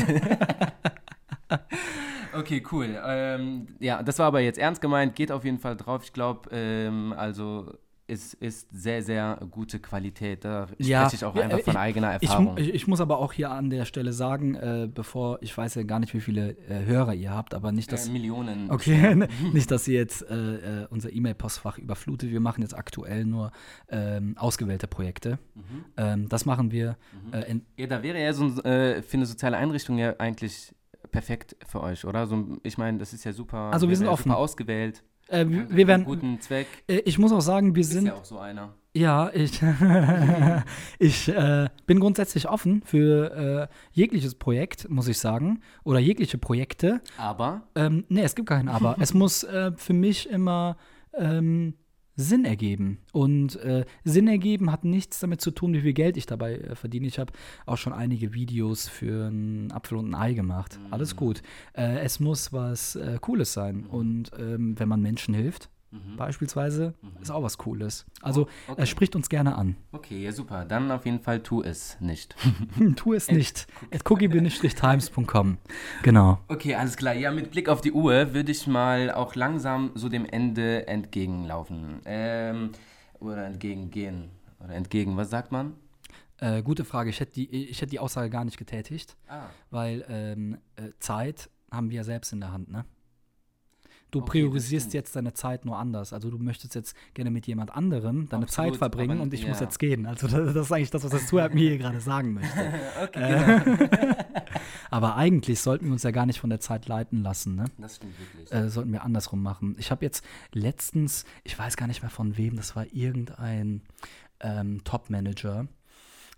okay, 2.35 2.63
cool. 2.71 3.01
Ähm, 3.03 3.69
ja, 3.81 4.03
das 4.03 4.19
war 4.19 4.27
aber 4.27 4.41
jetzt 4.41 4.59
ernst 4.59 4.83
gemeint. 4.83 5.15
Geht 5.15 5.33
auf 5.33 5.45
jeden 5.45 5.59
Fall 5.59 5.77
drauf. 5.77 6.03
Ich 6.05 6.13
glaube, 6.13 6.51
ähm, 6.53 7.15
also 7.17 7.73
ist, 8.09 8.35
ist 8.35 8.69
sehr, 8.71 9.03
sehr 9.03 9.41
gute 9.51 9.81
Qualität. 9.81 10.45
Da 10.45 10.69
Ja, 10.79 11.01
spreche 11.09 11.17
ich 11.17 11.25
auch 11.25 11.35
einfach 11.35 11.61
von 11.61 11.73
ich- 11.75 11.79
eigener 11.79 12.13
Erfahrung. 12.13 12.57
ich, 12.57 12.73
ich 12.73 12.87
muss 12.87 13.01
aber 13.01 13.19
auch 13.19 13.33
hier 13.33 13.51
an 13.51 13.69
der 13.71 13.85
Stelle 13.85 14.13
sagen, 14.13 14.55
äh, 14.55 14.89
bevor, 14.93 15.39
ich 15.43 15.57
weiß 15.57 15.75
ja 15.75 15.83
gar 15.83 15.99
nicht, 15.99 16.15
wie 16.15 16.21
viele 16.21 16.51
äh, 16.69 16.85
Hörer 16.87 17.15
ihr 17.15 17.31
habt, 17.33 17.53
aber 17.55 17.73
nicht, 17.73 17.91
dass. 17.91 18.09
äh, 18.09 18.13
Millionen. 18.13 18.71
Okay, 18.71 19.15
nicht, 19.53 19.71
dass 19.71 19.89
ihr 19.89 19.99
jetzt 19.99 20.23
äh, 20.31 20.83
äh, 20.83 20.87
unser 20.91 21.13
E-Mail-Postfach 21.13 21.79
überflutet. 21.79 22.31
Wir 22.31 22.41
machen 22.41 22.63
jetzt 22.63 22.77
aktuell 22.77 23.25
nur 23.25 23.51
ähm, 23.89 24.37
ausgewählte 24.39 24.87
Projekte. 24.87 25.39
Mhm. 25.55 25.85
Ähm, 25.97 26.29
das 26.29 26.45
machen 26.47 26.71
wir. 26.71 26.97
Äh, 27.33 27.51
in, 27.51 27.67
Ja, 27.77 27.87
da 27.89 28.03
wäre 28.03 28.23
ja 28.23 28.33
so 28.33 28.47
äh, 28.63 29.03
für 29.03 29.17
eine 29.17 29.27
soziale 29.27 29.57
Einrichtung 29.57 29.99
ja 29.99 30.15
eigentlich 30.19 30.73
perfekt 31.11 31.57
für 31.67 31.83
euch, 31.83 32.05
oder? 32.05 32.27
So, 32.27 32.59
ich 32.63 32.79
meine, 32.79 32.99
das 32.99 33.13
ist 33.13 33.25
ja 33.25 33.33
super. 33.33 33.71
Also 33.73 33.89
wir 33.89 33.97
sind 33.97 34.07
offen. 34.09 34.25
Super 34.31 34.37
ausgewählt. 34.37 35.03
Äh, 35.29 35.45
wir 35.49 35.87
werden. 35.87 36.05
Guten 36.05 36.41
Zweck. 36.41 36.67
Äh, 36.89 36.99
ich 37.05 37.19
muss 37.19 37.33
auch 37.33 37.41
sagen, 37.41 37.75
wir 37.75 37.81
Ist 37.83 37.91
sind. 37.93 38.07
ja 38.07 38.15
auch 38.15 38.25
so 38.25 38.39
einer. 38.39 38.75
Ja, 38.95 39.31
ich, 39.35 39.61
ich 40.99 41.29
äh, 41.29 41.69
bin 41.87 42.01
grundsätzlich 42.01 42.49
offen 42.49 42.83
für 42.85 43.69
äh, 43.71 43.75
jegliches 43.93 44.35
Projekt, 44.35 44.89
muss 44.89 45.07
ich 45.07 45.19
sagen. 45.19 45.61
Oder 45.85 45.99
jegliche 45.99 46.39
Projekte. 46.39 47.03
Aber 47.19 47.63
Ähm, 47.75 48.05
nee, 48.09 48.23
es 48.23 48.35
gibt 48.35 48.49
kein 48.49 48.69
Aber. 48.69 48.97
es 49.01 49.13
muss 49.13 49.45
äh, 49.45 49.73
für 49.77 49.93
mich 49.93 50.31
immer 50.31 50.79
ähm, 51.13 51.75
Sinn 52.17 52.45
ergeben. 52.45 52.99
Und 53.13 53.57
äh, 53.57 53.85
Sinn 54.05 54.27
ergeben 54.27 54.73
hat 54.73 54.85
nichts 54.85 55.21
damit 55.21 55.41
zu 55.41 55.51
tun, 55.51 55.75
wie 55.75 55.83
viel 55.83 55.93
Geld 55.93 56.17
ich 56.17 56.27
dabei 56.27 56.57
äh, 56.57 56.75
verdiene. 56.75 57.07
Ich 57.07 57.19
habe 57.19 57.33
auch 57.67 57.77
schon 57.77 57.93
einige 57.93 58.33
Videos 58.33 58.89
für 58.89 59.27
einen 59.27 59.71
Apfel 59.71 59.99
und 59.99 60.11
ein 60.11 60.15
Ei 60.15 60.33
gemacht. 60.33 60.79
Alles 60.91 61.17
gut. 61.17 61.43
Äh, 61.75 62.01
es 62.01 62.19
muss 62.19 62.53
was 62.53 62.97
äh, 62.97 63.19
Cooles 63.21 63.53
sein. 63.53 63.85
Und 63.85 64.31
ähm, 64.39 64.79
wenn 64.79 64.89
man 64.89 65.03
Menschen 65.03 65.35
hilft, 65.35 65.69
beispielsweise, 66.17 66.95
ist 67.21 67.31
auch 67.31 67.43
was 67.43 67.59
Cooles. 67.59 68.07
Also 68.23 68.49
Oh, 68.69 68.73
okay. 68.73 68.83
äh, 68.83 68.87
spricht 68.87 69.15
uns 69.17 69.29
gerne 69.29 69.57
an. 69.57 69.77
okay, 69.93 70.23
ja 70.23 70.33
super. 70.33 70.65
Dann 70.65 70.91
auf 70.91 71.05
jeden 71.05 71.21
Fall 71.21 71.43
tu 71.43 71.63
es 71.63 71.97
nicht. 72.01 72.35
tu 72.97 73.13
es 73.15 73.31
nicht. 73.31 73.67
At 73.93 74.03
cookie-times.com. 74.11 75.59
Genau. 76.03 76.39
Okay, 76.49 76.75
alles 76.75 76.97
klar. 76.97 77.15
Ja, 77.15 77.31
mit 77.31 77.51
Blick 77.51 77.69
auf 77.69 77.81
die 77.81 77.93
Uhr 77.93 78.35
würde 78.35 78.53
ich 78.53 78.67
mal 78.67 79.11
auch 79.11 79.35
langsam 79.35 79.91
so 79.95 80.09
dem 80.09 80.25
Ende 80.27 80.87
entgegenlaufen. 80.87 82.01
Ähm, 82.05 82.71
oder 83.19 83.47
entgegengehen. 83.47 84.31
Oder 84.63 84.75
entgegen, 84.75 85.17
was 85.17 85.31
sagt 85.31 85.53
man? 85.53 85.75
Äh, 86.39 86.63
gute 86.63 86.85
Frage. 86.85 87.11
Ich 87.11 87.21
hätte 87.21 87.33
die, 87.33 87.51
ich 87.71 87.81
hätte 87.81 87.91
die 87.91 87.99
Aussage 87.99 88.29
gar 88.31 88.45
nicht 88.45 88.59
getätigt. 88.59 89.17
Ah, 89.29 89.47
Weil 89.71 90.05
ähm, 90.09 90.59
äh, 90.77 90.91
Zeit 90.99 91.49
haben 91.71 91.91
wir 91.91 91.97
ja 91.99 92.05
selbst 92.05 92.33
in 92.33 92.41
der 92.41 92.53
Hand, 92.53 92.71
ne? 92.71 92.85
Du 94.17 94.23
Okay, 94.23 94.31
priorisierst 94.31 94.95
jetzt 94.95 95.15
deine 95.15 95.35
Zeit 95.35 95.65
nur 95.65 95.77
anders. 95.77 96.13
Also 96.13 96.31
du 96.31 96.39
möchtest 96.39 96.75
jetzt 96.75 96.97
gerne 97.15 97.31
mit 97.31 97.47
jemand 97.47 97.75
anderem 97.75 98.29
deine 98.29 98.45
Absolut, 98.45 98.73
Zeit 98.73 98.79
verbringen 98.79 99.13
aber- 99.13 99.23
und 99.23 99.35
ich 99.35 99.43
ja. 99.43 99.49
muss 99.49 99.61
jetzt 99.61 99.79
gehen. 99.79 100.07
Also 100.07 100.27
das, 100.27 100.55
das 100.55 100.67
ist 100.67 100.73
eigentlich 100.73 100.91
das, 100.91 101.05
was 101.05 101.11
das 101.11 101.27
Zuhört 101.29 101.55
mir 101.55 101.69
hier 101.69 101.79
gerade 101.79 102.01
sagen 102.01 102.35
möchte. 102.35 102.73
okay, 103.03 103.65
genau. 103.67 103.87
Aber 104.91 105.17
eigentlich 105.17 105.61
sollten 105.61 105.87
wir 105.87 105.93
uns 105.93 106.03
ja 106.05 106.11
gar 106.13 106.27
nicht 106.27 106.41
von 106.41 106.49
der 106.51 106.61
Zeit 106.61 106.87
leiten 106.87 107.23
lassen, 107.23 107.57
ne? 107.57 107.65
Das 107.79 107.97
stimmt 107.97 108.15
wirklich. 108.19 108.53
Äh, 108.53 108.69
sollten 108.69 108.93
wir 108.93 109.03
andersrum 109.03 109.43
machen. 109.43 109.77
Ich 109.79 109.91
habe 109.91 110.05
jetzt 110.05 110.25
letztens, 110.53 111.25
ich 111.45 111.59
weiß 111.59 111.77
gar 111.77 111.87
nicht 111.87 112.03
mehr 112.03 112.11
von 112.11 112.37
wem, 112.37 112.57
das 112.57 112.77
war 112.77 112.87
irgendein 112.93 113.83
ähm, 114.41 114.83
Top-Manager, 114.85 115.67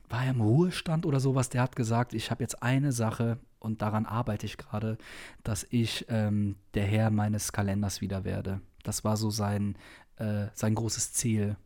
war 0.08 0.24
er 0.24 0.30
im 0.30 0.40
Ruhestand 0.40 1.04
oder 1.06 1.20
sowas, 1.20 1.50
der 1.50 1.62
hat 1.62 1.76
gesagt, 1.76 2.14
ich 2.14 2.30
habe 2.30 2.42
jetzt 2.42 2.62
eine 2.62 2.92
Sache 2.92 3.38
und 3.60 3.82
daran 3.82 4.06
arbeite 4.06 4.46
ich 4.46 4.56
gerade, 4.56 4.98
dass 5.42 5.66
ich 5.70 6.06
ähm, 6.08 6.56
der 6.74 6.84
Herr 6.84 7.10
meines 7.10 7.52
Kalenders 7.52 8.00
wieder 8.00 8.24
werde. 8.24 8.60
Das 8.82 9.04
war 9.04 9.16
so 9.16 9.30
sein, 9.30 9.76
äh, 10.16 10.46
sein 10.54 10.74
großes 10.74 11.12
Ziel. 11.12 11.56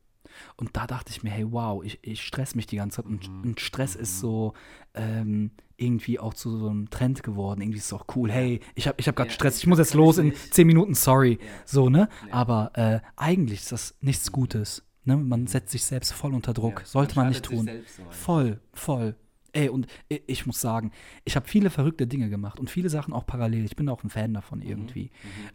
Und 0.57 0.77
da 0.77 0.87
dachte 0.87 1.11
ich 1.11 1.23
mir, 1.23 1.31
hey, 1.31 1.47
wow, 1.51 1.85
ich, 1.85 1.99
ich 2.03 2.23
stress 2.23 2.55
mich 2.55 2.67
die 2.67 2.77
ganze 2.77 2.97
Zeit. 2.97 3.07
Und, 3.07 3.29
und 3.29 3.61
Stress 3.61 3.95
ist 3.95 4.19
so 4.21 4.55
ähm, 4.95 5.51
irgendwie 5.77 6.19
auch 6.19 6.35
zu 6.35 6.57
so 6.57 6.69
einem 6.69 6.89
Trend 6.91 7.23
geworden. 7.23 7.61
Irgendwie 7.61 7.79
ist 7.79 7.87
es 7.87 7.93
auch 7.93 8.07
cool. 8.17 8.31
Hey, 8.31 8.61
ich 8.75 8.89
habe 8.89 8.97
ich 8.99 9.09
hab 9.09 9.17
gerade 9.17 9.31
Ja, 9.31 9.35
Stress, 9.35 9.59
ich 9.59 9.67
muss 9.67 9.79
jetzt 9.79 9.95
los 9.95 10.19
in 10.19 10.29
nicht. 10.29 10.55
10 10.55 10.67
Minuten, 10.67 10.95
sorry. 10.95 11.39
Ja. 11.41 11.49
So, 11.67 11.91
ne? 11.91 12.09
Ja. 12.29 12.35
Aber 12.35 12.71
äh, 12.75 13.01
eigentlich 13.17 13.61
ist 13.61 13.73
das 13.73 13.95
nichts 14.01 14.33
Gutes. 14.33 14.83
Ne? 15.05 15.17
Man 15.17 15.47
setzt 15.47 15.73
sich 15.73 15.85
selbst 15.85 16.13
voll 16.13 16.35
unter 16.35 16.55
Druck. 16.55 16.83
Sollte 16.85 17.17
man 17.17 17.29
nicht 17.29 17.47
schadet 17.47 17.87
sich 17.87 17.97
tun. 17.97 18.11
Voll, 18.11 18.61
voll. 18.73 19.17
Ey, 19.53 19.69
und 19.69 19.87
ich 20.09 20.47
muss 20.47 20.61
sagen, 20.61 20.93
ich 21.25 21.37
habe 21.37 21.47
viele 21.47 21.71
verrückte 21.71 22.07
Dinge 22.07 22.31
gemacht 22.31 22.59
und 22.59 22.71
viele 22.71 22.89
Sachen 22.89 23.13
auch 23.13 23.27
parallel. 23.27 23.65
Ich 23.65 23.77
bin 23.77 23.89
auch 23.89 24.03
ein 24.03 24.11
Fan 24.11 24.33
davon 24.33 24.63
irgendwie. 24.63 25.11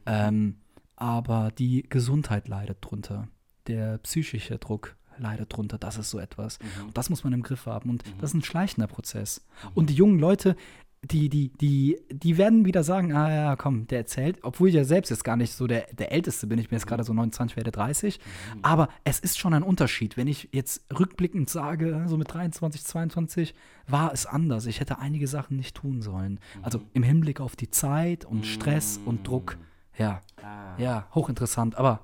Ähm, 0.06 0.58
aber 0.96 1.52
die 1.58 1.84
Gesundheit 1.88 2.48
leidet 2.48 2.78
drunter. 2.82 3.28
Der 3.68 3.98
psychische 4.00 4.58
Druck 4.58 4.96
leidet 5.18 5.56
drunter. 5.56 5.78
Das 5.78 5.98
ist 5.98 6.10
so 6.12 6.20
etwas. 6.20 6.60
Und 6.86 6.98
das 6.98 7.10
muss 7.10 7.24
man 7.24 7.34
im 7.34 7.44
Griff 7.44 7.66
haben. 7.66 7.90
Und 7.90 8.04
das 8.20 8.32
ist 8.32 8.36
ein 8.36 8.44
schleichender 8.44 8.88
Prozess. 8.88 9.46
Und 9.74 9.90
die 9.90 9.96
jungen 9.96 10.20
Leute, 10.20 10.56
die, 11.04 11.30
die, 11.30 11.50
die, 11.50 12.00
die 12.12 12.38
werden 12.38 12.66
wieder 12.66 12.84
sagen, 12.84 13.14
ah 13.14 13.34
ja, 13.34 13.56
komm, 13.56 13.88
der 13.88 14.00
erzählt, 14.00 14.40
obwohl 14.42 14.70
ich 14.70 14.76
ja 14.76 14.84
selbst 14.84 15.10
jetzt 15.10 15.24
gar 15.24 15.38
nicht 15.38 15.54
so 15.54 15.68
der, 15.68 15.88
der 15.94 16.12
Älteste 16.12 16.48
bin, 16.48 16.60
ich 16.60 16.70
bin 16.70 16.78
jetzt 16.78 16.88
gerade 16.88 17.04
so 17.04 17.14
29, 17.14 17.56
werde 17.56 17.72
30, 17.72 18.20
aber 18.64 18.90
es 19.04 19.20
ist 19.20 19.38
schon 19.38 19.54
ein 19.54 19.64
Unterschied, 19.64 20.18
wenn 20.18 20.28
ich 20.28 20.50
jetzt 20.52 20.86
rückblickend 20.98 21.50
sage, 21.50 22.04
so 22.08 22.18
mit 22.18 22.34
23, 22.34 22.84
22, 22.84 23.54
war 23.88 24.12
es 24.12 24.26
anders. 24.26 24.66
Ich 24.66 24.80
hätte 24.80 25.00
einige 25.00 25.28
Sachen 25.28 25.56
nicht 25.58 25.76
tun 25.76 26.02
sollen. 26.02 26.40
Also 26.62 26.82
im 26.94 27.04
Hinblick 27.04 27.40
auf 27.40 27.56
die 27.56 27.70
Zeit 27.70 28.26
und 28.26 28.46
Stress 28.46 29.00
und 29.06 29.28
Druck. 29.28 29.58
Ja, 29.98 30.22
Ah. 30.44 30.76
ja, 30.78 31.08
hochinteressant, 31.14 31.76
aber 31.76 32.02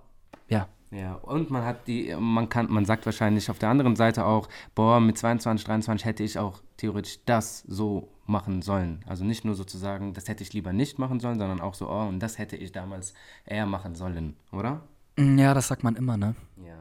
ja. 0.49 0.67
Ja, 0.91 1.15
und 1.15 1.49
man 1.49 1.63
hat 1.65 1.87
die, 1.87 2.15
man 2.19 2.49
kann, 2.49 2.71
man 2.71 2.85
sagt 2.85 3.05
wahrscheinlich 3.07 3.49
auf 3.49 3.57
der 3.57 3.69
anderen 3.69 3.95
Seite 3.95 4.25
auch, 4.25 4.47
boah, 4.75 4.99
mit 4.99 5.17
22, 5.17 5.65
23 5.65 6.05
hätte 6.05 6.23
ich 6.23 6.37
auch 6.37 6.61
theoretisch 6.83 7.19
das 7.25 7.61
so 7.65 8.09
machen 8.25 8.61
sollen. 8.61 8.99
Also 9.07 9.23
nicht 9.23 9.45
nur 9.45 9.55
sozusagen, 9.55 10.13
das 10.13 10.27
hätte 10.27 10.43
ich 10.43 10.51
lieber 10.51 10.73
nicht 10.73 10.99
machen 10.99 11.21
sollen, 11.21 11.39
sondern 11.39 11.61
auch 11.61 11.75
so, 11.75 11.89
oh, 11.89 12.07
und 12.09 12.19
das 12.19 12.37
hätte 12.37 12.57
ich 12.57 12.73
damals 12.73 13.13
eher 13.45 13.65
machen 13.65 13.95
sollen, 13.95 14.35
oder? 14.51 14.83
Ja, 15.17 15.53
das 15.53 15.69
sagt 15.69 15.85
man 15.85 15.95
immer, 15.95 16.17
ne? 16.17 16.35
Ja. 16.57 16.75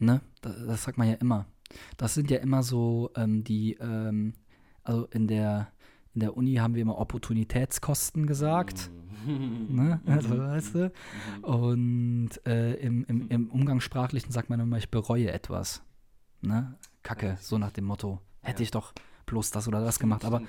Ne? 0.00 0.22
Das, 0.40 0.54
das 0.66 0.82
sagt 0.84 0.96
man 0.96 1.06
ja 1.06 1.14
immer. 1.16 1.44
Das 1.98 2.14
sind 2.14 2.30
ja 2.30 2.38
immer 2.38 2.62
so 2.62 3.10
ähm, 3.14 3.44
die, 3.44 3.74
ähm, 3.74 4.32
also 4.84 5.04
in 5.10 5.26
der, 5.28 5.68
in 6.14 6.20
der 6.20 6.34
Uni 6.34 6.54
haben 6.54 6.74
wir 6.74 6.80
immer 6.80 6.96
Opportunitätskosten 6.96 8.26
gesagt. 8.26 8.90
Ne? 9.26 10.00
Also, 10.06 10.38
weißt 10.38 10.74
du? 10.76 10.92
Und 11.42 12.30
äh, 12.46 12.72
im, 12.76 13.04
im, 13.04 13.28
im 13.28 13.50
Umgangssprachlichen 13.50 14.32
sagt 14.32 14.48
man 14.48 14.60
immer, 14.60 14.78
ich 14.78 14.90
bereue 14.90 15.30
etwas. 15.30 15.82
Ne? 16.40 16.74
Kacke, 17.02 17.36
so 17.40 17.58
nach 17.58 17.70
dem 17.72 17.84
Motto. 17.84 18.18
Hätte 18.40 18.62
Ja. 18.62 18.64
ich 18.64 18.70
doch 18.70 18.92
bloß 19.26 19.50
das 19.50 19.68
oder 19.68 19.80
das 19.84 19.98
gemacht. 19.98 20.24
Aber 20.24 20.42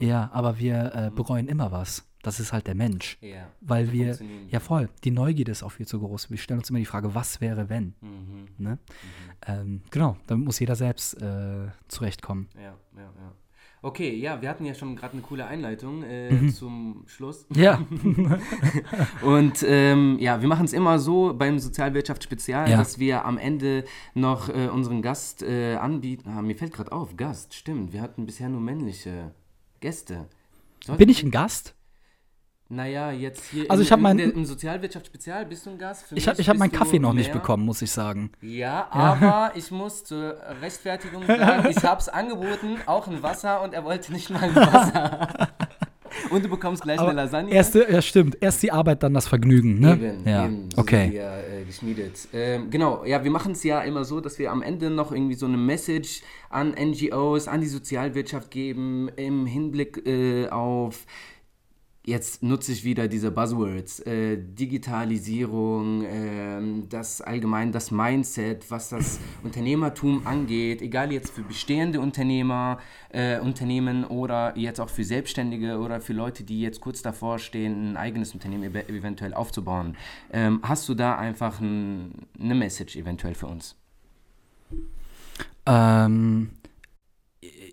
ja, 0.00 0.30
aber 0.32 0.58
wir 0.58 0.94
äh, 0.94 1.10
bereuen 1.14 1.48
immer 1.48 1.72
was. 1.72 2.06
Das 2.22 2.40
ist 2.40 2.52
halt 2.52 2.66
der 2.66 2.74
Mensch. 2.74 3.18
Ja. 3.20 3.48
Weil 3.60 3.92
wir, 3.92 4.18
ja 4.48 4.58
voll, 4.58 4.88
die 5.04 5.12
Neugierde 5.12 5.52
ist 5.52 5.62
auch 5.62 5.70
viel 5.70 5.86
zu 5.86 6.00
groß. 6.00 6.30
Wir 6.30 6.38
stellen 6.38 6.58
uns 6.58 6.70
immer 6.70 6.80
die 6.80 6.86
Frage, 6.86 7.14
was 7.14 7.40
wäre, 7.40 7.68
wenn? 7.68 7.94
Mhm. 8.00 8.48
Ne? 8.58 8.78
Ähm, 9.46 9.82
genau, 9.90 10.16
damit 10.26 10.44
muss 10.44 10.58
jeder 10.58 10.74
selbst 10.74 11.20
äh, 11.22 11.68
zurechtkommen. 11.86 12.48
Ja, 12.56 12.76
ja, 12.96 13.02
ja. 13.02 13.32
Okay, 13.86 14.16
ja, 14.16 14.42
wir 14.42 14.48
hatten 14.48 14.64
ja 14.64 14.74
schon 14.74 14.96
gerade 14.96 15.12
eine 15.12 15.22
coole 15.22 15.46
Einleitung 15.46 16.02
äh, 16.02 16.32
Mhm. 16.32 16.48
zum 16.52 17.04
Schluss. 17.06 17.46
Ja, 17.54 17.80
Und 19.22 19.64
ähm, 19.64 20.16
ja, 20.18 20.40
wir 20.40 20.48
machen 20.48 20.64
es 20.64 20.72
immer 20.72 20.98
so 20.98 21.32
beim 21.38 21.60
Sozialwirtschaft-Spezial, 21.60 22.68
Ja. 22.68 22.78
dass 22.78 22.98
wir 22.98 23.24
am 23.24 23.38
Ende 23.38 23.84
noch 24.14 24.48
äh, 24.48 24.66
unseren 24.72 25.02
Gast 25.02 25.44
äh, 25.44 25.76
anbieten. 25.76 26.28
Ah, 26.36 26.42
mir 26.42 26.56
fällt 26.56 26.72
gerade 26.72 26.90
auf, 26.90 27.16
Gast, 27.16 27.54
stimmt. 27.54 27.92
Wir 27.92 28.02
hatten 28.02 28.26
bisher 28.26 28.48
nur 28.48 28.60
männliche 28.60 29.30
Gäste. 29.78 30.26
Sollten- 30.84 30.98
bin 30.98 31.08
ich 31.08 31.22
ein 31.22 31.30
Gast? 31.30 31.75
Naja, 32.68 33.12
jetzt 33.12 33.44
hier 33.52 33.70
Also 33.70 33.80
im, 33.82 33.84
ich 33.86 33.92
hab 33.92 33.98
im, 33.98 34.02
mein- 34.02 34.18
im 34.18 34.44
Sozialwirtschaft-Spezial 34.44 35.46
bist 35.46 35.66
du 35.66 35.70
ein 35.70 35.78
Gast. 35.78 36.06
Für 36.08 36.16
Ich 36.16 36.26
habe 36.26 36.40
ich 36.40 36.48
hab 36.48 36.56
meinen 36.56 36.72
Kaffee 36.72 36.98
noch 36.98 37.12
nicht 37.12 37.28
mehr. 37.32 37.36
bekommen, 37.40 37.64
muss 37.64 37.80
ich 37.80 37.92
sagen. 37.92 38.32
Ja, 38.42 38.88
aber 38.90 39.52
ich 39.56 39.70
muss 39.70 40.02
zur 40.02 40.36
Rechtfertigung 40.60 41.24
sagen, 41.26 41.68
ich 41.70 41.84
habe 41.84 42.00
es 42.00 42.08
angeboten, 42.08 42.78
auch 42.86 43.06
ein 43.06 43.22
Wasser 43.22 43.62
und 43.62 43.72
er 43.72 43.84
wollte 43.84 44.12
nicht 44.12 44.30
mal 44.30 44.42
ein 44.42 44.56
Wasser. 44.56 45.48
und 46.30 46.44
du 46.44 46.48
bekommst 46.48 46.82
gleich 46.82 46.98
Aber 46.98 47.10
eine 47.10 47.22
Lasagne. 47.22 47.52
Erste, 47.52 47.86
ja, 47.88 48.02
stimmt. 48.02 48.36
Erst 48.40 48.64
die 48.64 48.72
Arbeit, 48.72 49.00
dann 49.04 49.14
das 49.14 49.28
Vergnügen, 49.28 49.78
ne? 49.78 49.92
Eben, 49.92 50.26
ja, 50.28 50.46
eben, 50.46 50.68
so 50.74 50.80
okay. 50.82 51.12
wir 51.12 51.22
äh, 51.60 51.64
geschmiedet. 51.64 52.26
Ähm, 52.32 52.68
genau, 52.70 53.04
ja, 53.04 53.22
wir 53.22 53.30
machen 53.30 53.52
es 53.52 53.62
ja 53.62 53.80
immer 53.82 54.04
so, 54.04 54.20
dass 54.20 54.40
wir 54.40 54.50
am 54.50 54.62
Ende 54.62 54.90
noch 54.90 55.12
irgendwie 55.12 55.34
so 55.36 55.46
eine 55.46 55.56
Message 55.56 56.22
an 56.50 56.70
NGOs, 56.76 57.46
an 57.46 57.60
die 57.60 57.68
Sozialwirtschaft 57.68 58.50
geben, 58.50 59.08
im 59.14 59.46
Hinblick 59.46 60.04
äh, 60.04 60.48
auf 60.48 61.04
jetzt 62.06 62.42
nutze 62.42 62.72
ich 62.72 62.84
wieder 62.84 63.08
diese 63.08 63.32
Buzzwords, 63.32 64.00
äh, 64.00 64.38
Digitalisierung, 64.38 66.04
äh, 66.04 66.86
das 66.88 67.20
allgemein 67.20 67.72
das 67.72 67.90
Mindset, 67.90 68.70
was 68.70 68.88
das 68.88 69.18
Unternehmertum 69.42 70.24
angeht, 70.26 70.80
egal 70.80 71.12
jetzt 71.12 71.34
für 71.34 71.42
bestehende 71.42 72.00
Unternehmer, 72.00 72.78
äh, 73.10 73.40
Unternehmen 73.40 74.04
oder 74.04 74.56
jetzt 74.56 74.80
auch 74.80 74.88
für 74.88 75.04
Selbstständige 75.04 75.78
oder 75.78 76.00
für 76.00 76.12
Leute, 76.12 76.44
die 76.44 76.60
jetzt 76.60 76.80
kurz 76.80 77.02
davor 77.02 77.40
stehen, 77.40 77.92
ein 77.92 77.96
eigenes 77.96 78.32
Unternehmen 78.32 78.62
ev 78.62 78.88
eventuell 78.88 79.34
aufzubauen. 79.34 79.96
Ähm, 80.32 80.60
hast 80.62 80.88
du 80.88 80.94
da 80.94 81.16
einfach 81.16 81.60
ein, 81.60 82.12
eine 82.40 82.54
Message 82.54 82.96
eventuell 82.96 83.34
für 83.34 83.48
uns? 83.48 83.74
Ähm, 85.68 86.50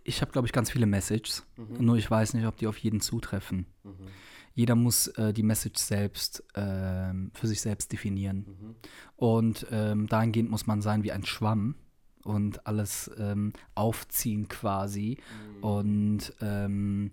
ich 0.04 0.22
habe, 0.22 0.32
glaube 0.32 0.47
ich, 0.47 0.54
ganz 0.54 0.72
viele 0.72 0.86
Messages, 0.86 1.45
mhm. 1.58 1.86
nur 1.86 1.97
ich 1.97 2.10
weiß 2.10 2.34
nicht, 2.34 2.45
ob 2.45 2.58
die 2.58 2.68
auf 2.68 2.78
jeden 2.78 3.01
zutreffen. 3.01 3.66
Mhm. 3.84 4.08
Jeder 4.56 4.76
muss 4.76 5.08
äh, 5.08 5.34
die 5.34 5.43
Message 5.43 5.80
selbst 5.80 6.43
äh, 6.56 7.14
für 7.34 7.47
sich 7.47 7.62
selbst 7.62 7.91
definieren. 7.91 8.45
Mhm. 8.47 8.76
Und 9.16 9.68
ähm, 9.72 10.08
dahingehend 10.08 10.51
muss 10.51 10.68
man 10.68 10.82
sein 10.82 11.04
wie 11.04 11.12
ein 11.12 11.26
Schwamm 11.26 11.76
und 12.24 12.68
alles 12.68 13.10
ähm, 13.18 13.54
aufziehen 13.76 14.47
quasi 14.47 15.18
mhm. 15.58 15.64
und 15.64 16.34
ähm, 16.41 17.12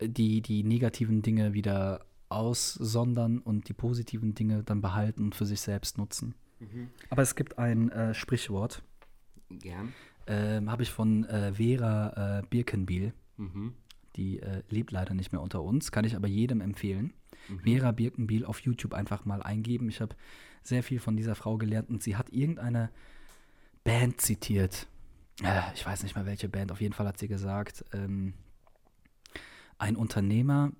die, 0.00 0.40
die 0.40 0.64
negativen 0.64 1.22
Dinge 1.22 1.52
wieder 1.52 2.06
aussondern 2.30 3.38
und 3.38 3.68
die 3.68 3.74
positiven 3.74 4.34
Dinge 4.34 4.62
dann 4.64 4.80
behalten 4.80 5.22
und 5.24 5.34
für 5.34 5.46
sich 5.46 5.60
selbst 5.60 5.98
nutzen. 5.98 6.34
Mhm. 6.60 6.88
Aber 7.10 7.22
es 7.22 7.34
gibt 7.34 7.58
ein 7.58 7.90
äh, 7.90 8.14
Sprichwort. 8.14 8.82
Gern 9.50 9.92
ähm, 10.26 10.70
habe 10.70 10.82
ich 10.82 10.90
von 10.90 11.24
äh, 11.24 11.54
Vera 11.54 12.38
äh, 12.38 12.42
Birkenbiel. 12.48 13.12
Mhm. 13.36 13.74
Die 14.16 14.40
äh, 14.40 14.62
lebt 14.70 14.92
leider 14.92 15.14
nicht 15.14 15.32
mehr 15.32 15.42
unter 15.42 15.62
uns, 15.62 15.90
kann 15.90 16.04
ich 16.04 16.14
aber 16.14 16.28
jedem 16.28 16.60
empfehlen. 16.60 17.12
Mhm. 17.48 17.60
Vera 17.60 17.92
Birkenbiel 17.92 18.44
auf 18.44 18.60
YouTube 18.60 18.94
einfach 18.94 19.24
mal 19.24 19.42
eingeben. 19.42 19.88
Ich 19.88 20.00
habe 20.00 20.14
sehr 20.62 20.82
viel 20.82 21.00
von 21.00 21.16
dieser 21.16 21.34
Frau 21.34 21.58
gelernt 21.58 21.90
und 21.90 22.02
sie 22.02 22.16
hat 22.16 22.30
irgendeine 22.30 22.90
Band 23.82 24.20
zitiert. 24.20 24.86
Äh, 25.42 25.60
ich 25.74 25.84
weiß 25.84 26.02
nicht 26.02 26.14
mal 26.14 26.26
welche 26.26 26.48
Band, 26.48 26.72
auf 26.72 26.80
jeden 26.80 26.94
Fall 26.94 27.06
hat 27.06 27.18
sie 27.18 27.28
gesagt, 27.28 27.84
ähm, 27.92 28.34
ein 29.78 29.96
Unternehmer 29.96 30.72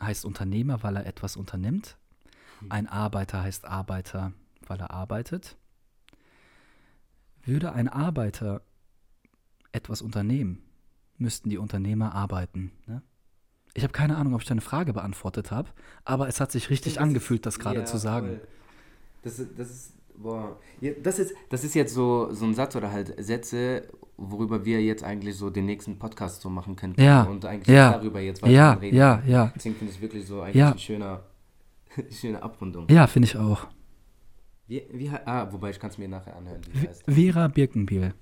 heißt 0.00 0.24
Unternehmer, 0.24 0.82
weil 0.82 0.96
er 0.96 1.06
etwas 1.06 1.36
unternimmt. 1.36 1.96
Mhm. 2.60 2.72
Ein 2.72 2.86
Arbeiter 2.88 3.42
heißt 3.42 3.64
Arbeiter, 3.64 4.32
weil 4.66 4.80
er 4.80 4.90
arbeitet. 4.90 5.56
Würde 7.44 7.72
ein 7.72 7.88
Arbeiter 7.88 8.62
etwas 9.72 10.02
unternehmen, 10.02 10.62
müssten 11.18 11.50
die 11.50 11.58
Unternehmer 11.58 12.14
arbeiten. 12.14 12.72
Ne? 12.86 13.02
Ich 13.74 13.82
habe 13.82 13.92
keine 13.92 14.16
Ahnung, 14.16 14.34
ob 14.34 14.42
ich 14.42 14.48
deine 14.48 14.60
Frage 14.60 14.92
beantwortet 14.92 15.50
habe, 15.50 15.70
aber 16.04 16.28
es 16.28 16.40
hat 16.40 16.52
sich 16.52 16.70
richtig 16.70 16.94
das 16.94 17.02
angefühlt, 17.02 17.40
ist, 17.40 17.46
das 17.46 17.58
gerade 17.58 17.80
ja, 17.80 17.84
zu 17.84 17.96
sagen. 17.96 18.40
Das, 19.22 19.42
das 19.56 19.70
ist, 19.70 19.94
boah, 20.16 20.58
das 21.02 21.18
ist, 21.18 21.34
das 21.48 21.64
ist 21.64 21.74
jetzt 21.74 21.94
so, 21.94 22.32
so 22.32 22.44
ein 22.44 22.54
Satz 22.54 22.76
oder 22.76 22.92
halt 22.92 23.14
Sätze, 23.24 23.88
worüber 24.16 24.64
wir 24.64 24.82
jetzt 24.82 25.02
eigentlich 25.02 25.36
so 25.36 25.48
den 25.48 25.66
nächsten 25.66 25.98
Podcast 25.98 26.42
so 26.42 26.50
machen 26.50 26.76
könnten. 26.76 27.00
Ja. 27.00 27.22
Und 27.22 27.44
eigentlich 27.44 27.74
ja. 27.74 27.92
darüber 27.92 28.20
jetzt 28.20 28.42
weiter 28.42 28.52
ja, 28.52 28.72
reden. 28.74 28.96
Ja, 28.96 29.22
ja. 29.26 29.52
Deswegen 29.54 29.76
finde 29.76 29.90
ich 29.90 29.96
es 29.96 30.02
wirklich 30.02 30.26
so 30.26 30.42
eigentlich 30.42 30.56
ja. 30.56 30.72
ein 30.72 30.78
schöner, 30.78 31.22
schöne 32.10 32.42
Abrundung. 32.42 32.86
Ja, 32.90 33.06
finde 33.06 33.26
ich 33.26 33.36
auch. 33.36 33.66
Wie, 34.66 34.82
wie, 34.92 35.10
ah, 35.10 35.52
wobei 35.52 35.70
ich 35.70 35.80
kann 35.80 35.90
es 35.90 35.98
mir 35.98 36.08
nachher 36.08 36.36
anhören. 36.36 36.60
Vera 37.06 37.48
Birkenbiel. 37.48 38.14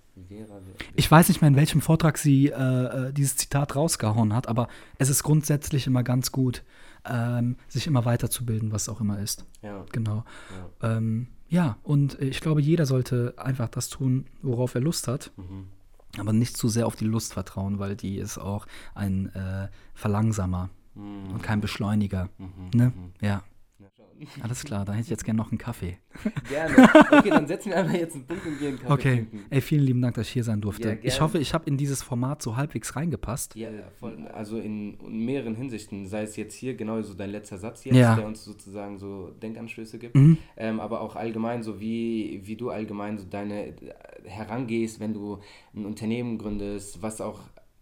Ich 0.94 1.10
weiß 1.10 1.28
nicht 1.28 1.40
mehr, 1.40 1.48
in 1.48 1.56
welchem 1.56 1.80
Vortrag 1.80 2.18
sie 2.18 2.48
äh, 2.48 3.08
äh, 3.08 3.12
dieses 3.12 3.36
Zitat 3.36 3.76
rausgehauen 3.76 4.34
hat, 4.34 4.48
aber 4.48 4.68
es 4.98 5.08
ist 5.08 5.22
grundsätzlich 5.22 5.86
immer 5.86 6.02
ganz 6.02 6.32
gut, 6.32 6.62
ähm, 7.04 7.56
sich 7.68 7.86
immer 7.86 8.04
weiterzubilden, 8.04 8.72
was 8.72 8.88
auch 8.88 9.00
immer 9.00 9.18
ist. 9.18 9.46
Ja. 9.62 9.84
Genau. 9.92 10.24
Ja. 10.82 10.96
Ähm, 10.96 11.28
ja, 11.48 11.78
und 11.82 12.20
ich 12.20 12.40
glaube, 12.40 12.60
jeder 12.60 12.86
sollte 12.86 13.34
einfach 13.36 13.68
das 13.68 13.88
tun, 13.88 14.26
worauf 14.42 14.74
er 14.74 14.80
Lust 14.80 15.08
hat. 15.08 15.32
Mhm. 15.36 15.66
Aber 16.18 16.32
nicht 16.32 16.56
zu 16.56 16.68
sehr 16.68 16.86
auf 16.86 16.96
die 16.96 17.04
Lust 17.04 17.34
vertrauen, 17.34 17.78
weil 17.78 17.96
die 17.96 18.18
ist 18.18 18.38
auch 18.38 18.66
ein 18.94 19.34
äh, 19.34 19.68
Verlangsamer 19.94 20.70
mhm. 20.94 21.32
und 21.32 21.42
kein 21.42 21.60
Beschleuniger. 21.60 22.28
Mhm. 22.38 22.70
Ne? 22.74 22.92
Mhm. 22.94 23.12
Ja. 23.20 23.42
Alles 24.42 24.64
klar, 24.64 24.84
da 24.84 24.92
hätte 24.92 25.04
ich 25.04 25.10
jetzt 25.10 25.24
gerne 25.24 25.38
noch 25.38 25.50
einen 25.50 25.58
Kaffee. 25.58 25.98
Gerne. 26.48 26.88
Okay, 27.10 27.30
dann 27.30 27.46
setzen 27.46 27.70
wir 27.70 27.78
einfach 27.78 27.94
jetzt 27.94 28.14
einen 28.14 28.26
Punkt 28.26 28.46
und 28.46 28.58
gehen 28.58 28.68
einen 28.68 28.78
Kaffee 28.78 28.92
Okay, 28.92 29.14
trinken. 29.14 29.46
ey, 29.50 29.60
vielen 29.60 29.84
lieben 29.84 30.02
Dank, 30.02 30.14
dass 30.14 30.26
ich 30.26 30.32
hier 30.32 30.44
sein 30.44 30.60
durfte. 30.60 30.88
Ja, 30.88 30.96
ich 31.02 31.20
hoffe, 31.20 31.38
ich 31.38 31.54
habe 31.54 31.64
in 31.66 31.76
dieses 31.76 32.02
Format 32.02 32.42
so 32.42 32.56
halbwegs 32.56 32.96
reingepasst. 32.96 33.54
Ja, 33.56 33.68
voll, 33.98 34.26
also 34.28 34.58
in, 34.58 34.94
in, 35.00 35.24
mehreren 35.24 35.54
Hinsichten, 35.54 36.06
sei 36.06 36.22
es 36.22 36.36
jetzt 36.36 36.54
hier 36.54 36.74
genau 36.74 37.00
so 37.02 37.14
dein 37.14 37.30
letzter 37.30 37.58
Satz 37.58 37.84
jetzt, 37.84 37.96
ja. 37.96 38.16
der 38.16 38.26
uns 38.26 38.44
sozusagen 38.44 38.98
so 38.98 39.30
Denkanstöße 39.42 39.98
gibt, 39.98 40.14
mhm. 40.14 40.38
ähm, 40.56 40.80
aber 40.80 41.00
auch 41.00 41.16
allgemein 41.16 41.62
so 41.62 41.80
wie, 41.80 42.40
wie 42.44 42.56
du 42.56 42.70
allgemein 42.70 43.18
so 43.18 43.24
deine 43.24 43.74
herangehst, 44.24 45.00
wenn 45.00 45.14
du 45.14 45.38
ein 45.74 45.84
Unternehmen 45.86 46.38
gründest, 46.38 47.02
was 47.02 47.20
auch, 47.20 47.40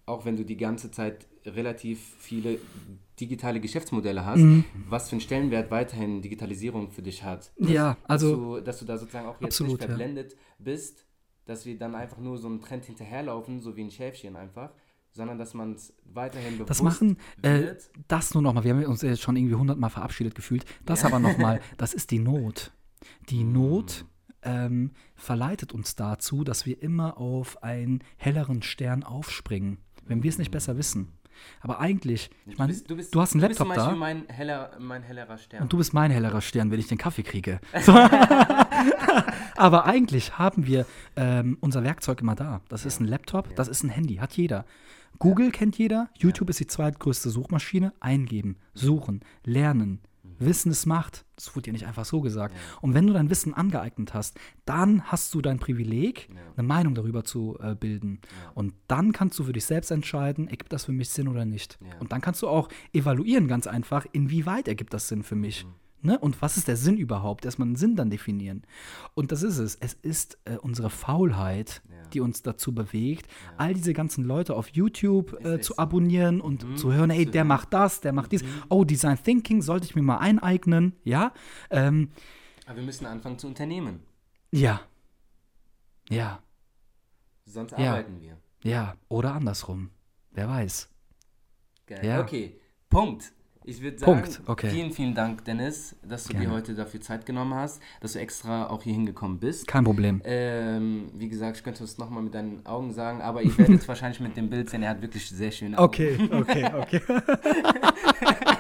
auch 0.08 0.24
wenn 0.24 0.36
du 0.36 0.44
die 0.44 0.56
ganze 0.56 0.90
Zeit 0.90 1.26
relativ 1.44 2.00
viele 2.18 2.58
digitale 3.20 3.60
Geschäftsmodelle 3.60 4.24
hast, 4.24 4.38
mhm. 4.38 4.64
was 4.88 5.08
für 5.08 5.12
einen 5.12 5.20
Stellenwert 5.20 5.70
weiterhin 5.70 6.22
Digitalisierung 6.22 6.90
für 6.90 7.02
dich 7.02 7.24
hat. 7.24 7.52
Dass, 7.58 7.70
ja, 7.70 7.96
also. 8.04 8.30
Dass 8.30 8.38
du, 8.38 8.64
dass 8.64 8.78
du 8.78 8.84
da 8.84 8.98
sozusagen 8.98 9.26
auch 9.26 9.40
jetzt 9.40 9.60
absolut, 9.60 9.80
nicht 9.80 9.84
verblendet 9.84 10.32
ja. 10.32 10.38
bist, 10.58 11.06
dass 11.46 11.66
wir 11.66 11.78
dann 11.78 11.94
einfach 11.94 12.18
nur 12.18 12.38
so 12.38 12.48
einen 12.48 12.60
Trend 12.60 12.84
hinterherlaufen, 12.84 13.60
so 13.60 13.76
wie 13.76 13.82
ein 13.82 13.90
Schäfchen 13.90 14.36
einfach, 14.36 14.70
sondern 15.12 15.38
dass 15.38 15.54
man 15.54 15.72
es 15.72 15.94
weiterhin 16.04 16.54
bewusst 16.54 16.70
Das 16.70 16.82
machen, 16.82 17.16
äh, 17.42 17.74
das 18.06 18.34
nur 18.34 18.42
nochmal, 18.42 18.64
wir 18.64 18.74
haben 18.74 18.84
uns 18.84 19.02
jetzt 19.02 19.22
schon 19.22 19.36
irgendwie 19.36 19.54
hundertmal 19.54 19.90
verabschiedet 19.90 20.34
gefühlt, 20.34 20.64
das 20.84 21.02
ja. 21.02 21.08
aber 21.08 21.18
nochmal, 21.18 21.60
das 21.76 21.94
ist 21.94 22.10
die 22.10 22.18
Not. 22.18 22.72
Die. 23.30 23.44
Not 23.58 24.04
ähm, 24.42 24.92
verleitet 25.14 25.72
uns 25.72 25.96
dazu, 25.96 26.44
dass 26.44 26.66
wir 26.66 26.80
immer 26.82 27.18
auf 27.18 27.62
einen 27.62 28.04
helleren 28.16 28.62
Stern 28.62 29.02
aufspringen, 29.02 29.78
wenn 30.08 30.22
wir 30.22 30.28
es 30.30 30.38
nicht 30.38 30.50
besser 30.50 30.76
wissen. 30.76 31.08
Aber 31.60 31.80
eigentlich, 31.80 32.30
ich 32.46 32.58
meine, 32.58 32.74
du, 32.74 32.96
du, 32.96 33.20
hast 33.20 33.32
einen 33.32 33.42
Laptop 33.42 33.68
da. 33.68 33.74
Du 33.74 33.80
bist 33.80 33.86
da. 33.86 33.96
Mein, 33.96 34.28
heller, 34.28 34.70
mein 34.78 35.02
hellerer 35.02 35.38
Stern. 35.38 35.62
Und 35.62 35.72
du 35.72 35.76
bist 35.76 35.94
mein 35.94 36.10
hellerer 36.10 36.40
Stern, 36.40 36.70
wenn 36.70 36.80
ich 36.80 36.88
den 36.88 36.98
Kaffee 36.98 37.22
kriege. 37.22 37.60
So. 37.80 37.92
Aber 39.56 39.86
eigentlich 39.86 40.38
haben 40.38 40.66
wir 40.66 40.86
ähm, 41.16 41.58
unser 41.60 41.82
Werkzeug 41.82 42.20
immer 42.20 42.34
da. 42.34 42.60
Das 42.68 42.82
ja. 42.82 42.88
ist 42.88 43.00
ein 43.00 43.06
Laptop, 43.06 43.48
ja. 43.48 43.54
das 43.54 43.68
ist 43.68 43.82
ein 43.82 43.88
Handy, 43.88 44.16
hat 44.16 44.32
jeder. 44.34 44.64
Google 45.18 45.46
ja. 45.46 45.52
kennt 45.52 45.78
jeder, 45.78 46.08
YouTube 46.16 46.50
ist 46.50 46.60
die 46.60 46.66
zweitgrößte 46.66 47.30
Suchmaschine. 47.30 47.92
Eingeben, 48.00 48.56
suchen, 48.74 49.20
lernen, 49.44 50.00
Wissen 50.38 50.70
ist 50.70 50.86
Macht. 50.86 51.24
Das 51.36 51.54
wurde 51.54 51.64
dir 51.64 51.72
nicht 51.72 51.86
einfach 51.86 52.04
so 52.04 52.20
gesagt. 52.20 52.54
Ja. 52.54 52.78
Und 52.80 52.94
wenn 52.94 53.06
du 53.06 53.12
dein 53.12 53.30
Wissen 53.30 53.54
angeeignet 53.54 54.14
hast, 54.14 54.38
dann 54.64 55.04
hast 55.04 55.34
du 55.34 55.40
dein 55.40 55.58
Privileg, 55.58 56.28
ja. 56.30 56.36
eine 56.56 56.66
Meinung 56.66 56.94
darüber 56.94 57.24
zu 57.24 57.58
äh, 57.60 57.74
bilden. 57.74 58.20
Ja. 58.22 58.52
Und 58.54 58.74
dann 58.88 59.12
kannst 59.12 59.38
du 59.38 59.44
für 59.44 59.52
dich 59.52 59.64
selbst 59.64 59.90
entscheiden, 59.90 60.48
ergibt 60.48 60.72
das 60.72 60.84
für 60.84 60.92
mich 60.92 61.10
Sinn 61.10 61.28
oder 61.28 61.44
nicht. 61.44 61.78
Und 62.00 62.12
dann 62.12 62.20
kannst 62.20 62.42
du 62.42 62.48
auch 62.48 62.68
evaluieren, 62.92 63.48
ganz 63.48 63.66
einfach, 63.66 64.06
inwieweit 64.12 64.68
ergibt 64.68 64.92
das 64.94 65.08
Sinn 65.08 65.22
für 65.22 65.36
mich. 65.36 65.64
Mhm. 65.64 65.74
Ne? 66.00 66.18
Und 66.18 66.40
was 66.40 66.56
ist 66.56 66.68
der 66.68 66.76
Sinn 66.76 66.96
überhaupt? 66.96 67.44
Erstmal 67.44 67.66
einen 67.66 67.76
Sinn 67.76 67.96
dann 67.96 68.08
definieren. 68.08 68.62
Und 69.14 69.32
das 69.32 69.42
ist 69.42 69.58
es. 69.58 69.74
Es 69.74 69.94
ist 69.94 70.38
äh, 70.44 70.56
unsere 70.56 70.90
Faulheit, 70.90 71.82
ja. 71.90 72.08
die 72.10 72.20
uns 72.20 72.42
dazu 72.42 72.72
bewegt, 72.72 73.26
ja. 73.26 73.54
all 73.56 73.74
diese 73.74 73.94
ganzen 73.94 74.24
Leute 74.24 74.54
auf 74.54 74.68
YouTube 74.68 75.44
äh, 75.44 75.60
zu 75.60 75.76
abonnieren 75.76 76.40
und 76.40 76.64
mhm. 76.64 76.76
zu 76.76 76.92
hören, 76.92 77.10
ey, 77.10 77.26
der 77.26 77.44
macht 77.44 77.72
das, 77.72 78.00
der 78.00 78.12
macht 78.12 78.32
mhm. 78.32 78.38
dies. 78.38 78.44
Oh, 78.68 78.84
Design 78.84 79.18
Thinking 79.20 79.60
sollte 79.60 79.86
ich 79.86 79.96
mir 79.96 80.02
mal 80.02 80.18
eineignen. 80.18 80.94
Ja. 81.02 81.32
Ähm, 81.70 82.10
Aber 82.66 82.76
wir 82.76 82.84
müssen 82.84 83.06
anfangen 83.06 83.38
zu 83.38 83.48
unternehmen. 83.48 84.00
Ja. 84.52 84.80
Ja. 86.08 86.42
Sonst 87.44 87.72
ja. 87.72 87.78
arbeiten 87.78 88.20
wir. 88.20 88.38
Ja, 88.62 88.94
oder 89.08 89.34
andersrum. 89.34 89.90
Wer 90.30 90.48
weiß. 90.48 90.88
Geil. 91.86 92.20
Okay, 92.20 92.60
Punkt. 92.88 93.32
Ich 93.68 93.82
würde 93.82 93.98
sagen, 93.98 94.24
okay. 94.46 94.70
vielen, 94.70 94.92
vielen 94.92 95.14
Dank, 95.14 95.44
Dennis, 95.44 95.94
dass 96.02 96.24
du 96.24 96.32
Gerne. 96.32 96.46
dir 96.46 96.52
heute 96.54 96.74
dafür 96.74 97.02
Zeit 97.02 97.26
genommen 97.26 97.52
hast, 97.52 97.82
dass 98.00 98.14
du 98.14 98.18
extra 98.18 98.70
auch 98.70 98.82
hier 98.82 98.94
hingekommen 98.94 99.38
bist. 99.38 99.66
Kein 99.66 99.84
Problem. 99.84 100.22
Ähm, 100.24 101.10
wie 101.14 101.28
gesagt, 101.28 101.58
ich 101.58 101.62
könnte 101.62 101.84
es 101.84 101.98
nochmal 101.98 102.22
mit 102.22 102.34
deinen 102.34 102.64
Augen 102.64 102.94
sagen, 102.94 103.20
aber 103.20 103.42
ich 103.42 103.58
werde 103.58 103.74
jetzt 103.74 103.86
wahrscheinlich 103.88 104.20
mit 104.20 104.38
dem 104.38 104.48
Bild 104.48 104.70
sehen, 104.70 104.82
er 104.82 104.90
hat 104.90 105.02
wirklich 105.02 105.28
sehr 105.28 105.50
schöne 105.50 105.76
Augen. 105.76 105.84
Okay, 105.84 106.18
okay, 106.32 106.70
okay. 106.74 107.02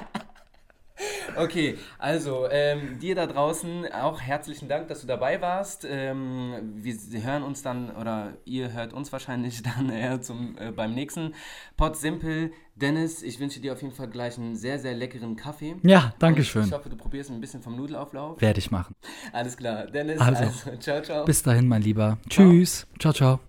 Okay, 1.38 1.78
also 1.98 2.46
ähm, 2.50 2.98
dir 2.98 3.14
da 3.14 3.26
draußen 3.26 3.86
auch 3.92 4.20
herzlichen 4.20 4.68
Dank, 4.68 4.88
dass 4.88 5.00
du 5.00 5.06
dabei 5.06 5.40
warst. 5.40 5.86
Ähm, 5.88 6.74
wir 6.74 7.22
hören 7.22 7.42
uns 7.42 7.62
dann, 7.62 7.90
oder 7.96 8.34
ihr 8.44 8.72
hört 8.72 8.92
uns 8.92 9.12
wahrscheinlich 9.12 9.62
dann 9.76 9.90
eher 9.90 10.20
zum, 10.20 10.56
äh, 10.58 10.72
beim 10.72 10.94
nächsten 10.94 11.34
Pod 11.76 11.96
Simple. 11.96 12.50
Dennis, 12.74 13.22
ich 13.22 13.40
wünsche 13.40 13.60
dir 13.60 13.72
auf 13.72 13.82
jeden 13.82 13.94
Fall 13.94 14.08
gleich 14.08 14.38
einen 14.38 14.54
sehr, 14.54 14.78
sehr 14.78 14.94
leckeren 14.94 15.34
Kaffee. 15.34 15.76
Ja, 15.82 16.14
danke 16.18 16.44
schön. 16.44 16.64
Ich 16.64 16.72
hoffe, 16.72 16.88
du 16.88 16.96
probierst 16.96 17.30
ein 17.30 17.40
bisschen 17.40 17.60
vom 17.60 17.76
Nudelauflauf. 17.76 18.40
Werde 18.40 18.58
ich 18.60 18.70
machen. 18.70 18.94
Alles 19.32 19.56
klar. 19.56 19.86
Dennis, 19.86 20.20
also, 20.20 20.44
also 20.44 20.76
ciao, 20.78 21.02
ciao. 21.02 21.24
Bis 21.24 21.42
dahin, 21.42 21.66
mein 21.66 21.82
Lieber. 21.82 22.18
Tschüss. 22.28 22.86
ciao. 22.98 23.12
ciao. 23.12 23.40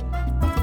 ciao. 0.00 0.57